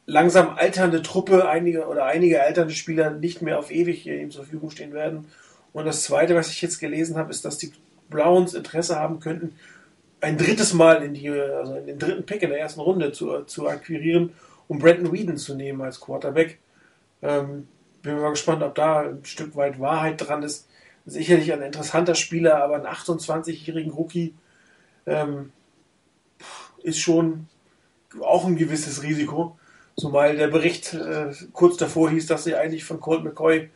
[0.06, 4.70] langsam alternde Truppe einige oder einige alternde Spieler nicht mehr auf ewig ihm zur Verfügung
[4.70, 5.26] stehen werden.
[5.72, 7.72] Und das Zweite, was ich jetzt gelesen habe, ist, dass die
[8.10, 9.56] Browns Interesse haben könnten,
[10.20, 13.42] ein drittes Mal in die, also in den dritten Pick in der ersten Runde zu,
[13.42, 14.32] zu akquirieren,
[14.68, 16.58] um Brandon Whedon zu nehmen als Quarterback.
[17.22, 17.68] Ähm,
[18.02, 20.68] bin mal gespannt, ob da ein Stück weit Wahrheit dran ist.
[21.06, 24.34] Sicherlich ein interessanter Spieler, aber einen 28-jährigen Rookie
[25.06, 25.52] ähm,
[26.82, 27.48] ist schon
[28.20, 29.59] auch ein gewisses Risiko.
[29.97, 33.70] Zumal der Bericht äh, kurz davor hieß, dass sie eigentlich von Colt McCoy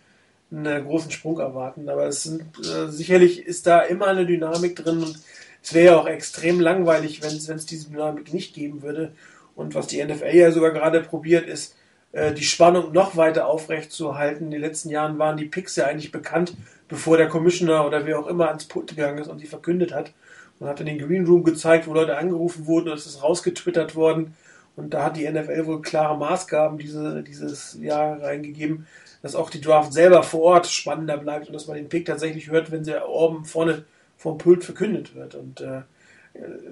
[0.51, 1.89] einen großen Sprung erwarten.
[1.89, 5.19] Aber es sind, äh, sicherlich ist da immer eine Dynamik drin und
[5.63, 9.13] es wäre ja auch extrem langweilig, wenn es diese Dynamik nicht geben würde.
[9.55, 11.75] Und was die NFL ja sogar gerade probiert, ist,
[12.13, 14.45] äh, die Spannung noch weiter aufrecht zu halten.
[14.45, 16.55] In den letzten Jahren waren die Picks ja eigentlich bekannt,
[16.89, 20.13] bevor der Commissioner oder wer auch immer ans Pult gegangen ist und sie verkündet hat.
[20.61, 23.95] Man hat in den Green Room gezeigt, wo Leute angerufen wurden und es ist rausgetwittert
[23.95, 24.35] worden.
[24.77, 28.87] Und da hat die NFL wohl klare Maßgaben diese, dieses Jahr reingegeben,
[29.23, 32.51] dass auch die Draft selber vor Ort spannender bleibt und dass man den Pick tatsächlich
[32.51, 33.85] hört, wenn sie oben vorne
[34.17, 35.35] vom Pult verkündet wird.
[35.35, 35.83] Und äh,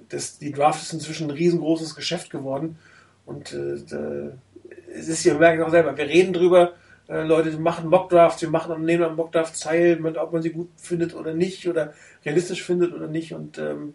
[0.09, 2.79] das, die Draft ist inzwischen ein riesengroßes Geschäft geworden.
[3.25, 4.31] Und äh,
[4.95, 6.75] es ist, wir merken auch selber, wir reden drüber,
[7.09, 11.15] äh, Leute machen Mockdrafts, wir machen nehmen am Mockdraft teil, ob man sie gut findet
[11.15, 11.93] oder nicht oder
[12.25, 13.33] realistisch findet oder nicht.
[13.33, 13.95] Und ähm,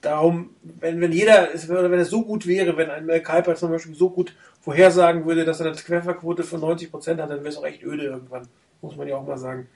[0.00, 3.70] darum, wenn, wenn jeder, oder wenn es so gut wäre, wenn ein Mel Kuiper zum
[3.70, 7.56] Beispiel so gut vorhersagen würde, dass er eine Trefferquote von 90% hat, dann wäre es
[7.56, 8.46] auch echt öde irgendwann.
[8.80, 9.68] Muss man ja auch mal sagen.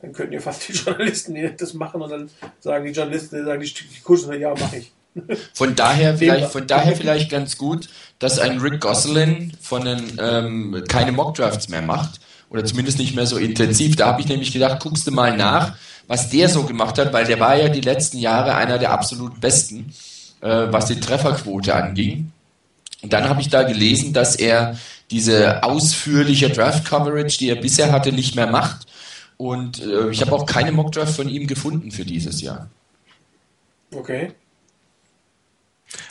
[0.00, 2.30] Dann könnten ja fast die Journalisten das machen und dann
[2.60, 4.92] sagen die Journalisten, sagen die, die ja, mache ich.
[5.54, 7.88] Von daher vielleicht, von daher vielleicht ganz gut,
[8.18, 12.20] dass ein Rick Gosselin von den, ähm, keine Mockdrafts mehr macht
[12.50, 13.96] oder zumindest nicht mehr so intensiv.
[13.96, 15.76] Da habe ich nämlich gedacht, guckst du mal nach,
[16.06, 19.40] was der so gemacht hat, weil der war ja die letzten Jahre einer der absolut
[19.40, 19.92] besten,
[20.40, 22.32] äh, was die Trefferquote anging.
[23.02, 24.76] Und dann habe ich da gelesen, dass er
[25.10, 28.86] diese ausführliche Draft-Coverage, die er bisher hatte, nicht mehr macht.
[29.36, 32.68] Und äh, ich habe auch keine Mockdraft von ihm gefunden für dieses Jahr.
[33.94, 34.32] Okay.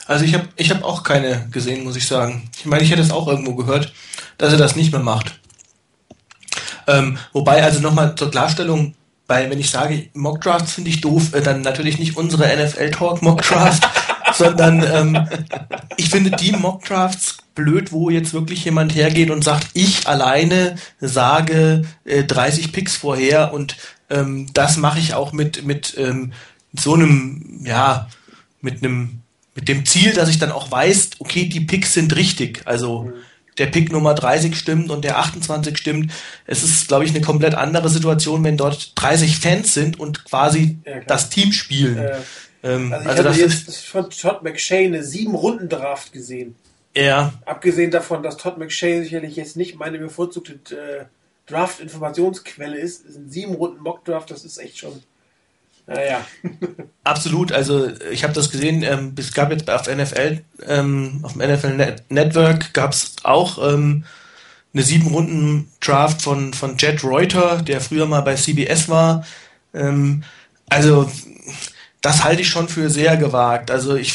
[0.06, 2.50] Also ich habe ich hab auch keine gesehen, muss ich sagen.
[2.58, 3.92] Ich meine, ich hätte es auch irgendwo gehört,
[4.38, 5.38] dass er das nicht mehr macht.
[6.86, 8.94] Ähm, wobei, also nochmal zur Klarstellung,
[9.26, 13.22] weil wenn ich sage, Mockdraft finde ich doof, äh, dann natürlich nicht unsere NFL Talk
[13.22, 13.86] Mockdraft,
[14.34, 15.28] sondern ähm,
[15.96, 21.82] ich finde die Mockdrafts blöd, wo jetzt wirklich jemand hergeht und sagt, ich alleine sage
[22.04, 23.76] äh, 30 Picks vorher und
[24.08, 26.32] ähm, das mache ich auch mit mit ähm,
[26.72, 28.08] so einem ja
[28.60, 29.20] mit einem
[29.58, 32.62] mit dem Ziel, dass ich dann auch weiß, okay, die Picks sind richtig.
[32.64, 33.14] Also mhm.
[33.58, 36.12] der Pick Nummer 30 stimmt und der 28 stimmt.
[36.46, 40.78] Es ist, glaube ich, eine komplett andere Situation, wenn dort 30 Fans sind und quasi
[40.86, 41.98] ja, das Team spielen.
[41.98, 42.18] Äh,
[42.62, 46.54] ähm, also ich also habe jetzt von Todd McShay eine sieben Runden Draft gesehen.
[46.96, 47.32] Ja.
[47.44, 51.04] Abgesehen davon, dass Todd McShay sicherlich jetzt nicht meine bevorzugte äh,
[51.50, 55.02] Draft-Informationsquelle ist, sind sieben Runden Mock-Draft, das ist echt schon
[55.88, 56.24] naja.
[57.04, 61.50] Absolut, also ich habe das gesehen, ähm, es gab jetzt auf NFL, ähm, auf dem
[61.50, 64.04] NFL Net Network gab es auch ähm,
[64.74, 69.24] eine sieben Runden Draft von, von Jet Reuter, der früher mal bei CBS war.
[69.72, 70.22] Ähm,
[70.68, 71.10] also
[72.02, 73.70] das halte ich schon für sehr gewagt.
[73.70, 74.14] Also ich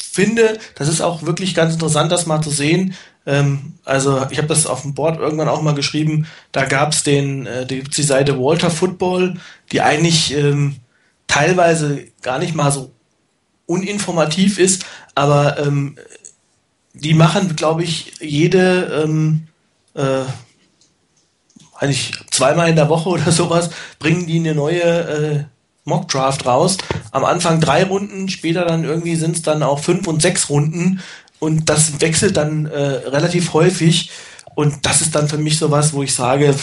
[0.00, 2.94] finde, das ist auch wirklich ganz interessant, das mal zu sehen.
[3.26, 6.26] Ähm, also ich habe das auf dem Board irgendwann auch mal geschrieben.
[6.52, 9.34] Da gab es den äh, die, die Seite Walter Football,
[9.72, 10.76] die eigentlich ähm,
[11.30, 12.90] teilweise gar nicht mal so
[13.66, 14.84] uninformativ ist,
[15.14, 15.96] aber ähm,
[16.92, 19.46] die machen, glaube ich, jede ähm,
[19.94, 20.24] äh,
[21.78, 23.70] eigentlich zweimal in der Woche oder sowas,
[24.00, 25.44] bringen die eine neue äh,
[25.84, 26.78] Mock-Draft raus.
[27.12, 31.00] Am Anfang drei Runden, später dann irgendwie sind es dann auch fünf und sechs Runden
[31.38, 34.10] und das wechselt dann äh, relativ häufig
[34.56, 36.56] und das ist dann für mich sowas, wo ich sage,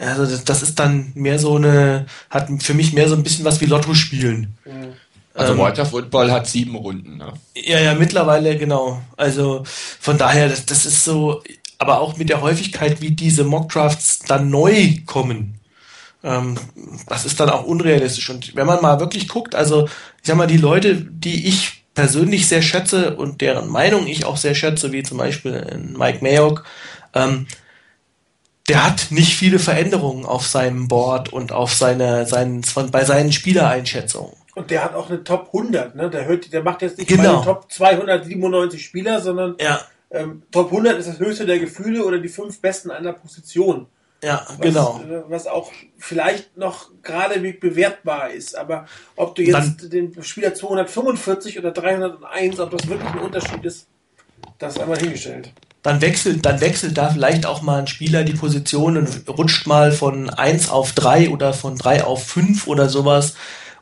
[0.00, 3.44] also das, das, ist dann mehr so eine, hat für mich mehr so ein bisschen
[3.44, 4.56] was wie Lotto spielen.
[4.64, 4.94] Mhm.
[5.34, 7.32] Also ähm, Water Football hat sieben Runden, ne?
[7.54, 9.00] Ja, ja, mittlerweile, genau.
[9.16, 11.42] Also von daher, das, das ist so,
[11.78, 15.60] aber auch mit der Häufigkeit, wie diese Mockdrafts dann neu kommen,
[16.22, 16.56] ähm,
[17.06, 18.28] das ist dann auch unrealistisch.
[18.30, 22.48] Und wenn man mal wirklich guckt, also ich sag mal, die Leute, die ich persönlich
[22.48, 26.64] sehr schätze und deren Meinung ich auch sehr schätze, wie zum Beispiel Mike Mayock,
[27.14, 27.46] ähm,
[28.70, 33.32] der hat nicht viele Veränderungen auf seinem Board und auf seine, seinen, von, bei seinen
[33.32, 34.32] Spielereinschätzungen.
[34.54, 36.08] Und der hat auch eine Top 100, ne?
[36.08, 37.42] Der, hört, der macht jetzt nicht genau.
[37.42, 39.80] Top 297 Spieler, sondern ja.
[40.12, 43.88] ähm, Top 100 ist das höchste der Gefühle oder die fünf besten einer Position.
[44.22, 45.00] Ja, was, genau.
[45.00, 48.56] Äh, was auch vielleicht noch gerade bewertbar ist.
[48.56, 48.86] Aber
[49.16, 53.88] ob du jetzt Dann, den Spieler 245 oder 301, ob das wirklich ein Unterschied ist,
[54.58, 55.52] das ist einmal hingestellt
[55.82, 59.92] dann wechselt, dann wechselt da vielleicht auch mal ein Spieler die Position und rutscht mal
[59.92, 63.34] von 1 auf 3 oder von 3 auf 5 oder sowas.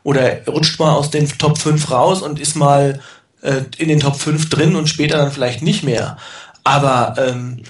[0.03, 3.01] Oder rutscht mal aus den Top 5 raus und ist mal
[3.41, 6.17] äh, in den Top 5 drin und später dann vielleicht nicht mehr.
[6.63, 7.63] Aber ähm,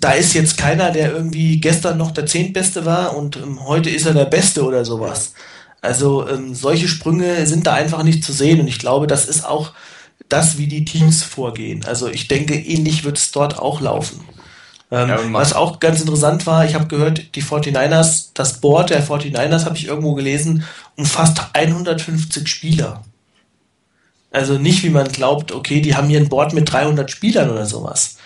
[0.00, 4.06] da ist jetzt keiner, der irgendwie gestern noch der Zehntbeste war und ähm, heute ist
[4.06, 5.34] er der Beste oder sowas.
[5.80, 9.44] Also ähm, solche Sprünge sind da einfach nicht zu sehen und ich glaube, das ist
[9.44, 9.72] auch
[10.28, 11.84] das, wie die Teams vorgehen.
[11.84, 14.24] Also ich denke, ähnlich wird es dort auch laufen.
[14.90, 19.06] Ähm, ja, was auch ganz interessant war, ich habe gehört, die 49ers, das Board der
[19.06, 20.64] 49ers habe ich irgendwo gelesen,
[20.96, 23.02] umfasst 150 Spieler.
[24.30, 27.66] Also nicht, wie man glaubt, okay, die haben hier ein Board mit 300 Spielern oder
[27.66, 28.16] sowas.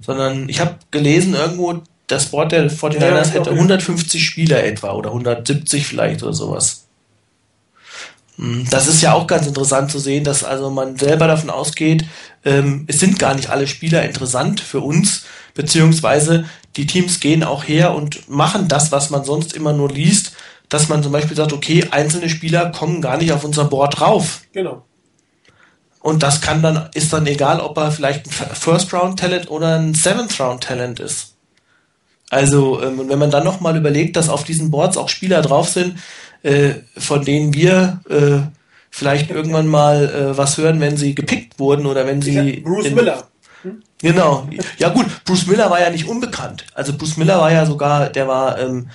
[0.00, 5.10] Sondern ich habe gelesen irgendwo, das Board der 49ers ja, hätte 150 Spieler etwa oder
[5.10, 6.86] 170 vielleicht oder sowas.
[8.40, 12.06] Hm, das ist ja auch ganz interessant zu sehen, dass also man selber davon ausgeht,
[12.42, 16.46] ähm, es sind gar nicht alle Spieler interessant für uns, beziehungsweise
[16.76, 20.32] die Teams gehen auch her und machen das, was man sonst immer nur liest,
[20.70, 24.40] dass man zum Beispiel sagt, okay, einzelne Spieler kommen gar nicht auf unser Board drauf.
[24.52, 24.86] Genau.
[26.00, 30.98] Und das kann dann, ist dann egal, ob er vielleicht ein First-Round-Talent oder ein Seventh-Round-Talent
[31.00, 31.34] ist.
[32.30, 35.98] Also, ähm, wenn man dann nochmal überlegt, dass auf diesen Boards auch Spieler drauf sind,
[36.42, 38.40] äh, von denen wir äh,
[38.90, 42.60] vielleicht irgendwann mal äh, was hören, wenn sie gepickt wurden oder wenn sie.
[42.60, 43.28] Bruce in, Miller.
[43.62, 43.82] Hm?
[44.00, 44.48] Genau.
[44.78, 46.64] Ja gut, Bruce Miller war ja nicht unbekannt.
[46.74, 48.88] Also Bruce Miller war ja sogar, der war ähm,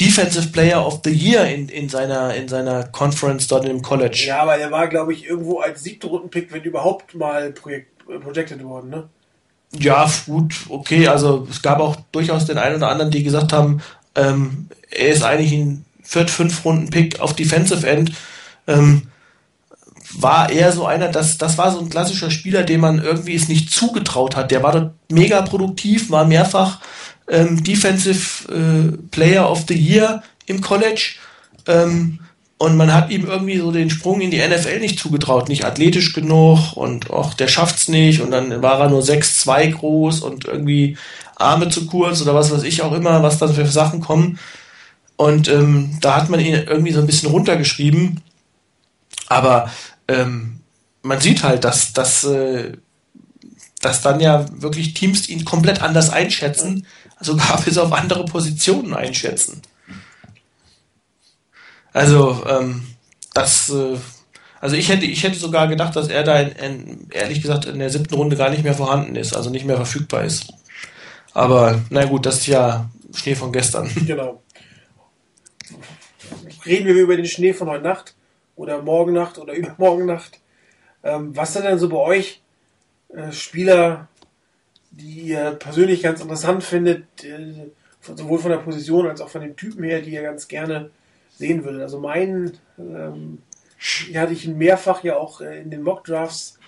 [0.00, 4.24] Defensive Player of the Year in, in seiner in seiner Conference dort im College.
[4.26, 7.90] Ja, aber der war, glaube ich, irgendwo als siebte Rundenpick, wenn überhaupt mal projekt,
[8.22, 9.08] projected worden, ne?
[9.78, 11.08] Ja, gut, okay.
[11.08, 13.82] Also es gab auch durchaus den einen oder anderen, die gesagt haben,
[14.14, 18.12] ähm, er ist eigentlich ein Viert-, Fünf-Runden-Pick auf Defensive End.
[18.66, 19.02] Ähm,
[20.12, 23.48] war eher so einer, das, das war so ein klassischer Spieler, dem man irgendwie es
[23.48, 24.50] nicht zugetraut hat.
[24.50, 26.80] Der war dort mega produktiv, war mehrfach
[27.28, 31.16] ähm, Defensive äh, Player of the Year im College.
[31.66, 32.20] Ähm,
[32.56, 36.12] und man hat ihm irgendwie so den Sprung in die NFL nicht zugetraut, nicht athletisch
[36.12, 40.96] genug und auch der schafft's nicht und dann war er nur 6'2 groß und irgendwie
[41.36, 44.40] Arme zu kurz oder was weiß ich auch immer, was dann für Sachen kommen.
[45.18, 48.22] Und ähm, da hat man ihn irgendwie so ein bisschen runtergeschrieben.
[49.26, 49.68] Aber
[50.06, 50.60] ähm,
[51.02, 52.74] man sieht halt, dass, dass, äh,
[53.80, 56.86] dass dann ja wirklich Teams ihn komplett anders einschätzen,
[57.20, 59.60] sogar bis auf andere Positionen einschätzen.
[61.92, 62.86] Also, ähm,
[63.34, 63.96] das, äh,
[64.60, 67.80] also ich hätte, ich hätte sogar gedacht, dass er da in, in, ehrlich gesagt in
[67.80, 70.46] der siebten Runde gar nicht mehr vorhanden ist, also nicht mehr verfügbar ist.
[71.34, 73.90] Aber na gut, das ist ja Schnee von gestern.
[74.06, 74.42] Genau.
[76.66, 78.14] Reden wir über den Schnee von heute Nacht
[78.56, 80.40] oder morgen Nacht oder übermorgen Nacht.
[81.02, 82.42] Ähm, was sind denn so bei euch
[83.08, 84.08] äh, Spieler,
[84.90, 87.70] die ihr persönlich ganz interessant findet, äh,
[88.02, 90.90] sowohl von der Position als auch von dem Typen her, die ihr ganz gerne
[91.36, 91.82] sehen würdet?
[91.82, 93.42] Also meinen, ähm,
[93.78, 96.58] hier hatte ich ihn mehrfach ja auch äh, in den Mock Drafts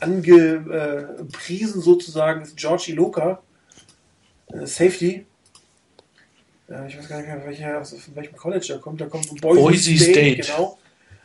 [0.00, 3.42] angepriesen sozusagen, ist George Iloka,
[4.48, 5.26] äh, Safety.
[6.68, 9.00] Äh, ich weiß gar nicht mehr, welcher, aus welchem College er kommt.
[9.00, 10.52] Der kommt von Boise, Boise State, State.
[10.52, 10.78] Genau.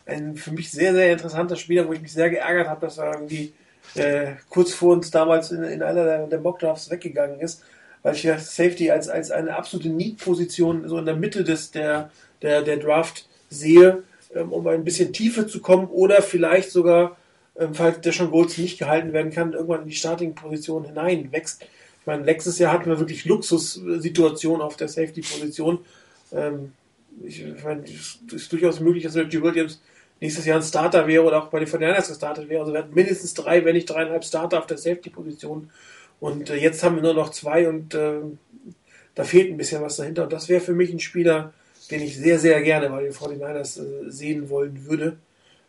[0.06, 3.14] Ein für mich sehr, sehr interessanter Spieler, wo ich mich sehr geärgert habe, dass er
[3.14, 3.54] irgendwie
[3.96, 7.64] äh, kurz vor uns damals in, in einer der, der Mockdrafts weggegangen ist,
[8.02, 12.12] weil ich ja Safety als, als eine absolute Need-Position so in der Mitte des, der,
[12.42, 14.04] der, der Draft sehe,
[14.34, 17.18] ähm, um ein bisschen Tiefe zu kommen oder vielleicht sogar,
[17.58, 21.64] ähm, falls der schon Golds nicht gehalten werden kann, irgendwann in die Starting-Position hineinwächst.
[21.64, 21.70] Ich
[22.10, 25.80] meine, letztes Jahr hatten wir wirklich Luxussituationen auf der Safety-Position.
[26.34, 26.74] Ähm,
[27.24, 29.80] ich, ich meine, es ist durchaus möglich, dass Reggie Williams
[30.20, 32.62] nächstes Jahr ein Starter wäre oder auch bei den Fernandes gestartet wäre.
[32.62, 35.70] Also wir hatten mindestens drei, wenn nicht dreieinhalb Starter auf der Safety-Position.
[36.20, 38.20] Und äh, jetzt haben wir nur noch zwei und äh,
[39.16, 40.24] da fehlt ein bisschen was dahinter.
[40.24, 41.54] Und das wäre für mich ein Spieler,
[41.92, 45.18] den ich sehr, sehr gerne bei den 49ers äh, sehen wollen würde.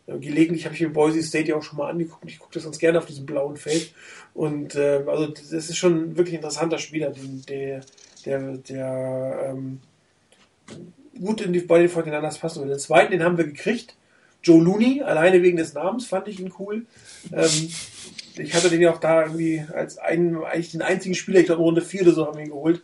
[0.07, 2.25] Gelegentlich habe ich mir Boise State ja auch schon mal angeguckt.
[2.27, 3.95] Ich gucke das ganz gerne auf diesem blauen Feld.
[4.35, 7.81] Und äh, also das ist schon wirklich ein interessanter Spieler, den, der,
[8.25, 9.81] der, der ähm,
[11.19, 12.73] gut in die, bei den 49ers passen würde.
[12.73, 13.97] Den zweiten, den haben wir gekriegt.
[14.43, 16.87] Joe Looney, alleine wegen des Namens fand ich ihn cool.
[17.33, 17.71] Ähm,
[18.37, 21.63] ich hatte den ja auch da irgendwie als einen, eigentlich den einzigen Spieler, ich glaube
[21.63, 22.83] Runde 4 oder so haben wir ihn geholt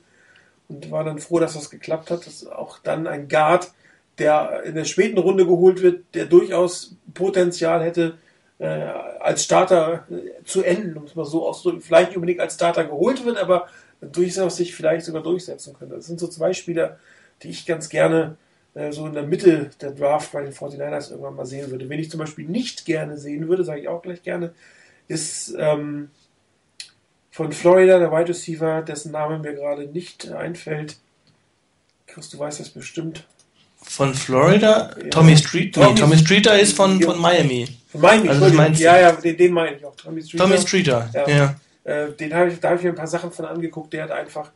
[0.68, 2.26] und war dann froh, dass das geklappt hat.
[2.26, 3.72] Das ist auch dann ein Guard,
[4.18, 8.18] der in der späten Runde geholt wird, der durchaus Potenzial hätte,
[8.58, 11.82] äh, als Starter äh, zu enden, um es mal so auszudrücken.
[11.82, 13.68] Vielleicht nicht unbedingt als Starter geholt wird, aber
[14.00, 15.96] durchaus sich vielleicht sogar durchsetzen könnte.
[15.96, 16.98] Das sind so zwei Spieler,
[17.42, 18.36] die ich ganz gerne
[18.74, 21.88] äh, so in der Mitte der Draft bei den 49ers irgendwann mal sehen würde.
[21.88, 24.52] Wen ich zum Beispiel nicht gerne sehen würde, sage ich auch gleich gerne,
[25.08, 26.10] ist ähm,
[27.30, 30.96] von Florida der Wide Receiver, dessen Name mir gerade nicht einfällt.
[32.06, 33.26] Chris, du weißt das bestimmt.
[33.88, 34.90] Von Florida?
[35.02, 35.10] Ja.
[35.10, 35.74] Tommy Street?
[35.74, 37.66] Tommy, nee, Tommy Streeter ist von, von Miami.
[37.88, 39.94] Von Miami, also ja, ja, den, den meine ich auch.
[39.94, 40.44] Tommy Streeter.
[40.44, 41.28] Tommy Streeter, ja.
[41.28, 41.56] ja.
[41.84, 43.92] Äh, den habe ich, da habe ich mir ein paar Sachen von angeguckt.
[43.92, 44.50] Der hat einfach,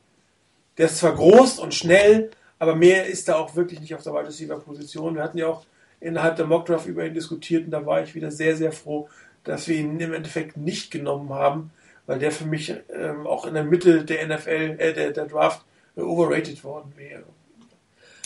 [0.76, 4.12] der ist zwar groß und schnell, aber mehr ist da auch wirklich nicht auf der
[4.12, 5.14] Wide Receiver Position.
[5.14, 5.64] Wir hatten ja auch
[6.00, 9.08] innerhalb der Mockdraft über ihn diskutiert und da war ich wieder sehr, sehr froh,
[9.44, 11.70] dass wir ihn im Endeffekt nicht genommen haben,
[12.06, 15.64] weil der für mich ähm, auch in der Mitte der NFL, äh, der, der Draft
[15.96, 17.24] äh, overrated worden wäre.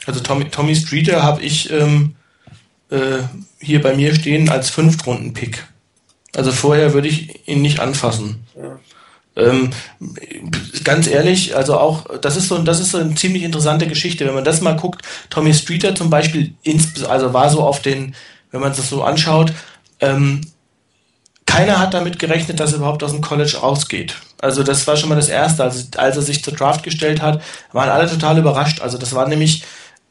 [0.06, 2.14] Also Tommy, Tommy Streeter habe ich ähm,
[2.90, 3.22] äh,
[3.58, 5.64] hier bei mir stehen als Fünftrunden-Pick.
[6.34, 8.44] Also vorher würde ich ihn nicht anfassen.
[8.56, 8.78] Ja.
[9.36, 9.70] Ähm,
[10.84, 14.26] ganz ehrlich, also auch, das ist so, das ist so eine ziemlich interessante Geschichte.
[14.26, 16.54] Wenn man das mal guckt, Tommy Streeter zum Beispiel,
[17.08, 18.14] also war so auf den,
[18.52, 19.52] wenn man das so anschaut.
[20.00, 20.42] Ähm,
[21.46, 24.16] keiner hat damit gerechnet, dass er überhaupt aus dem College rausgeht.
[24.40, 25.64] Also das war schon mal das Erste.
[25.64, 28.80] Also, als er sich zur Draft gestellt hat, waren alle total überrascht.
[28.80, 29.64] Also das war nämlich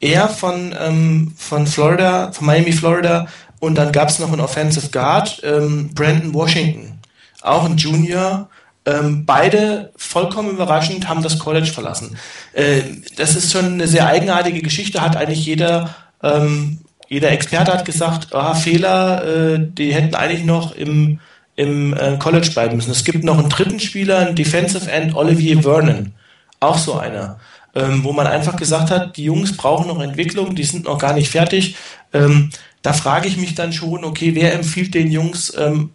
[0.04, 3.26] er von, ähm, von Florida, von Miami, Florida
[3.60, 6.98] und dann gab es noch einen Offensive Guard, ähm, Brandon Washington,
[7.42, 8.48] auch ein Junior.
[8.86, 12.18] Ähm, beide vollkommen überraschend haben das College verlassen.
[12.52, 12.82] Äh,
[13.16, 18.34] das ist schon eine sehr eigenartige Geschichte, hat eigentlich jeder ähm, jeder Experte hat gesagt,
[18.34, 21.20] ah, Fehler, äh, die hätten eigentlich noch im,
[21.56, 22.90] im äh, College bleiben müssen.
[22.90, 26.12] Es gibt noch einen dritten Spieler, einen Defensive End, Olivier Vernon.
[26.60, 27.38] Auch so einer.
[27.76, 31.12] Ähm, wo man einfach gesagt hat, die Jungs brauchen noch Entwicklung, die sind noch gar
[31.12, 31.76] nicht fertig.
[32.12, 32.50] Ähm,
[32.82, 35.90] da frage ich mich dann schon, okay, wer empfiehlt den Jungs ähm,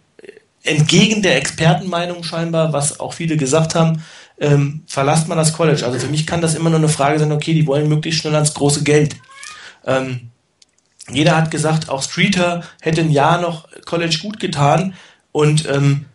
[0.62, 4.02] entgegen der Expertenmeinung scheinbar, was auch viele gesagt haben,
[4.38, 5.84] ähm, verlasst man das College.
[5.84, 8.34] Also für mich kann das immer nur eine Frage sein, okay, die wollen möglichst schnell
[8.34, 9.16] ans große Geld.
[9.86, 10.30] Ähm,
[11.10, 14.94] jeder hat gesagt, auch Streeter hätte ein Jahr noch College gut getan
[15.32, 16.06] und ähm,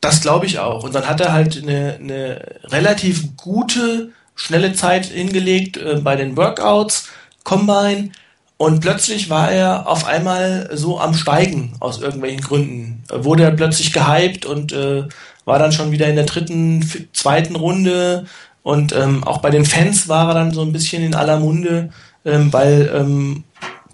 [0.00, 0.84] das glaube ich auch.
[0.84, 6.36] Und dann hat er halt eine, eine relativ gute, schnelle Zeit hingelegt äh, bei den
[6.36, 7.08] Workouts,
[7.44, 8.10] Combine
[8.56, 13.02] und plötzlich war er auf einmal so am Steigen aus irgendwelchen Gründen.
[13.08, 15.04] Wurde er plötzlich gehypt und äh,
[15.44, 18.26] war dann schon wieder in der dritten, zweiten Runde
[18.62, 21.90] und ähm, auch bei den Fans war er dann so ein bisschen in aller Munde,
[22.24, 23.44] ähm, weil ähm,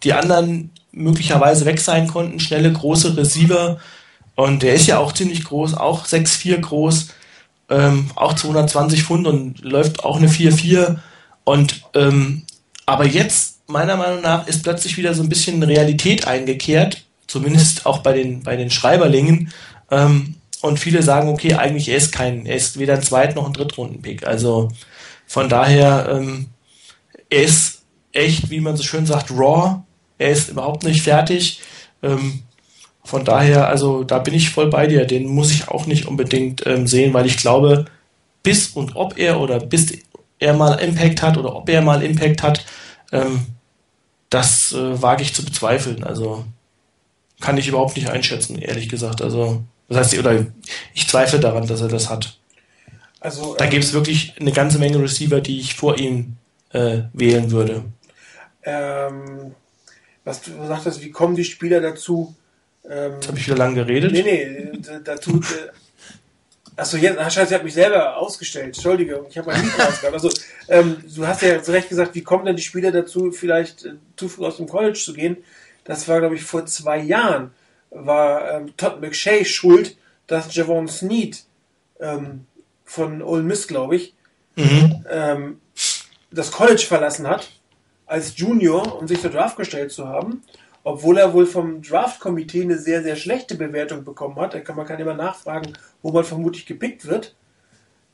[0.03, 2.41] die anderen möglicherweise weg sein konnten.
[2.41, 3.79] Schnelle, große Receiver.
[4.35, 7.09] Und der ist ja auch ziemlich groß, auch 6'4 groß,
[7.69, 10.99] ähm, auch 220 Pfund und läuft auch eine 4'4.
[11.45, 12.43] Und ähm,
[12.87, 17.99] aber jetzt, meiner Meinung nach, ist plötzlich wieder so ein bisschen Realität eingekehrt, zumindest auch
[17.99, 19.53] bei den, bei den Schreiberlingen.
[19.91, 23.47] Ähm, und viele sagen, okay, eigentlich er ist kein, er ist weder ein Zweit- noch
[23.47, 24.27] ein Drittrunden-Pick.
[24.27, 24.71] Also
[25.27, 26.47] von daher, ähm,
[27.29, 27.83] er ist
[28.13, 29.83] echt, wie man so schön sagt, raw.
[30.19, 31.61] Er ist überhaupt nicht fertig.
[32.03, 32.43] Ähm,
[33.07, 35.07] von daher, also da bin ich voll bei dir.
[35.07, 37.85] Den muss ich auch nicht unbedingt ähm, sehen, weil ich glaube,
[38.43, 39.93] bis und ob er oder bis
[40.41, 42.67] er mal Impact hat oder ob er mal Impact hat,
[43.13, 43.47] ähm,
[44.29, 46.03] das äh, wage ich zu bezweifeln.
[46.03, 46.45] Also
[47.41, 49.23] kann ich überhaupt nicht einschätzen, ehrlich gesagt.
[49.23, 50.45] Also das heißt, oder
[50.93, 52.39] ich zweifle daran, dass er das hat.
[53.21, 56.37] Also da ähm, gibt es wirklich eine ganze Menge Receiver, die ich vor ihm
[56.73, 57.85] äh, wählen würde.
[58.65, 59.55] Ähm,
[60.25, 62.35] was du sagtest, wie kommen die Spieler dazu?
[62.89, 64.13] Ähm, Jetzt habe ich wieder lange geredet.
[64.13, 65.41] Nee, nee, dazu.
[65.41, 65.71] Äh,
[66.79, 68.67] Achso, jetzt, ach scheiße, ich habe mich selber ausgestellt.
[68.67, 70.13] Entschuldige, ich habe mein Mikro ausgehabt.
[70.13, 70.31] Also,
[70.69, 73.95] ähm, du hast ja zu Recht gesagt, wie kommen denn die Spieler dazu, vielleicht äh,
[74.17, 75.39] zu früh aus dem College zu gehen?
[75.85, 77.53] Das war, glaube ich, vor zwei Jahren,
[77.91, 79.97] war ähm, Todd McShay schuld,
[80.27, 81.45] dass Javon Sneed
[81.99, 82.45] ähm,
[82.85, 84.15] von Ole Miss, glaube ich,
[84.57, 85.05] mhm.
[85.09, 85.61] ähm,
[86.31, 87.49] das College verlassen hat
[88.05, 90.43] als Junior, um sich zur Draft gestellt zu haben,
[90.87, 94.55] obwohl er wohl vom Draft-Komitee eine sehr, sehr schlechte Bewertung bekommen hat.
[94.55, 97.35] Da kann man kann immer nachfragen, wo man vermutlich gepickt wird.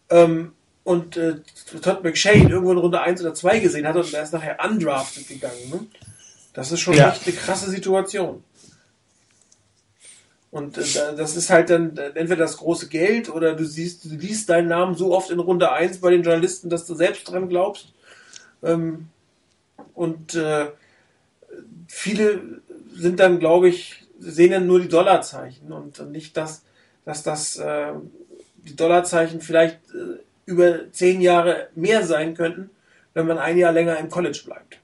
[0.08, 1.34] Ähm, und äh,
[1.82, 5.28] Todd McShane irgendwo in Runde 1 oder 2 gesehen hat und er ist nachher undrafted
[5.28, 5.68] gegangen.
[5.70, 5.86] Ne?
[6.54, 7.10] Das ist schon ja.
[7.10, 8.42] echt eine krasse Situation.
[10.50, 14.48] Und äh, das ist halt dann entweder das große Geld oder du siehst, du liest
[14.48, 17.92] deinen Namen so oft in Runde 1 bei den Journalisten, dass du selbst dran glaubst.
[18.62, 19.08] Ähm,
[19.92, 20.68] und äh,
[21.88, 22.61] viele
[22.94, 26.62] sind dann, glaube ich, sehen dann nur die Dollarzeichen und nicht das,
[27.04, 27.92] dass das äh,
[28.58, 32.70] die Dollarzeichen vielleicht äh, über zehn Jahre mehr sein könnten,
[33.14, 34.78] wenn man ein Jahr länger im College bleibt.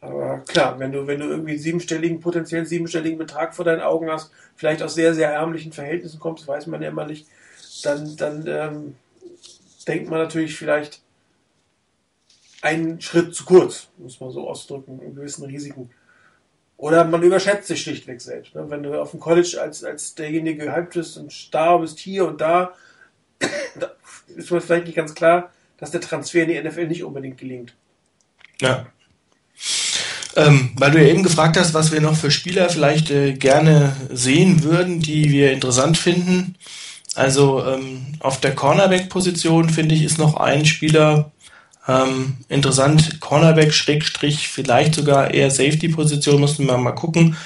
[0.00, 4.30] Aber klar, wenn du, wenn du irgendwie siebenstelligen, potenziell siebenstelligen Betrag vor deinen Augen hast,
[4.54, 7.26] vielleicht aus sehr, sehr ärmlichen Verhältnissen kommst, weiß man ja immer nicht,
[7.82, 8.94] dann, dann ähm,
[9.88, 11.02] denkt man natürlich vielleicht,
[12.62, 15.90] einen Schritt zu kurz, muss man so ausdrücken, in gewissen Risiken.
[16.78, 18.54] Oder man überschätzt sich schlichtweg selbst.
[18.54, 18.66] Ne?
[18.68, 22.40] Wenn du auf dem College als, als derjenige gehypt bist und da bist, hier und
[22.40, 22.74] da,
[23.40, 23.92] da
[24.34, 27.74] ist mir vielleicht nicht ganz klar, dass der Transfer in die NFL nicht unbedingt gelingt.
[28.60, 28.86] Ja.
[30.36, 33.96] Ähm, weil du ja eben gefragt hast, was wir noch für Spieler vielleicht äh, gerne
[34.10, 36.56] sehen würden, die wir interessant finden.
[37.14, 41.32] Also ähm, auf der Cornerback-Position finde ich ist noch ein Spieler,
[41.88, 47.36] ähm, interessant, Cornerback, Schrägstrich, vielleicht sogar eher Safety-Position, müssen wir mal gucken.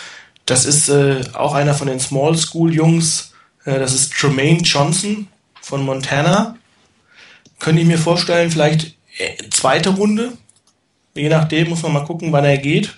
[0.46, 3.32] Das ist äh, auch einer von den Small School-Jungs.
[3.64, 5.26] Äh, das ist Tremaine Johnson
[5.60, 6.56] von Montana.
[7.58, 10.32] Könnte ich mir vorstellen, vielleicht äh, zweite Runde.
[11.14, 12.94] Je nachdem muss man mal gucken, wann er geht.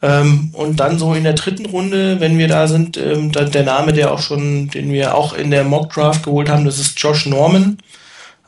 [0.00, 3.64] Ähm, und dann so in der dritten Runde, wenn wir da sind, ähm, dann der
[3.64, 7.00] Name, der auch schon, den wir auch in der Mock Draft geholt haben, das ist
[7.00, 7.78] Josh Norman.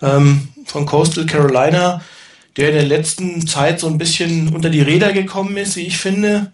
[0.03, 2.03] Ähm, von Coastal Carolina,
[2.57, 5.99] der in der letzten Zeit so ein bisschen unter die Räder gekommen ist, wie ich
[5.99, 6.53] finde.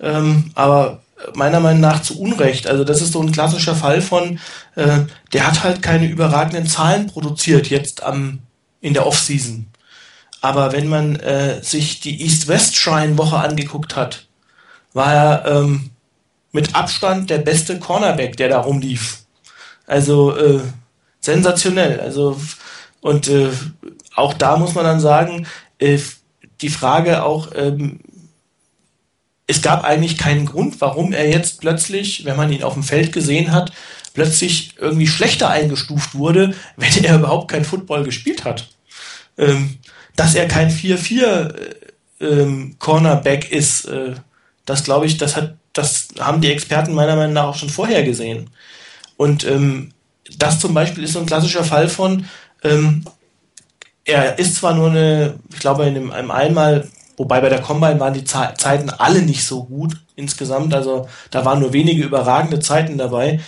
[0.00, 1.02] ähm, aber
[1.34, 2.66] meiner Meinung nach zu Unrecht.
[2.66, 4.38] Also das ist so ein klassischer Fall von,
[4.76, 5.00] äh,
[5.32, 8.40] der hat halt keine überragenden Zahlen produziert jetzt am
[8.80, 9.66] in der Offseason.
[10.40, 14.26] Aber wenn man äh, sich die East-West-Shrine-Woche angeguckt hat,
[14.94, 15.90] war er ähm,
[16.52, 19.18] mit Abstand der beste Cornerback, der da rumlief.
[19.86, 20.60] Also äh,
[21.20, 22.00] sensationell.
[22.00, 22.40] Also
[23.00, 23.48] und äh,
[24.14, 25.46] auch da muss man dann sagen,
[25.78, 25.98] äh,
[26.60, 28.00] die Frage auch, ähm,
[29.46, 33.12] es gab eigentlich keinen Grund, warum er jetzt plötzlich, wenn man ihn auf dem Feld
[33.12, 33.72] gesehen hat,
[34.14, 38.68] plötzlich irgendwie schlechter eingestuft wurde, wenn er überhaupt kein Football gespielt hat.
[39.38, 39.78] Ähm,
[40.16, 41.74] dass er kein 4-4 äh,
[42.20, 44.14] ähm, Cornerback ist, äh,
[44.66, 48.02] das glaube ich, das hat, das haben die Experten meiner Meinung nach auch schon vorher
[48.02, 48.50] gesehen.
[49.16, 49.92] Und ähm,
[50.38, 52.26] das zum Beispiel ist so ein klassischer Fall von,
[52.62, 53.04] ähm,
[54.04, 56.88] er ist zwar nur eine, ich glaube, in einem, einmal
[57.20, 60.72] Wobei bei der Combine waren die Zeiten alle nicht so gut insgesamt.
[60.72, 63.40] Also da waren nur wenige überragende Zeiten dabei.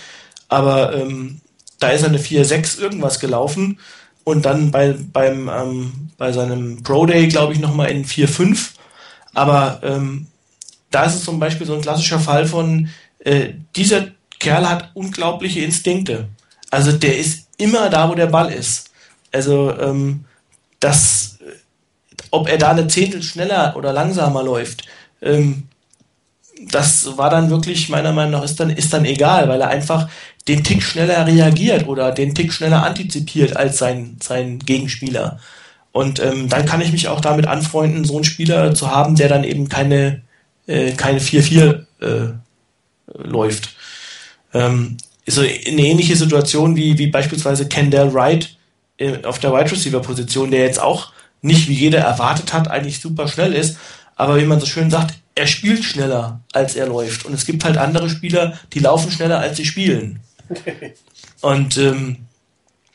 [0.49, 1.41] Aber ähm,
[1.79, 3.79] da ist er eine 4-6 irgendwas gelaufen.
[4.25, 8.73] Und dann bei, beim, ähm, bei seinem Pro Day, glaube ich, nochmal in 4-5.
[9.33, 10.27] Aber ähm,
[10.91, 12.91] da ist es zum Beispiel so ein klassischer Fall von,
[13.21, 14.09] äh, dieser
[14.39, 16.29] Kerl hat unglaubliche Instinkte.
[16.71, 18.91] Also der ist immer da, wo der Ball ist.
[19.33, 20.25] Also ähm,
[20.81, 21.39] das
[22.33, 24.85] ob er da eine Zehntel schneller oder langsamer läuft,
[25.21, 25.65] ähm,
[26.71, 30.09] das war dann wirklich, meiner Meinung nach, ist dann, ist dann egal, weil er einfach
[30.49, 35.39] den Tick schneller reagiert oder den Tick schneller antizipiert als sein, sein Gegenspieler.
[35.93, 39.29] Und ähm, dann kann ich mich auch damit anfreunden, so einen Spieler zu haben, der
[39.29, 40.23] dann eben keine,
[40.67, 42.33] äh, keine 4-4 äh,
[43.25, 43.75] läuft.
[44.55, 44.97] Ähm,
[45.27, 45.51] so eine
[45.83, 48.57] ähnliche Situation wie, wie beispielsweise Kendall Wright
[49.25, 53.29] auf der Wide Receiver Position, der jetzt auch nicht wie jeder erwartet hat, eigentlich super
[53.29, 53.77] schnell ist,
[54.17, 57.25] aber wie man so schön sagt, er spielt schneller, als er läuft.
[57.25, 60.21] Und es gibt halt andere Spieler, die laufen schneller, als sie spielen.
[61.41, 62.19] Und ähm,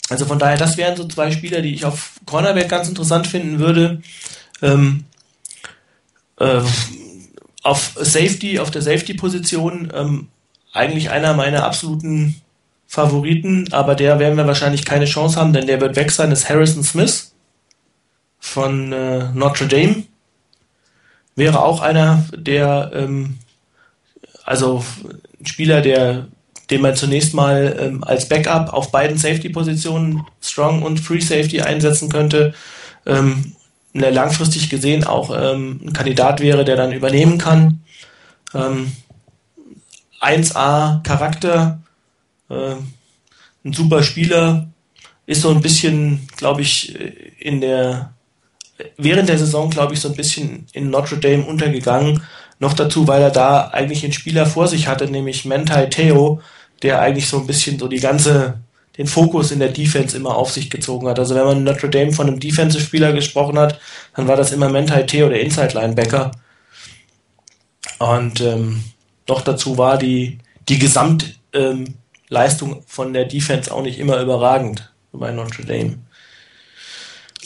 [0.10, 3.60] also von daher, das wären so zwei Spieler, die ich auf Cornerback ganz interessant finden
[3.60, 4.02] würde.
[4.62, 5.06] Ähm,
[6.40, 6.62] äh,
[7.64, 10.30] auf Safety, auf der Safety-Position ähm,
[10.72, 12.42] eigentlich einer meiner absoluten
[12.88, 16.50] Favoriten, aber der werden wir wahrscheinlich keine Chance haben, denn der wird weg sein, ist
[16.50, 17.34] Harrison Smith
[18.40, 20.04] von äh, Notre Dame.
[21.36, 23.38] Wäre auch einer, der, ähm,
[24.46, 24.84] also
[25.40, 26.28] ein Spieler, der,
[26.70, 32.10] den man zunächst mal ähm, als Backup auf beiden Safety-Positionen, Strong und Free Safety, einsetzen
[32.10, 32.54] könnte.
[33.06, 33.54] Ähm,
[33.94, 37.82] der langfristig gesehen auch ähm, ein Kandidat wäre, der dann übernehmen kann.
[38.54, 38.92] Ähm,
[40.22, 41.80] 1A Charakter,
[42.50, 42.76] äh,
[43.66, 44.68] ein super Spieler,
[45.26, 46.96] ist so ein bisschen, glaube ich,
[47.40, 48.14] in der
[48.98, 52.24] während der Saison, glaube ich, so ein bisschen in Notre Dame untergegangen.
[52.60, 56.42] Noch dazu, weil er da eigentlich einen Spieler vor sich hatte, nämlich Mentai Theo,
[56.82, 58.60] der eigentlich so ein bisschen so die ganze,
[58.98, 61.20] den Fokus in der Defense immer auf sich gezogen hat.
[61.20, 63.80] Also wenn man Notre Dame von einem Defensive-Spieler gesprochen hat,
[64.16, 66.32] dann war das immer Mentai Theo, der Inside-Linebacker.
[68.00, 68.84] Und ähm,
[69.28, 71.94] noch dazu war die, die Gesamtleistung ähm,
[72.88, 76.00] von der Defense auch nicht immer überragend bei Notre Dame.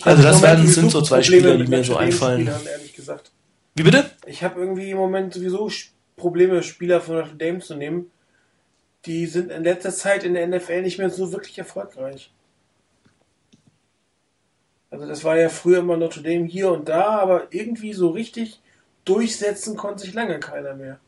[0.04, 2.50] Also das werden, sind so zwei Spieler, die mir so einfallen.
[3.76, 4.10] Wie bitte?
[4.26, 5.70] Ich habe irgendwie im Moment sowieso
[6.16, 8.12] Probleme, Spieler von Notre Dame zu nehmen.
[9.06, 12.32] Die sind in letzter Zeit in der NFL nicht mehr so wirklich erfolgreich.
[14.90, 18.60] Also das war ja früher immer Notre Dame hier und da, aber irgendwie so richtig
[19.06, 21.00] durchsetzen konnte sich lange keiner mehr.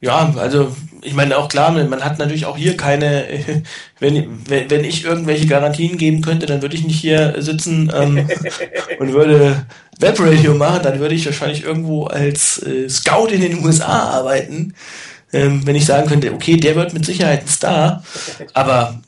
[0.00, 3.26] Ja, also ich meine auch klar, man hat natürlich auch hier keine,
[3.98, 8.28] wenn, wenn ich irgendwelche Garantien geben könnte, dann würde ich nicht hier sitzen ähm,
[9.00, 9.66] und würde
[9.98, 14.74] Webradio machen, dann würde ich wahrscheinlich irgendwo als äh, Scout in den USA arbeiten,
[15.32, 18.04] ähm, wenn ich sagen könnte, okay, der wird mit Sicherheit ein Star,
[18.54, 19.00] aber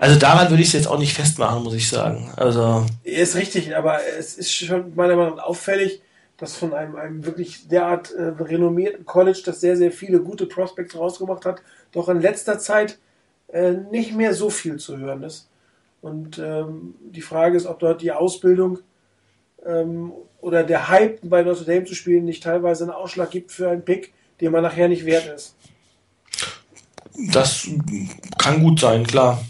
[0.00, 2.30] also daran würde ich es jetzt auch nicht festmachen, muss ich sagen.
[2.36, 6.00] Also ist richtig, aber es ist schon meiner Meinung nach auffällig,
[6.38, 10.96] das von einem, einem wirklich derart äh, renommierten College, das sehr, sehr viele gute Prospects
[10.96, 11.60] rausgemacht hat,
[11.92, 12.98] doch in letzter Zeit
[13.48, 15.48] äh, nicht mehr so viel zu hören ist.
[16.00, 18.78] Und ähm, die Frage ist, ob dort die Ausbildung
[19.66, 23.68] ähm, oder der Hype bei Notre Dame zu spielen nicht teilweise einen Ausschlag gibt für
[23.68, 25.56] einen Pick, den man nachher nicht wert ist.
[27.32, 27.68] Das
[28.38, 29.44] kann gut sein, klar.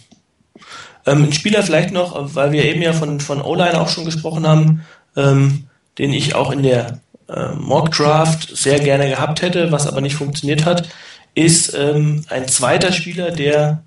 [1.05, 4.47] Ähm, ein Spieler vielleicht noch, weil wir eben ja von, von O-Line auch schon gesprochen
[4.47, 4.86] haben,
[5.16, 5.68] ähm,
[5.99, 10.16] den ich auch in der äh, Mock Draft sehr gerne gehabt hätte, was aber nicht
[10.16, 10.89] funktioniert hat,
[11.35, 13.83] ist ähm, ein zweiter Spieler, der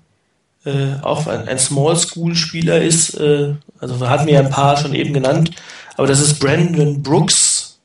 [0.64, 3.14] äh, auch ein, ein Small School Spieler ist.
[3.14, 5.50] Äh, also hatten wir ein paar schon eben genannt,
[5.96, 7.80] aber das ist Brandon Brooks,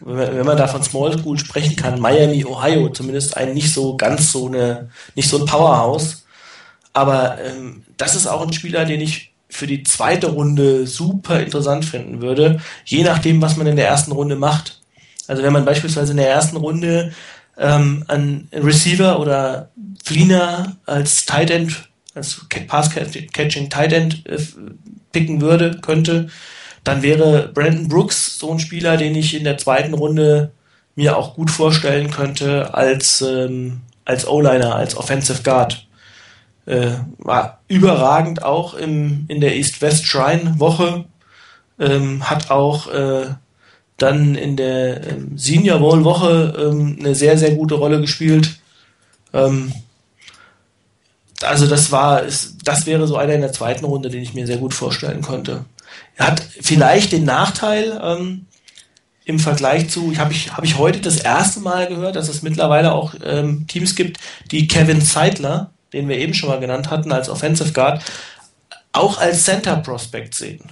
[0.00, 4.32] wenn man da von Small School sprechen kann, Miami, Ohio, zumindest ein nicht so ganz
[4.32, 6.24] so eine, nicht so ein Powerhouse.
[6.92, 11.84] Aber ähm, das ist auch ein Spieler, den ich für die zweite Runde super interessant
[11.84, 14.80] finden würde, je nachdem, was man in der ersten Runde macht.
[15.26, 17.12] Also wenn man beispielsweise in der ersten Runde
[17.58, 19.70] ähm, einen Receiver oder
[20.04, 24.38] Fleener als Tight End, als Pass-Catching Tight End äh,
[25.12, 26.28] picken würde, könnte,
[26.84, 30.52] dann wäre Brandon Brooks so ein Spieler, den ich in der zweiten Runde
[30.94, 35.87] mir auch gut vorstellen könnte als, ähm, als O-Liner, als Offensive Guard.
[36.68, 41.06] Äh, war überragend auch im, in der East-West Shrine-Woche.
[41.80, 43.28] Ähm, hat auch äh,
[43.96, 48.58] dann in der ähm, Senior Bowl Woche ähm, eine sehr, sehr gute Rolle gespielt.
[49.32, 49.72] Ähm,
[51.42, 52.22] also das war,
[52.64, 55.64] das wäre so einer in der zweiten Runde, den ich mir sehr gut vorstellen konnte.
[56.16, 58.44] Er hat vielleicht den Nachteil ähm,
[59.24, 62.92] im Vergleich zu, habe ich, hab ich heute das erste Mal gehört, dass es mittlerweile
[62.92, 64.18] auch ähm, Teams gibt,
[64.50, 68.02] die Kevin Seidler, den wir eben schon mal genannt hatten als Offensive Guard,
[68.92, 70.64] auch als Center Prospect sehen.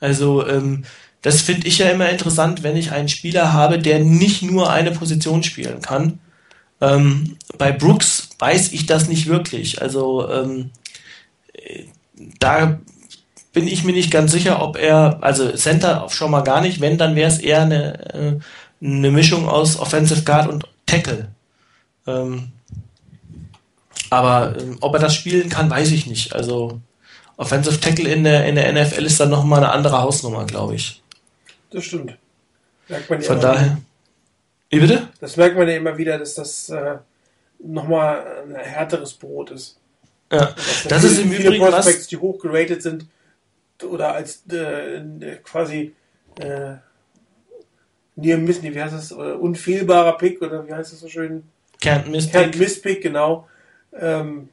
[0.00, 0.84] Also ähm,
[1.22, 4.92] das finde ich ja immer interessant, wenn ich einen Spieler habe, der nicht nur eine
[4.92, 6.18] Position spielen kann.
[6.80, 9.80] Ähm, bei Brooks weiß ich das nicht wirklich.
[9.80, 10.70] Also ähm,
[12.38, 12.78] da
[13.52, 16.98] bin ich mir nicht ganz sicher, ob er, also Center schon mal gar nicht, wenn,
[16.98, 21.28] dann wäre es eher eine, äh, eine Mischung aus Offensive Guard und Tackle.
[22.06, 22.52] Ähm,
[24.10, 26.34] aber ähm, ob er das spielen kann, weiß ich nicht.
[26.34, 26.80] Also
[27.36, 31.02] Offensive Tackle in der, in der NFL ist dann nochmal eine andere Hausnummer, glaube ich.
[31.70, 32.16] Das stimmt.
[32.88, 33.78] Merkt man ja Von daher.
[34.70, 35.08] Wie bitte?
[35.20, 36.96] Das merkt man ja immer wieder, dass das äh,
[37.58, 39.78] nochmal ein härteres Brot ist.
[40.32, 40.54] Ja,
[40.88, 43.06] das viele, ist im Übrigen Prospects, was, die hochgeratet sind
[43.84, 45.02] oder als äh,
[45.44, 45.94] quasi
[46.40, 46.74] äh,
[48.16, 51.44] near miss, wie heißt das, äh, unfehlbarer Pick oder wie heißt das so schön?
[51.80, 52.58] Can't miss Can't Pick.
[52.58, 53.46] miss Pick, genau.
[53.98, 54.48] Ähm,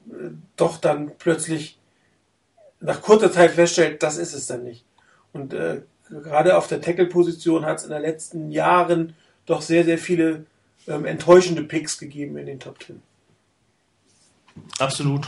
[0.56, 1.78] doch dann plötzlich
[2.80, 4.84] nach kurzer Zeit feststellt, das ist es dann nicht.
[5.32, 9.16] Und äh, gerade auf der Tackle-Position hat es in den letzten Jahren
[9.46, 10.46] doch sehr, sehr viele
[10.88, 13.02] ähm, enttäuschende Picks gegeben in den Top Ten.
[14.80, 15.26] Absolut.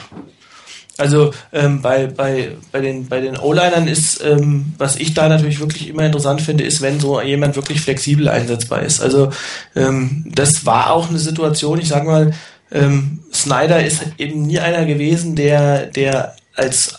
[0.97, 5.59] Also ähm, bei, bei, bei den, bei den O-Linern ist, ähm, was ich da natürlich
[5.59, 9.01] wirklich immer interessant finde, ist, wenn so jemand wirklich flexibel einsetzbar ist.
[9.01, 9.29] Also
[9.75, 12.33] ähm, das war auch eine Situation, ich sage mal,
[12.71, 16.95] ähm, Snyder ist eben nie einer gewesen, der, der als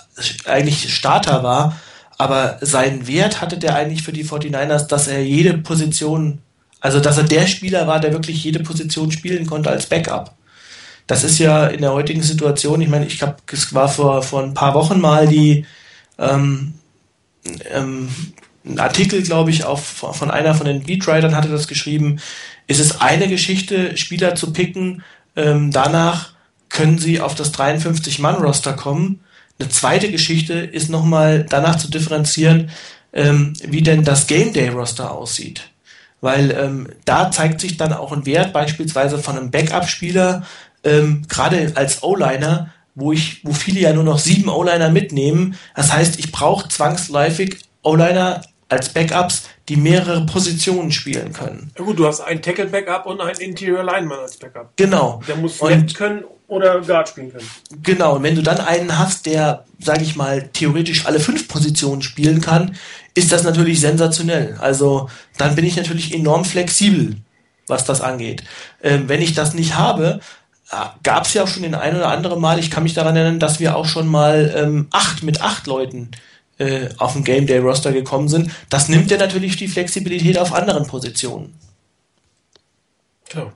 [0.46, 1.78] eigentlich Starter war,
[2.18, 6.38] aber seinen Wert hatte der eigentlich für die 49ers, dass er jede Position,
[6.80, 10.34] also dass er der Spieler war, der wirklich jede Position spielen konnte als Backup.
[11.06, 14.42] Das ist ja in der heutigen Situation, ich meine, ich glaube, es war vor, vor
[14.42, 15.66] ein paar Wochen mal die
[16.18, 16.74] ähm,
[17.70, 18.08] ähm,
[18.64, 22.18] ein Artikel, glaube ich, auch von einer von den Beatwritern hatte das geschrieben.
[22.66, 25.04] ist Es eine Geschichte, Spieler zu picken,
[25.36, 26.30] ähm, danach
[26.68, 29.20] können sie auf das 53-Mann-Roster kommen
[29.58, 32.70] eine zweite Geschichte ist nochmal danach zu differenzieren,
[33.12, 35.70] ähm, wie denn das Game Day Roster aussieht.
[36.20, 40.44] Weil ähm, da zeigt sich dann auch ein Wert beispielsweise von einem Backup-Spieler,
[40.84, 45.56] ähm, gerade als O-Liner, wo wo viele ja nur noch sieben O-Liner mitnehmen.
[45.74, 51.70] Das heißt, ich brauche zwangsläufig O-Liner als Backups, die mehrere Positionen spielen können.
[51.78, 54.76] Ja gut, du hast ein Tackle-Backup und ein Interior Lineman als Backup.
[54.76, 55.20] Genau.
[55.28, 57.48] Der muss und, können oder Guard spielen können.
[57.82, 62.02] Genau, und wenn du dann einen hast, der, sage ich mal, theoretisch alle fünf Positionen
[62.02, 62.76] spielen kann,
[63.14, 64.56] ist das natürlich sensationell.
[64.60, 67.16] Also dann bin ich natürlich enorm flexibel,
[67.66, 68.44] was das angeht.
[68.82, 70.20] Ähm, wenn ich das nicht habe,
[70.70, 73.16] äh, gab es ja auch schon den ein oder anderen Mal, ich kann mich daran
[73.16, 76.16] erinnern, dass wir auch schon mal ähm, acht mit acht Leuten äh,
[76.96, 78.50] auf dem Game Day Roster gekommen sind.
[78.70, 81.54] Das nimmt ja natürlich die Flexibilität auf anderen Positionen.
[83.34, 83.52] Ja.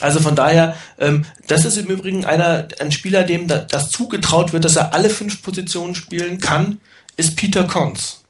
[0.00, 4.52] Also von daher, ähm, das ist im Übrigen einer, ein Spieler, dem da, das zugetraut
[4.52, 6.80] wird, dass er alle fünf Positionen spielen kann,
[7.16, 8.24] ist Peter Cons.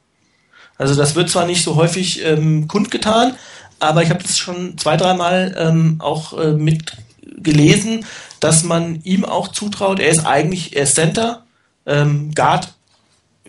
[0.77, 3.35] Also das wird zwar nicht so häufig ähm, kundgetan,
[3.79, 8.05] aber ich habe das schon zwei, dreimal ähm, auch äh, mitgelesen,
[8.39, 11.45] dass man ihm auch zutraut, er ist eigentlich, er ist Center,
[11.85, 12.73] ähm, Guard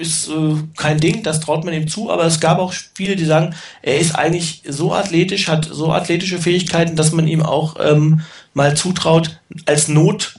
[0.02, 3.24] ist äh, kein Ding, das traut man ihm zu, aber es gab auch viele, die
[3.24, 8.20] sagen, er ist eigentlich so athletisch, hat so athletische Fähigkeiten, dass man ihm auch ähm,
[8.52, 10.38] mal zutraut, als Not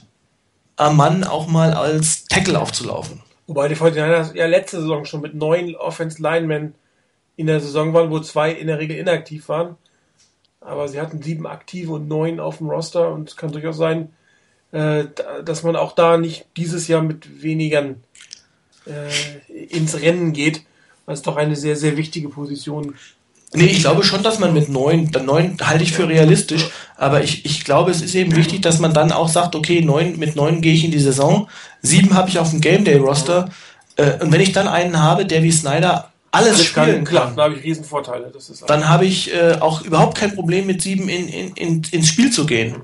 [0.76, 3.22] am Mann auch mal als Tackle aufzulaufen.
[3.46, 6.74] Wobei die 49 ja letzte Saison schon mit neun Offense Linemen
[7.36, 9.76] in der Saison waren, wo zwei in der Regel inaktiv waren.
[10.60, 14.12] Aber sie hatten sieben aktive und neun auf dem Roster und es kann durchaus sein,
[14.72, 15.04] äh,
[15.44, 17.94] dass man auch da nicht dieses Jahr mit weniger
[18.86, 20.62] äh, ins Rennen geht,
[21.06, 22.94] weil es doch eine sehr, sehr wichtige Position.
[23.52, 27.44] Nee, ich glaube schon, dass man mit neun, neun halte ich für realistisch, aber ich,
[27.44, 30.60] ich glaube, es ist eben wichtig, dass man dann auch sagt, okay, neun, mit neun
[30.60, 31.48] gehe ich in die Saison,
[31.80, 33.50] sieben habe ich auf dem Game Day Roster,
[33.96, 37.32] äh, und wenn ich dann einen habe, der wie Snyder alles das spielen kann, klar,
[37.36, 38.30] da habe ich Riesenvorteile.
[38.32, 41.82] Das ist dann habe ich äh, auch überhaupt kein Problem mit sieben in, in, in,
[41.90, 42.82] ins Spiel zu gehen.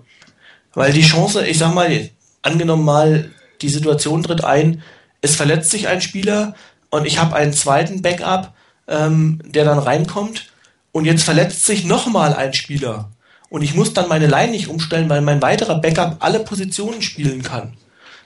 [0.73, 2.11] Weil die Chance, ich sag mal,
[2.43, 4.83] angenommen mal, die Situation tritt ein,
[5.21, 6.55] es verletzt sich ein Spieler
[6.91, 8.53] und ich habe einen zweiten Backup,
[8.89, 10.51] ähm, der dann reinkommt
[10.93, 13.11] und jetzt verletzt sich nochmal ein Spieler
[13.51, 17.43] und ich muss dann meine Line nicht umstellen, weil mein weiterer Backup alle Positionen spielen
[17.43, 17.75] kann.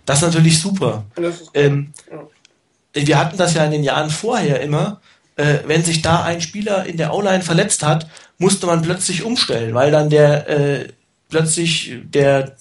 [0.04, 1.04] Das ist natürlich super.
[1.16, 3.06] Ist ähm, ja.
[3.06, 5.00] Wir hatten das ja in den Jahren vorher immer,
[5.36, 8.06] äh, wenn sich da ein Spieler in der O-Line verletzt hat,
[8.38, 10.88] musste man plötzlich umstellen, weil dann der äh,
[11.28, 12.54] plötzlich der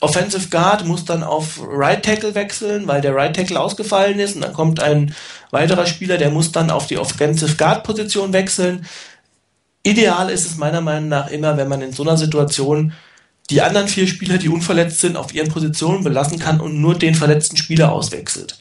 [0.00, 4.42] Offensive Guard muss dann auf Right Tackle wechseln, weil der Right Tackle ausgefallen ist und
[4.42, 5.14] dann kommt ein
[5.50, 8.86] weiterer Spieler, der muss dann auf die Offensive Guard Position wechseln.
[9.82, 12.92] Ideal ist es meiner Meinung nach immer, wenn man in so einer Situation
[13.48, 17.14] die anderen vier Spieler, die unverletzt sind, auf ihren Positionen belassen kann und nur den
[17.14, 18.58] verletzten Spieler auswechselt.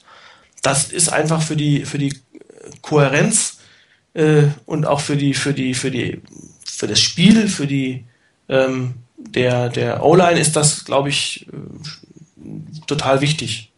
[0.61, 2.15] Das ist einfach für die für die
[2.81, 3.57] Kohärenz
[4.13, 6.21] äh, und auch für die für die für die
[6.63, 8.05] für das Spiel, für die
[8.47, 13.71] ähm, der, der O-Line ist das, glaube ich, äh, total wichtig.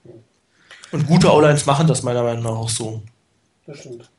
[0.91, 3.01] Und gute O-Lines machen das meiner Meinung nach auch so.
[3.65, 4.09] Das stimmt.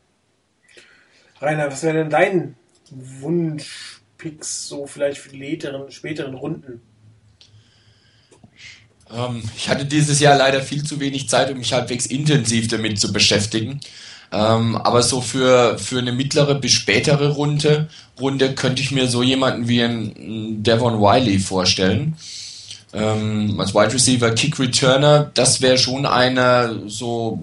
[1.41, 2.57] Rainer, was wäre denn dein
[2.91, 6.83] Wunschpicks so vielleicht für die späteren, späteren Runden?
[9.11, 12.99] Ähm, ich hatte dieses Jahr leider viel zu wenig Zeit, um mich halbwegs intensiv damit
[12.99, 13.81] zu beschäftigen.
[14.31, 17.89] Ähm, aber so für, für eine mittlere bis spätere Runde,
[18.21, 22.17] Runde könnte ich mir so jemanden wie ein Devon Wiley vorstellen.
[22.93, 27.43] Ähm, als Wide Receiver, Kick Returner, das wäre schon einer so,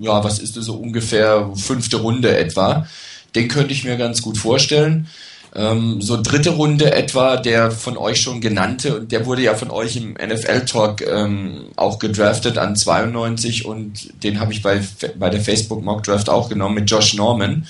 [0.00, 2.86] ja, was ist das so ungefähr fünfte Runde etwa.
[3.34, 5.08] Den könnte ich mir ganz gut vorstellen.
[5.54, 9.70] Ähm, so dritte Runde etwa, der von euch schon genannte, und der wurde ja von
[9.70, 14.80] euch im NFL-Talk ähm, auch gedraftet an 92 und den habe ich bei,
[15.18, 17.66] bei der Facebook Mock Draft auch genommen mit Josh Norman.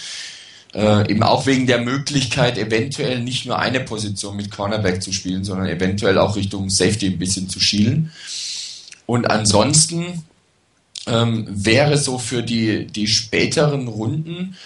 [0.74, 5.42] Äh, eben auch wegen der Möglichkeit, eventuell nicht nur eine Position mit Cornerback zu spielen,
[5.42, 8.12] sondern eventuell auch Richtung Safety ein bisschen zu schielen.
[9.06, 10.24] Und ansonsten
[11.06, 14.56] ähm, wäre so für die, die späteren Runden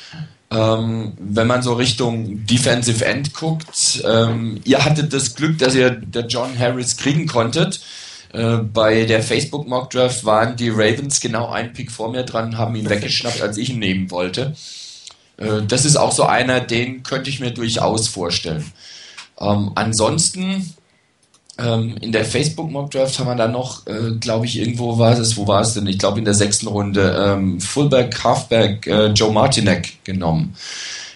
[0.52, 5.90] ähm, wenn man so Richtung Defensive End guckt, ähm, ihr hattet das Glück, dass ihr
[5.90, 7.80] der John Harris kriegen konntet.
[8.32, 12.58] Äh, bei der Facebook Mock Draft waren die Ravens genau ein Pick vor mir dran,
[12.58, 14.54] haben ihn weggeschnappt, als ich ihn nehmen wollte.
[15.38, 18.70] Äh, das ist auch so einer, den könnte ich mir durchaus vorstellen.
[19.40, 20.74] Ähm, ansonsten
[21.58, 25.18] ähm, in der Facebook Mock Draft haben wir dann noch, äh, glaube ich, irgendwo war
[25.18, 25.86] es, wo war es denn?
[25.86, 30.54] Ich glaube in der sechsten Runde ähm, Fullback, Halfback äh, Joe Martinek genommen.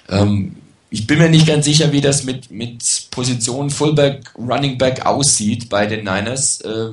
[0.08, 0.56] Ähm,
[0.90, 5.68] ich bin mir nicht ganz sicher, wie das mit, mit Position Fullback, Running Back aussieht
[5.68, 6.88] bei den Niners, äh,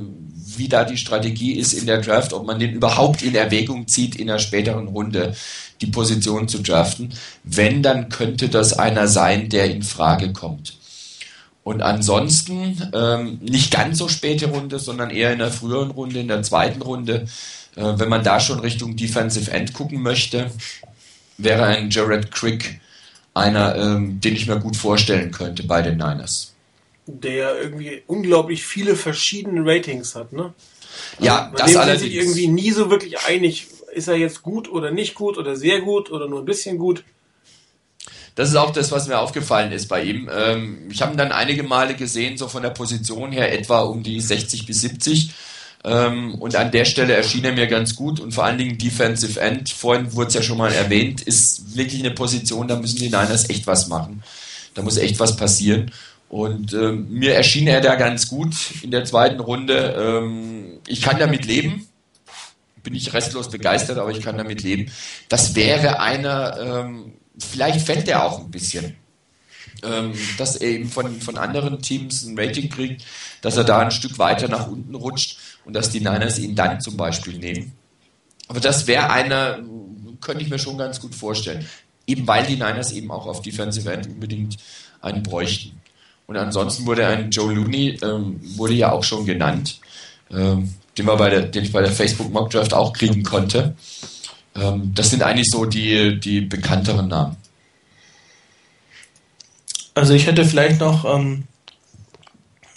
[0.57, 4.15] wie da die Strategie ist in der Draft, ob man den überhaupt in Erwägung zieht,
[4.15, 5.35] in einer späteren Runde
[5.81, 7.13] die Position zu draften.
[7.43, 10.77] Wenn, dann könnte das einer sein, der in Frage kommt.
[11.63, 16.27] Und ansonsten ähm, nicht ganz so späte Runde, sondern eher in der früheren Runde, in
[16.27, 17.27] der zweiten Runde.
[17.75, 20.51] Äh, wenn man da schon Richtung Defensive End gucken möchte,
[21.37, 22.81] wäre ein Jared Crick
[23.33, 26.53] einer, ähm, den ich mir gut vorstellen könnte bei den Niners.
[27.05, 30.53] Der irgendwie unglaublich viele verschiedene Ratings hat, ne?
[31.19, 32.01] Ja, also, das allerdings.
[32.01, 35.81] sich irgendwie nie so wirklich einig, ist er jetzt gut oder nicht gut oder sehr
[35.81, 37.03] gut oder nur ein bisschen gut
[38.35, 40.29] das ist auch das, was mir aufgefallen ist bei ihm.
[40.33, 44.03] Ähm, ich habe ihn dann einige Male gesehen, so von der Position her etwa um
[44.03, 45.31] die 60 bis 70.
[45.85, 49.39] Ähm, und an der Stelle erschien er mir ganz gut und vor allen Dingen Defensive
[49.39, 53.07] End, vorhin wurde es ja schon mal erwähnt, ist wirklich eine Position, da müssen die
[53.09, 54.23] Niners echt was machen.
[54.73, 55.91] Da muss echt was passieren.
[56.29, 59.95] Und ähm, mir erschien er da ganz gut in der zweiten Runde.
[59.95, 61.87] Ähm, ich kann damit leben.
[62.81, 64.91] Bin ich restlos begeistert, aber ich kann damit leben.
[65.29, 68.95] Das wäre einer, ähm, vielleicht fällt er auch ein bisschen.
[69.83, 73.03] Ähm, dass er eben von, von anderen Teams ein Rating kriegt,
[73.41, 76.79] dass er da ein Stück weiter nach unten rutscht und dass die Niners ihn dann
[76.79, 77.73] zum Beispiel nehmen.
[78.47, 79.59] Aber das wäre einer,
[80.21, 81.67] könnte ich mir schon ganz gut vorstellen.
[82.07, 84.57] Eben weil die Niners eben auch auf Defensive End unbedingt
[85.01, 85.81] einen bräuchten.
[86.27, 89.79] Und ansonsten wurde ein Joe Looney, ähm, wurde ja auch schon genannt,
[90.31, 93.75] ähm, den, wir bei der, den ich bei der Facebook Mock Draft auch kriegen konnte.
[94.55, 97.37] Ähm, das sind eigentlich so die, die bekannteren Namen.
[99.95, 101.43] Also ich hätte vielleicht noch ähm,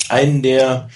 [0.08, 0.88] einen, der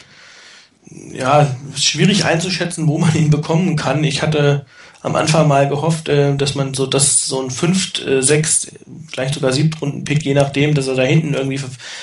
[1.13, 4.05] ja, schwierig einzuschätzen, wo man ihn bekommen kann.
[4.05, 4.67] Ich hatte
[5.03, 8.73] am Anfang mal gehofft, äh, dass man so, dass so ein fünft, äh, sechst,
[9.11, 11.61] vielleicht sogar Siebtrunden-Pick, je nachdem, dass er da hinten irgendwie,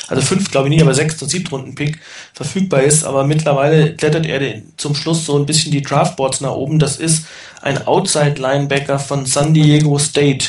[0.08, 2.00] also fünf glaube ich nicht, aber sechst und Siebtrunden-Pick
[2.34, 3.04] verfügbar ist.
[3.04, 6.80] Aber mittlerweile klettert er zum Schluss so ein bisschen die Draftboards nach oben.
[6.80, 7.28] Das ist
[7.62, 10.48] ein Outside-Linebacker von San Diego State.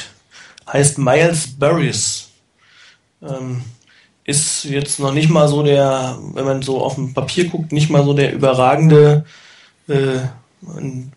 [0.73, 2.29] Heißt Miles Burris.
[3.23, 3.63] Ähm,
[4.25, 7.89] ist jetzt noch nicht mal so der, wenn man so auf dem Papier guckt, nicht
[7.89, 9.25] mal so der überragende
[9.89, 10.19] äh,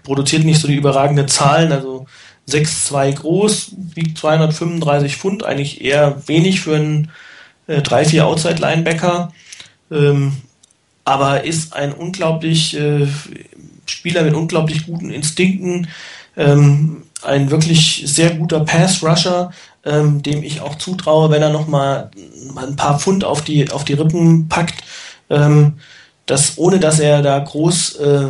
[0.04, 2.06] produziert nicht so die überragenden Zahlen, also
[2.50, 7.12] 6,2 groß, wiegt 235 Pfund, eigentlich eher wenig für einen
[7.68, 9.32] äh, 3-4 Outside-Linebacker,
[9.92, 10.38] ähm,
[11.06, 13.08] aber ist ein unglaublich äh,
[13.86, 15.88] Spieler mit unglaublich guten Instinkten,
[16.38, 19.52] ähm, ein wirklich sehr guter Pass-Rusher,
[19.86, 22.12] ähm, dem ich auch zutraue, wenn er nochmal
[22.54, 24.84] mal ein paar Pfund auf die, auf die Rippen packt,
[25.30, 25.80] ähm,
[26.26, 28.28] dass ohne dass er da groß äh,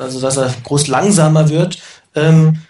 [0.00, 1.78] also dass er groß langsamer wird,
[2.14, 2.62] ähm,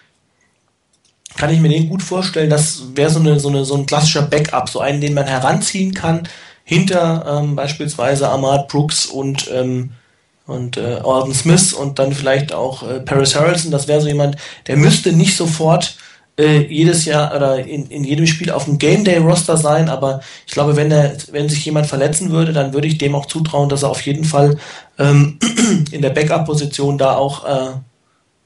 [1.35, 2.49] kann ich mir den gut vorstellen.
[2.49, 5.93] Das wäre so, eine, so, eine, so ein klassischer Backup, so einen, den man heranziehen
[5.93, 6.27] kann
[6.63, 9.91] hinter ähm, beispielsweise Ahmad Brooks und ähm,
[10.47, 13.69] und äh, Alden Smith und dann vielleicht auch äh, Paris Harrelson.
[13.69, 14.37] Das wäre so jemand,
[14.67, 15.97] der müsste nicht sofort
[16.37, 20.21] äh, jedes Jahr oder in, in jedem Spiel auf dem Game Day Roster sein, aber
[20.45, 23.69] ich glaube, wenn er, wenn sich jemand verletzen würde, dann würde ich dem auch zutrauen,
[23.69, 24.57] dass er auf jeden Fall
[24.99, 25.39] ähm,
[25.91, 27.73] in der Backup-Position da auch äh,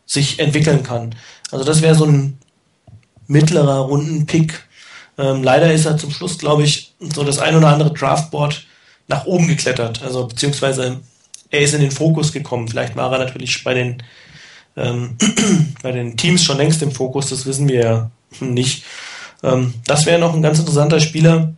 [0.06, 1.16] sich entwickeln kann.
[1.52, 2.38] Also das wäre so ein
[3.28, 4.68] mittlerer Rundenpick.
[5.18, 8.66] Ähm, leider ist er zum Schluss, glaube ich, so das ein oder andere Draftboard
[9.08, 10.02] nach oben geklettert.
[10.02, 11.02] Also beziehungsweise
[11.50, 12.68] er ist in den Fokus gekommen.
[12.68, 14.02] Vielleicht war er natürlich bei den
[14.76, 15.18] ähm,
[15.82, 18.86] bei den Teams schon längst im Fokus, das wissen wir ja nicht.
[19.44, 21.54] Ähm, das wäre noch ein ganz interessanter Spieler.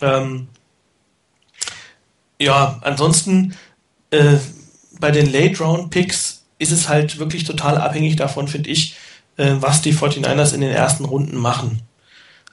[0.00, 0.48] Ähm,
[2.40, 3.54] ja, ansonsten
[4.10, 4.36] äh,
[4.98, 8.96] bei den Late-Round-Picks ist es halt wirklich total abhängig davon, finde ich,
[9.36, 11.82] äh, was die 49ers in den ersten Runden machen.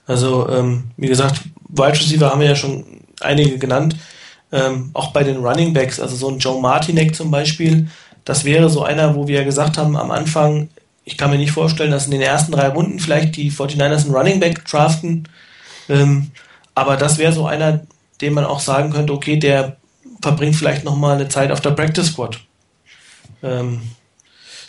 [0.07, 2.83] Also, ähm, wie gesagt, Wide Receiver haben wir ja schon
[3.21, 3.95] einige genannt.
[4.51, 7.87] Ähm, auch bei den Running Backs, also so ein Joe Martinek zum Beispiel,
[8.25, 10.69] das wäre so einer, wo wir gesagt haben am Anfang,
[11.05, 14.15] ich kann mir nicht vorstellen, dass in den ersten drei Runden vielleicht die 49ers einen
[14.15, 15.27] Running Back draften.
[15.87, 16.31] Ähm,
[16.75, 17.81] aber das wäre so einer,
[18.21, 19.77] den man auch sagen könnte, okay, der
[20.21, 22.39] verbringt vielleicht nochmal eine Zeit auf der Practice Squad.
[23.41, 23.81] Ähm,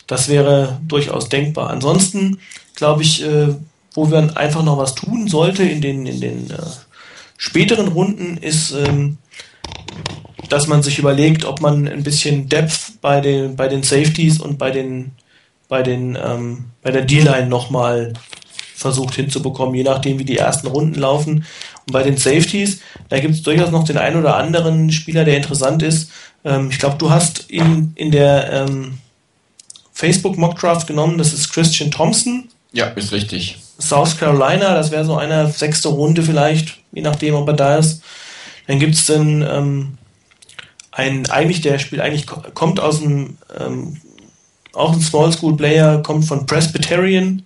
[0.07, 1.69] das wäre durchaus denkbar.
[1.69, 2.39] Ansonsten
[2.75, 3.55] glaube ich, äh,
[3.93, 6.57] wo wir einfach noch was tun sollte in den, in den äh,
[7.37, 9.17] späteren Runden, ist ähm,
[10.51, 14.57] dass man sich überlegt, ob man ein bisschen Depth bei den, bei den Safeties und
[14.57, 15.11] bei den,
[15.67, 18.13] bei den, ähm, bei der D-Line nochmal
[18.75, 21.45] versucht hinzubekommen, je nachdem, wie die ersten Runden laufen.
[21.87, 25.37] Und bei den Safeties, da gibt es durchaus noch den einen oder anderen Spieler, der
[25.37, 26.11] interessant ist.
[26.43, 28.97] Ähm, ich glaube, du hast ihn in der ähm,
[29.93, 32.49] Facebook Mockdraft genommen, das ist Christian Thompson.
[32.73, 33.59] Ja, ist richtig.
[33.79, 38.01] South Carolina, das wäre so eine sechste Runde vielleicht, je nachdem, ob er da ist.
[38.67, 39.97] Dann gibt es den ähm,
[40.91, 43.97] ein, eigentlich der Spiel eigentlich kommt aus dem, ähm,
[44.73, 47.43] auch ein Small School Player, kommt von Presbyterian,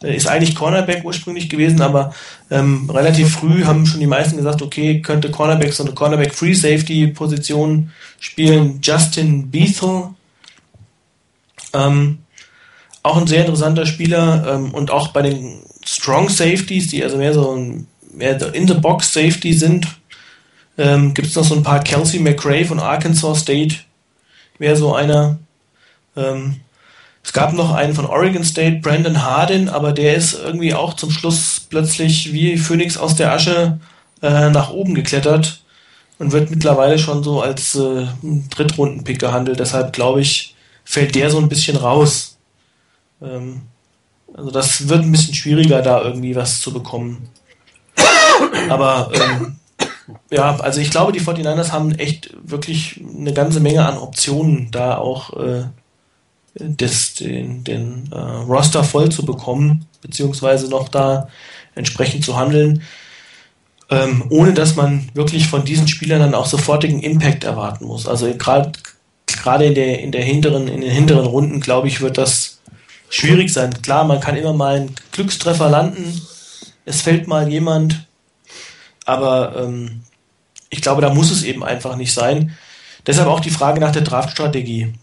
[0.00, 2.12] ist eigentlich Cornerback ursprünglich gewesen, aber
[2.50, 6.54] ähm, relativ früh haben schon die meisten gesagt, okay, könnte Cornerback so eine Cornerback Free
[6.54, 8.80] Safety Position spielen.
[8.82, 10.08] Justin Bethel,
[11.72, 12.18] ähm,
[13.02, 17.34] auch ein sehr interessanter Spieler ähm, und auch bei den Strong Safeties, die also mehr
[17.34, 19.86] so ein, mehr in the Box Safety sind,
[20.78, 23.76] ähm, Gibt es noch so ein paar Kelsey McRae von Arkansas State?
[24.58, 25.38] Wäre so einer.
[26.16, 26.60] Ähm,
[27.24, 31.10] es gab noch einen von Oregon State, Brandon Hardin, aber der ist irgendwie auch zum
[31.10, 33.78] Schluss plötzlich wie Phoenix aus der Asche
[34.22, 35.62] äh, nach oben geklettert
[36.18, 39.60] und wird mittlerweile schon so als äh, Drittrunden-Pick gehandelt.
[39.60, 42.38] Deshalb glaube ich, fällt der so ein bisschen raus.
[43.20, 43.62] Ähm,
[44.34, 47.28] also das wird ein bisschen schwieriger, da irgendwie was zu bekommen.
[48.68, 49.58] Aber ähm,
[50.30, 54.98] ja, also ich glaube, die 49ers haben echt wirklich eine ganze Menge an Optionen, da
[54.98, 55.64] auch äh,
[56.54, 61.28] das, den, den äh, Roster voll zu bekommen, beziehungsweise noch da
[61.74, 62.82] entsprechend zu handeln,
[63.90, 68.06] ähm, ohne dass man wirklich von diesen Spielern dann auch sofortigen Impact erwarten muss.
[68.06, 72.60] Also gerade in der in der in den hinteren Runden glaube ich wird das
[73.08, 73.82] schwierig sein.
[73.82, 76.20] Klar, man kann immer mal einen Glückstreffer landen.
[76.84, 78.06] Es fällt mal jemand,
[79.04, 80.02] aber ähm,
[80.70, 82.56] ich glaube, da muss es eben einfach nicht sein.
[83.06, 84.94] Deshalb auch die Frage nach der Draftstrategie.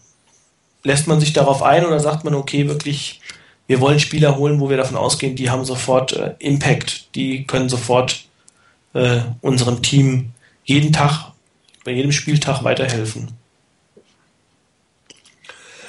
[0.82, 3.20] Lässt man sich darauf ein oder sagt man, okay, wirklich,
[3.66, 7.68] wir wollen Spieler holen, wo wir davon ausgehen, die haben sofort äh, Impact, die können
[7.68, 8.24] sofort
[8.94, 10.32] äh, unserem Team
[10.64, 11.32] jeden Tag,
[11.84, 13.32] bei jedem Spieltag weiterhelfen?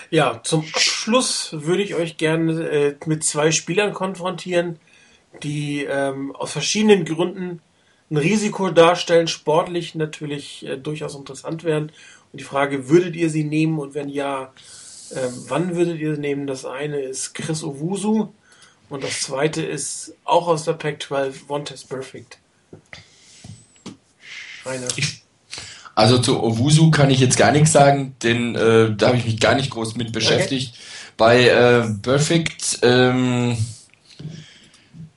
[0.10, 4.78] Ja, zum Schluss würde ich euch gerne äh, mit zwei Spielern konfrontieren,
[5.42, 7.62] die ähm, aus verschiedenen Gründen
[8.12, 11.92] ein Risiko darstellen, sportlich natürlich äh, durchaus interessant wären.
[12.32, 14.52] Und die Frage, würdet ihr sie nehmen und wenn ja,
[15.12, 16.46] äh, wann würdet ihr sie nehmen?
[16.46, 18.28] Das eine ist Chris Owusu
[18.90, 22.38] und das zweite ist auch aus der Pac-12, Vontes Perfect.
[24.66, 24.88] Rainer.
[25.96, 29.40] Also zu Owusu kann ich jetzt gar nichts sagen, denn äh, da habe ich mich
[29.40, 30.74] gar nicht groß mit beschäftigt.
[30.74, 31.14] Okay.
[31.18, 33.58] Bei äh, Perfect, ähm,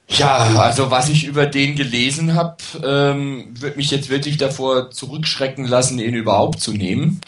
[0.08, 5.66] ja, also was ich über den gelesen habe, ähm, wird mich jetzt wirklich davor zurückschrecken
[5.66, 7.20] lassen, ihn überhaupt zu nehmen.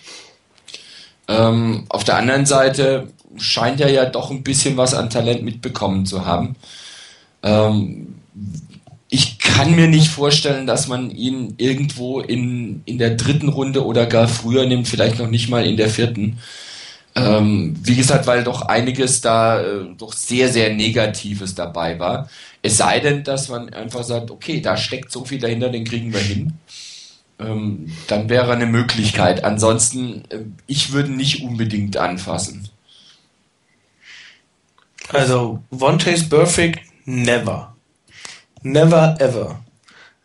[1.28, 6.06] Ähm, auf der anderen Seite scheint er ja doch ein bisschen was an Talent mitbekommen
[6.06, 6.56] zu haben.
[7.42, 8.16] Ähm,
[9.08, 14.06] ich kann mir nicht vorstellen, dass man ihn irgendwo in, in der dritten Runde oder
[14.06, 16.38] gar früher nimmt, vielleicht noch nicht mal in der vierten.
[17.16, 22.28] Ähm, wie gesagt, weil doch einiges da äh, doch sehr, sehr Negatives dabei war.
[22.60, 26.12] Es sei denn, dass man einfach sagt, okay, da steckt so viel dahinter, den kriegen
[26.12, 26.52] wir hin.
[27.38, 29.44] Ähm, dann wäre eine Möglichkeit.
[29.44, 32.68] Ansonsten, äh, ich würde nicht unbedingt anfassen.
[35.08, 37.74] Also, One Taste Perfect, never.
[38.62, 39.64] Never ever.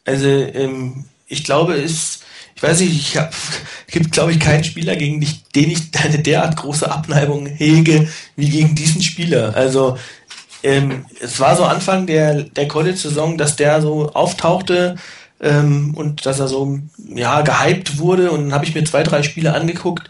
[0.03, 2.20] Also, ähm, ich glaube, es
[2.61, 3.33] weiß nicht, ich hab,
[3.88, 8.49] gibt, glaube ich, keinen Spieler, gegen dich, den ich eine derart große Abneigung hege, wie
[8.49, 9.55] gegen diesen Spieler.
[9.55, 9.97] Also,
[10.63, 14.95] ähm, es war so Anfang der, der College-Saison, dass der so auftauchte
[15.41, 19.23] ähm, und dass er so, ja, gehypt wurde und dann habe ich mir zwei, drei
[19.23, 20.09] Spiele angeguckt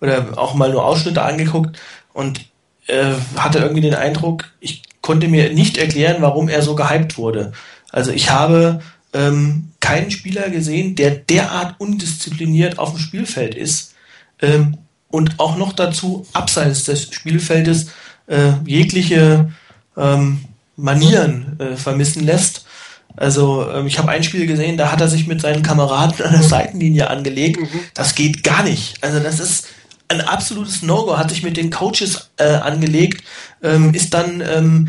[0.00, 1.78] oder auch mal nur Ausschnitte angeguckt
[2.14, 2.40] und
[2.86, 7.52] äh, hatte irgendwie den Eindruck, ich konnte mir nicht erklären, warum er so gehypt wurde.
[7.90, 8.80] Also ich habe
[9.12, 13.94] ähm, keinen Spieler gesehen, der derart undiszipliniert auf dem Spielfeld ist
[14.40, 14.78] ähm,
[15.08, 17.88] und auch noch dazu abseits des Spielfeldes
[18.26, 19.50] äh, jegliche
[19.96, 20.44] ähm,
[20.76, 22.64] Manieren äh, vermissen lässt.
[23.16, 26.32] Also ähm, ich habe ein Spiel gesehen, da hat er sich mit seinen Kameraden an
[26.32, 27.60] der Seitenlinie angelegt.
[27.60, 27.80] Mhm.
[27.94, 29.02] Das geht gar nicht.
[29.02, 29.66] Also das ist
[30.08, 31.18] ein absolutes No-Go.
[31.18, 33.24] Hat sich mit den Coaches äh, angelegt,
[33.62, 34.88] ähm, ist dann ähm,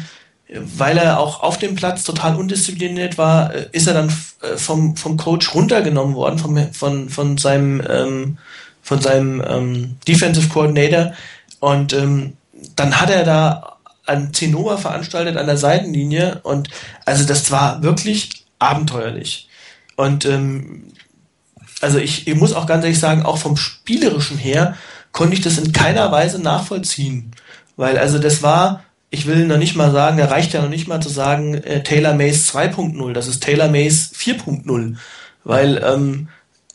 [0.53, 4.09] weil er auch auf dem Platz total undiszipliniert war, äh, ist er dann
[4.41, 8.37] äh, vom, vom Coach runtergenommen worden, vom, von, von seinem, ähm,
[8.81, 11.13] von seinem ähm, Defensive Coordinator.
[11.59, 12.33] Und ähm,
[12.75, 16.69] dann hat er da ein Zinnober veranstaltet an der Seitenlinie und
[17.05, 19.47] also das war wirklich abenteuerlich.
[19.95, 20.91] Und ähm,
[21.81, 24.75] also ich, ich muss auch ganz ehrlich sagen, auch vom Spielerischen her
[25.11, 27.31] konnte ich das in keiner Weise nachvollziehen.
[27.77, 28.83] Weil also das war
[29.13, 31.83] ich will noch nicht mal sagen, da reicht ja noch nicht mal zu sagen, äh,
[31.83, 34.95] Taylor Mays 2.0, das ist Taylor Mays 4.0.
[35.43, 36.29] Weil, ähm,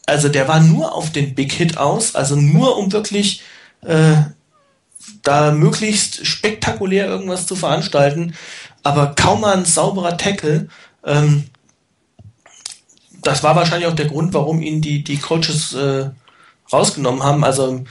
[0.04, 3.42] also der war nur auf den Big Hit aus, also nur um wirklich
[3.80, 4.16] äh,
[5.22, 8.34] da möglichst spektakulär irgendwas zu veranstalten,
[8.82, 10.68] aber kaum mal ein sauberer Tackle.
[11.04, 11.44] Ähm,
[13.22, 16.10] das war wahrscheinlich auch der Grund, warum ihn die, die Coaches äh,
[16.70, 17.44] rausgenommen haben.
[17.44, 17.84] Also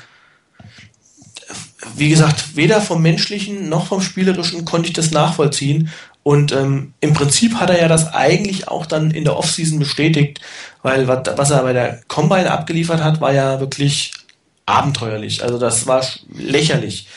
[1.95, 5.91] wie gesagt, weder vom menschlichen noch vom spielerischen konnte ich das nachvollziehen.
[6.23, 10.41] Und ähm, im Prinzip hat er ja das eigentlich auch dann in der Offseason bestätigt,
[10.81, 14.11] weil was er bei der Combine abgeliefert hat, war ja wirklich
[14.65, 15.43] abenteuerlich.
[15.43, 16.03] Also das war
[16.33, 17.07] lächerlich.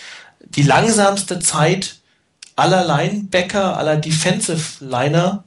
[0.41, 1.97] Die langsamste Zeit
[2.57, 5.45] aller Linebacker, aller Defensive Liner,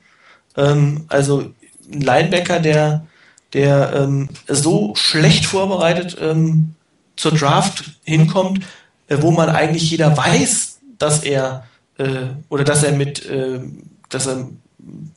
[0.58, 1.52] ähm, also
[1.92, 3.06] ein Linebacker, der,
[3.54, 6.76] der ähm, so schlecht vorbereitet ähm,
[7.16, 8.62] zur Draft hinkommt,
[9.20, 11.66] wo man eigentlich jeder weiß, dass er
[11.98, 13.60] äh, oder dass er mit, äh,
[14.10, 14.50] dass er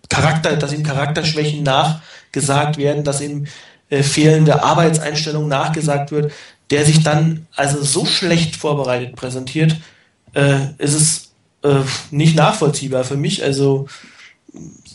[0.08, 3.46] Charakter, dass ihm Charakterschwächen nachgesagt werden, dass ihm
[3.90, 6.32] äh, fehlende Arbeitseinstellung nachgesagt wird,
[6.70, 9.76] der sich dann also so schlecht vorbereitet präsentiert,
[10.34, 13.42] äh, ist es äh, nicht nachvollziehbar für mich.
[13.42, 13.86] Also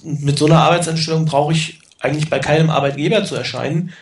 [0.04, 3.94] mit so einer Arbeitseinstellung brauche ich eigentlich bei keinem Arbeitgeber zu erscheinen.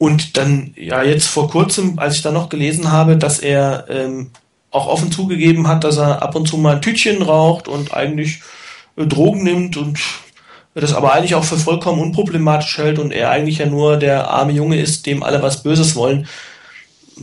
[0.00, 4.30] Und dann, ja, jetzt vor kurzem, als ich da noch gelesen habe, dass er ähm,
[4.70, 8.40] auch offen zugegeben hat, dass er ab und zu mal ein Tütchen raucht und eigentlich
[8.96, 10.00] äh, Drogen nimmt und
[10.72, 14.52] das aber eigentlich auch für vollkommen unproblematisch hält und er eigentlich ja nur der arme
[14.52, 16.26] Junge ist, dem alle was Böses wollen.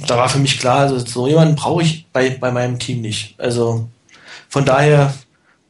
[0.05, 3.33] Da war für mich klar, also so jemanden brauche ich bei, bei meinem Team nicht.
[3.39, 3.89] Also
[4.49, 5.15] von daher,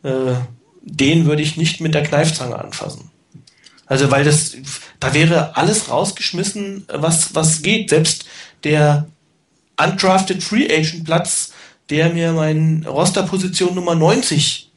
[0.03, 0.34] äh,
[0.81, 3.06] den würde ich nicht mit der Kneifzange anfassen.
[3.88, 4.55] Also weil das,
[4.99, 7.89] da wäre alles rausgeschmissen, was, was geht.
[7.89, 8.26] Selbst
[8.64, 9.07] der
[9.81, 11.53] undrafted Free Agent Platz,
[11.89, 14.72] der mir mein Rosterposition Nummer 90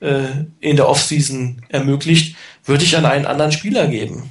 [0.00, 0.26] äh,
[0.60, 4.30] in der Offseason ermöglicht, würde ich an einen anderen Spieler geben.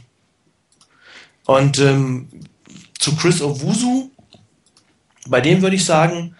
[1.46, 2.28] Und ähm,
[3.00, 4.12] zu Chris Owusu,
[5.28, 6.36] bei dem würde ich sagen,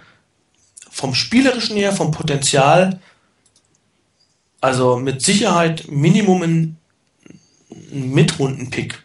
[0.92, 3.00] vom Spielerischen her, vom Potenzial,
[4.60, 6.78] also mit Sicherheit Minimum ein,
[7.92, 9.04] ein Mitrunden-Pick.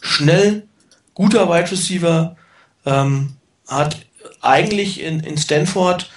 [0.00, 0.66] Schnell,
[1.14, 2.36] guter Wide Receiver,
[2.84, 3.34] ähm,
[3.66, 3.96] hat
[4.40, 6.10] eigentlich in, in Stanford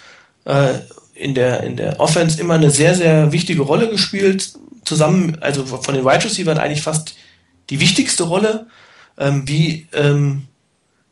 [0.46, 0.80] äh,
[1.14, 4.54] in, der, in der Offense immer eine sehr, sehr wichtige Rolle gespielt.
[4.84, 7.16] Zusammen, also von den Wide Receivers eigentlich fast
[7.70, 8.68] die wichtigste Rolle,
[9.18, 10.44] ähm, wie ähm,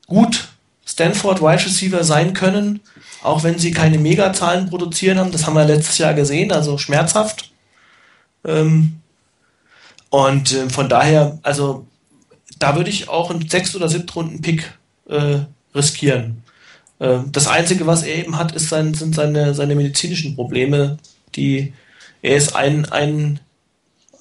[0.05, 0.49] gut
[0.85, 2.81] Stanford Wide Receiver sein können,
[3.23, 5.31] auch wenn sie keine Megazahlen produzieren haben.
[5.31, 7.51] Das haben wir letztes Jahr gesehen, also schmerzhaft.
[8.45, 8.99] Ähm,
[10.13, 11.87] und äh, von daher, also
[12.59, 14.71] da würde ich auch einen 6- oder 7-Runden-Pick
[15.09, 15.39] äh,
[15.73, 16.43] riskieren.
[16.99, 20.99] Äh, das Einzige, was er eben hat, ist sein, sind seine, seine medizinischen Probleme,
[21.33, 21.73] die
[22.21, 23.39] er ist ein, ein,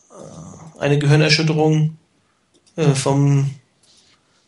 [0.09, 1.99] äh, eine Gehirnerschütterung
[2.77, 3.51] äh, vom,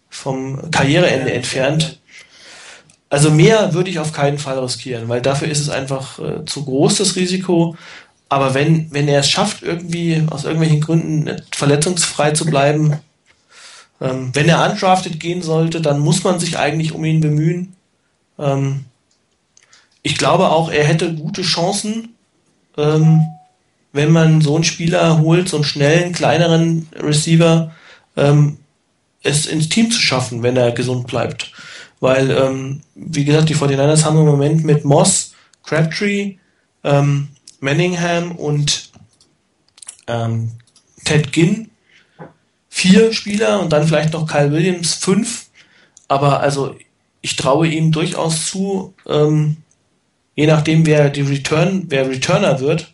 [0.08, 2.00] vom Karriereende entfernt.
[3.10, 6.64] Also mehr würde ich auf keinen Fall riskieren, weil dafür ist es einfach äh, zu
[6.64, 7.76] groß das Risiko.
[8.35, 12.98] Aber wenn, wenn er es schafft, irgendwie aus irgendwelchen Gründen verletzungsfrei zu bleiben,
[14.01, 17.74] ähm, wenn er undrafted gehen sollte, dann muss man sich eigentlich um ihn bemühen.
[18.36, 18.86] Ähm,
[20.02, 22.09] ich glaube auch, er hätte gute Chancen,
[22.77, 23.20] ähm,
[23.93, 27.70] wenn man so einen Spieler holt, so einen schnellen, kleineren Receiver,
[28.16, 28.59] ähm,
[29.23, 31.52] es ins Team zu schaffen, wenn er gesund bleibt.
[32.01, 36.35] Weil, ähm, wie gesagt, die 49ers haben im Moment mit Moss, Crabtree,
[36.82, 37.28] ähm,
[37.65, 38.91] Manningham und
[40.07, 40.53] ähm,
[41.05, 41.70] Ted Ginn
[42.69, 45.47] vier Spieler und dann vielleicht noch Kyle Williams fünf.
[46.09, 46.77] Aber also
[47.23, 49.57] ich traue ihm durchaus zu, ähm,
[50.35, 52.93] je nachdem wer die Return, wer Returner wird,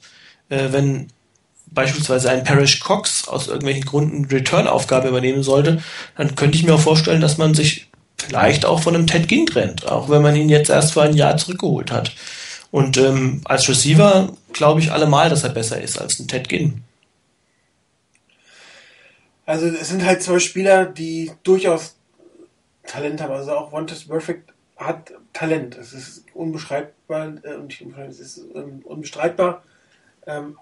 [0.49, 1.09] äh, wenn
[1.67, 5.83] beispielsweise ein Parrish Cox aus irgendwelchen Gründen Return-Aufgabe übernehmen sollte,
[6.17, 7.89] dann könnte ich mir auch vorstellen, dass man sich
[8.19, 11.17] vielleicht auch von einem Ted Ginn trennt, auch wenn man ihn jetzt erst vor ein
[11.17, 12.13] Jahr zurückgeholt hat.
[12.71, 16.83] Und ähm, als Receiver glaube ich allemal, dass er besser ist als ein Ted Ginn.
[19.47, 21.97] Also es sind halt zwei Spieler, die durchaus
[22.87, 23.33] Talent haben.
[23.33, 25.77] Also auch Wanted Perfect hat Talent.
[25.77, 29.63] Es ist unbeschreibbar äh, es ist ähm, unbestreitbar.
[30.27, 30.57] Ähm,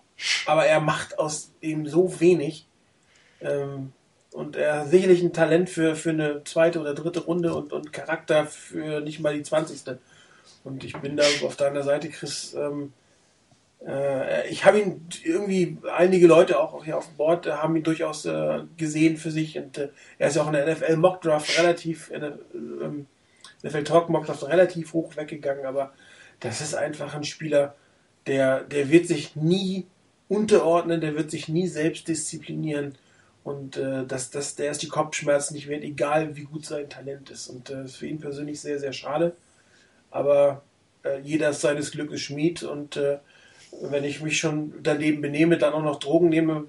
[0.47, 2.67] aber er macht aus ihm so wenig.
[3.41, 3.93] Ähm,
[4.33, 7.93] und er hat sicherlich ein Talent für, für eine zweite oder dritte Runde und, und
[7.93, 9.97] Charakter für nicht mal die 20.
[10.65, 12.55] Und ich bin da auf deiner Seite, Chris.
[12.55, 13.08] Ähm, äh,
[14.51, 18.25] ich habe ihn irgendwie, einige Leute auch hier auf dem Board äh, haben ihn durchaus
[18.25, 19.57] äh, gesehen für sich.
[19.57, 23.07] Und äh, er ist ja auch in der NFL Mock Draft relativ, in der ähm,
[23.63, 25.65] NFL Talk Mock Draft relativ hoch weggegangen.
[25.67, 25.93] Aber
[26.41, 27.75] das ist einfach ein Spieler,
[28.27, 29.87] der, der wird sich nie
[30.29, 32.97] unterordnen, der wird sich nie selbst disziplinieren.
[33.45, 37.31] Und äh, das, das, der ist die Kopfschmerzen nicht wert, egal wie gut sein Talent
[37.31, 37.49] ist.
[37.49, 39.35] Und das ist für ihn persönlich sehr, sehr schade.
[40.11, 40.63] Aber
[41.05, 42.63] äh, jeder ist seines Glückes Schmied.
[42.65, 43.19] Und äh,
[43.83, 46.65] wenn ich mich schon daneben benehme, dann auch noch Drogen nehme,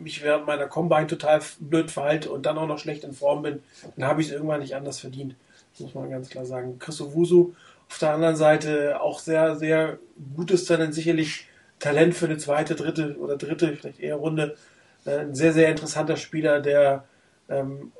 [0.00, 3.62] mich während meiner Combine total blöd verhalte und dann auch noch schlecht in Form bin,
[3.96, 5.34] dann habe ich es irgendwann nicht anders verdient.
[5.72, 6.78] Das muss man ganz klar sagen.
[6.78, 7.54] Christoph Wusu
[7.88, 9.98] auf der anderen Seite auch sehr, sehr
[10.36, 11.46] gutes Talent, sicherlich
[11.78, 14.56] Talent für eine zweite, dritte oder dritte, vielleicht eher Runde.
[15.04, 17.04] Äh, ein sehr, sehr interessanter Spieler, der
[17.48, 17.92] ähm,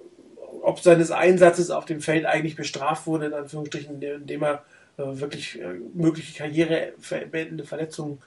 [0.63, 4.63] ob seines Einsatzes auf dem Feld eigentlich bestraft wurde, in Anführungsstrichen, indem er
[4.97, 8.19] wirklich äh, mögliche karrierebeendende Verletzungen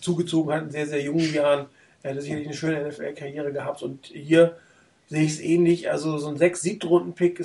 [0.00, 1.66] zugezogen hat in sehr, sehr jungen Jahren.
[2.02, 4.56] Er hätte sicherlich eine schöne NFL-Karriere gehabt und hier
[5.08, 5.90] sehe ich es ähnlich.
[5.90, 7.38] Also so ein 6-7-Runden-Pick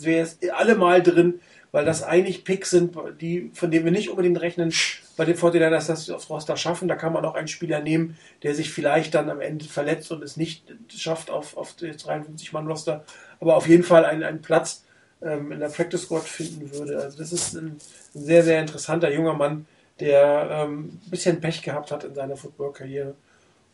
[0.00, 1.40] wäre es allemal drin,
[1.72, 4.72] weil das eigentlich Picks sind, die, von denen wir nicht unbedingt rechnen,
[5.16, 6.88] bei den 49ers, dass sie aufs Roster schaffen.
[6.88, 10.22] Da kann man auch einen Spieler nehmen, der sich vielleicht dann am Ende verletzt und
[10.22, 13.04] es nicht schafft auf, auf das 53-Mann-Roster.
[13.40, 14.85] Aber auf jeden Fall einen, einen Platz
[15.22, 16.98] ähm, in der Practice Squad finden würde.
[16.98, 17.78] Also das ist ein,
[18.14, 19.66] ein sehr, sehr interessanter junger Mann,
[20.00, 23.14] der ähm, ein bisschen Pech gehabt hat in seiner Football-Karriere.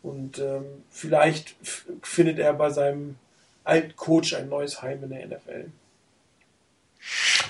[0.02, 1.54] Und ähm, vielleicht
[2.02, 3.16] findet er bei seinem
[3.64, 5.70] alten Coach ein neues Heim in der NFL.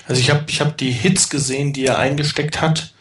[0.07, 2.93] Also ich habe ich hab die Hits gesehen, die er eingesteckt hat,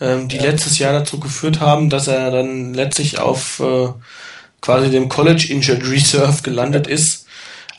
[0.00, 0.42] ähm, die ja.
[0.42, 3.88] letztes Jahr dazu geführt haben, dass er dann letztlich auf äh,
[4.60, 7.25] quasi dem College Injured Reserve gelandet ist.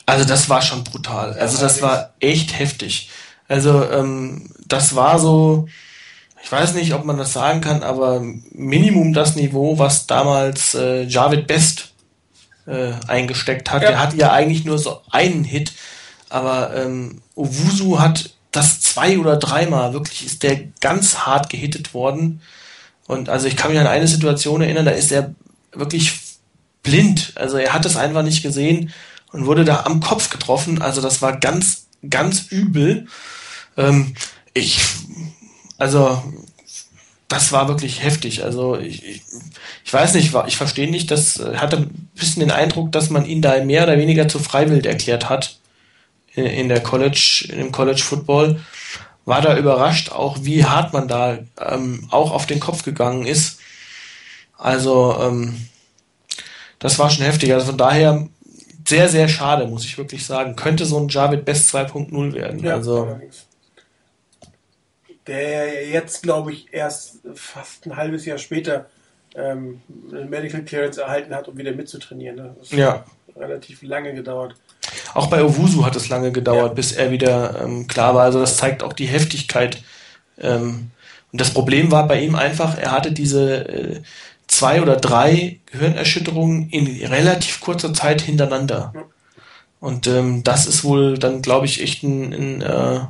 [0.08, 1.34] Also das war schon brutal.
[1.34, 3.10] Also das war echt heftig.
[3.46, 5.68] Also ähm, das war so,
[6.42, 8.22] ich weiß nicht, ob man das sagen kann, aber
[8.52, 11.92] Minimum das Niveau, was damals äh, Javid Best
[12.66, 13.82] äh, eingesteckt hat.
[13.82, 13.90] Ja.
[13.90, 15.74] Der hatte ja eigentlich nur so einen Hit,
[16.30, 22.40] aber ähm, Owusu hat das zwei oder dreimal, wirklich ist der ganz hart gehittet worden.
[23.06, 25.34] Und also ich kann mich an eine Situation erinnern, da ist er
[25.70, 26.18] wirklich
[26.82, 27.34] blind.
[27.34, 28.90] Also er hat es einfach nicht gesehen
[29.32, 30.80] und wurde da am Kopf getroffen.
[30.82, 33.06] Also das war ganz, ganz übel.
[33.76, 34.14] Ähm,
[34.54, 34.80] ich,
[35.78, 36.22] also
[37.28, 38.42] das war wirklich heftig.
[38.42, 39.22] Also ich, ich,
[39.84, 43.26] ich weiß nicht, ich verstehe nicht, das äh, hatte ein bisschen den Eindruck, dass man
[43.26, 45.58] ihn da mehr oder weniger zu freiwillig erklärt hat
[46.34, 48.60] in, der College, in dem College Football.
[49.24, 53.58] War da überrascht, auch wie hart man da ähm, auch auf den Kopf gegangen ist.
[54.56, 55.68] Also ähm,
[56.78, 57.52] das war schon heftig.
[57.52, 58.26] Also von daher
[58.88, 60.56] sehr, sehr schade, muss ich wirklich sagen.
[60.56, 62.60] Könnte so ein Javid Best 2.0 werden.
[62.60, 63.48] Ja, also allerdings
[65.28, 68.86] der jetzt, glaube ich, erst fast ein halbes Jahr später
[69.36, 69.82] ähm,
[70.28, 72.36] Medical Clearance erhalten hat, um wieder mitzutrainieren.
[72.36, 72.56] Ne?
[72.58, 73.04] Das ja.
[73.36, 74.54] relativ lange gedauert.
[75.14, 76.74] Auch bei Owusu hat es lange gedauert, ja.
[76.74, 78.24] bis er wieder ähm, klar war.
[78.24, 79.82] Also das zeigt auch die Heftigkeit.
[80.38, 80.90] Ähm,
[81.30, 84.00] und das Problem war bei ihm einfach, er hatte diese äh,
[84.48, 88.92] zwei oder drei Gehirnerschütterungen in relativ kurzer Zeit hintereinander.
[89.80, 93.00] Und ähm, das ist wohl dann, glaube ich, echt ein, ein äh,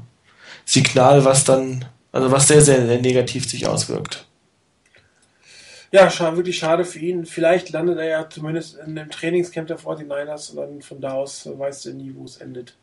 [0.66, 4.26] Signal, was dann also was sehr, sehr, sehr negativ sich auswirkt.
[5.90, 7.24] Ja, schade, wirklich schade für ihn.
[7.24, 11.46] Vielleicht landet er ja zumindest in dem Trainingscamp der 49ers und dann von da aus
[11.46, 12.76] weiß er nie, wo es endet.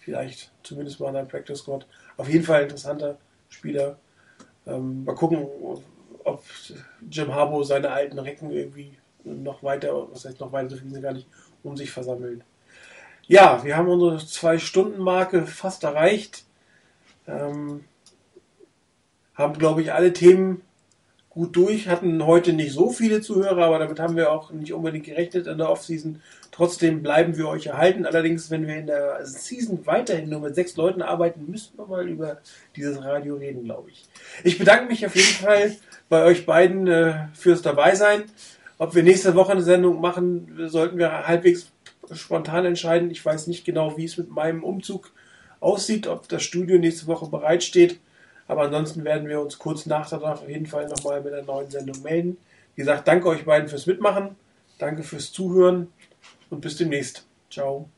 [0.00, 1.86] Vielleicht zumindest mal in einem Practice Squad.
[2.18, 3.16] Auf jeden Fall interessanter
[3.48, 3.96] Spieler.
[4.66, 5.46] Ähm, mal gucken,
[6.24, 6.42] ob
[7.10, 11.12] Jim Harbour seine alten Recken irgendwie noch weiter, was heißt noch weiter, so viel gar
[11.12, 11.26] nicht,
[11.62, 12.44] um sich versammeln.
[13.26, 16.44] Ja, wir haben unsere Zwei-Stunden-Marke fast erreicht.
[17.26, 17.84] Ähm,
[19.34, 20.60] haben, glaube ich, alle Themen
[21.34, 25.06] gut durch, hatten heute nicht so viele Zuhörer, aber damit haben wir auch nicht unbedingt
[25.06, 26.22] gerechnet in der Offseason.
[26.52, 28.06] Trotzdem bleiben wir euch erhalten.
[28.06, 32.08] Allerdings, wenn wir in der Season weiterhin nur mit sechs Leuten arbeiten, müssen wir mal
[32.08, 32.38] über
[32.76, 34.06] dieses Radio reden, glaube ich.
[34.44, 35.76] Ich bedanke mich auf jeden Fall
[36.14, 38.22] bei euch beiden äh, fürs Dabeisein.
[38.78, 41.72] Ob wir nächste Woche eine Sendung machen, sollten wir halbwegs
[42.12, 43.10] spontan entscheiden.
[43.10, 45.10] Ich weiß nicht genau, wie es mit meinem Umzug
[45.58, 47.98] aussieht, ob das Studio nächste Woche bereitsteht.
[48.46, 51.68] Aber ansonsten werden wir uns kurz nach danach auf jeden Fall nochmal mit einer neuen
[51.68, 52.36] Sendung melden.
[52.76, 54.36] Wie gesagt, danke euch beiden fürs Mitmachen,
[54.78, 55.88] danke fürs Zuhören
[56.48, 57.26] und bis demnächst.
[57.50, 57.88] Ciao.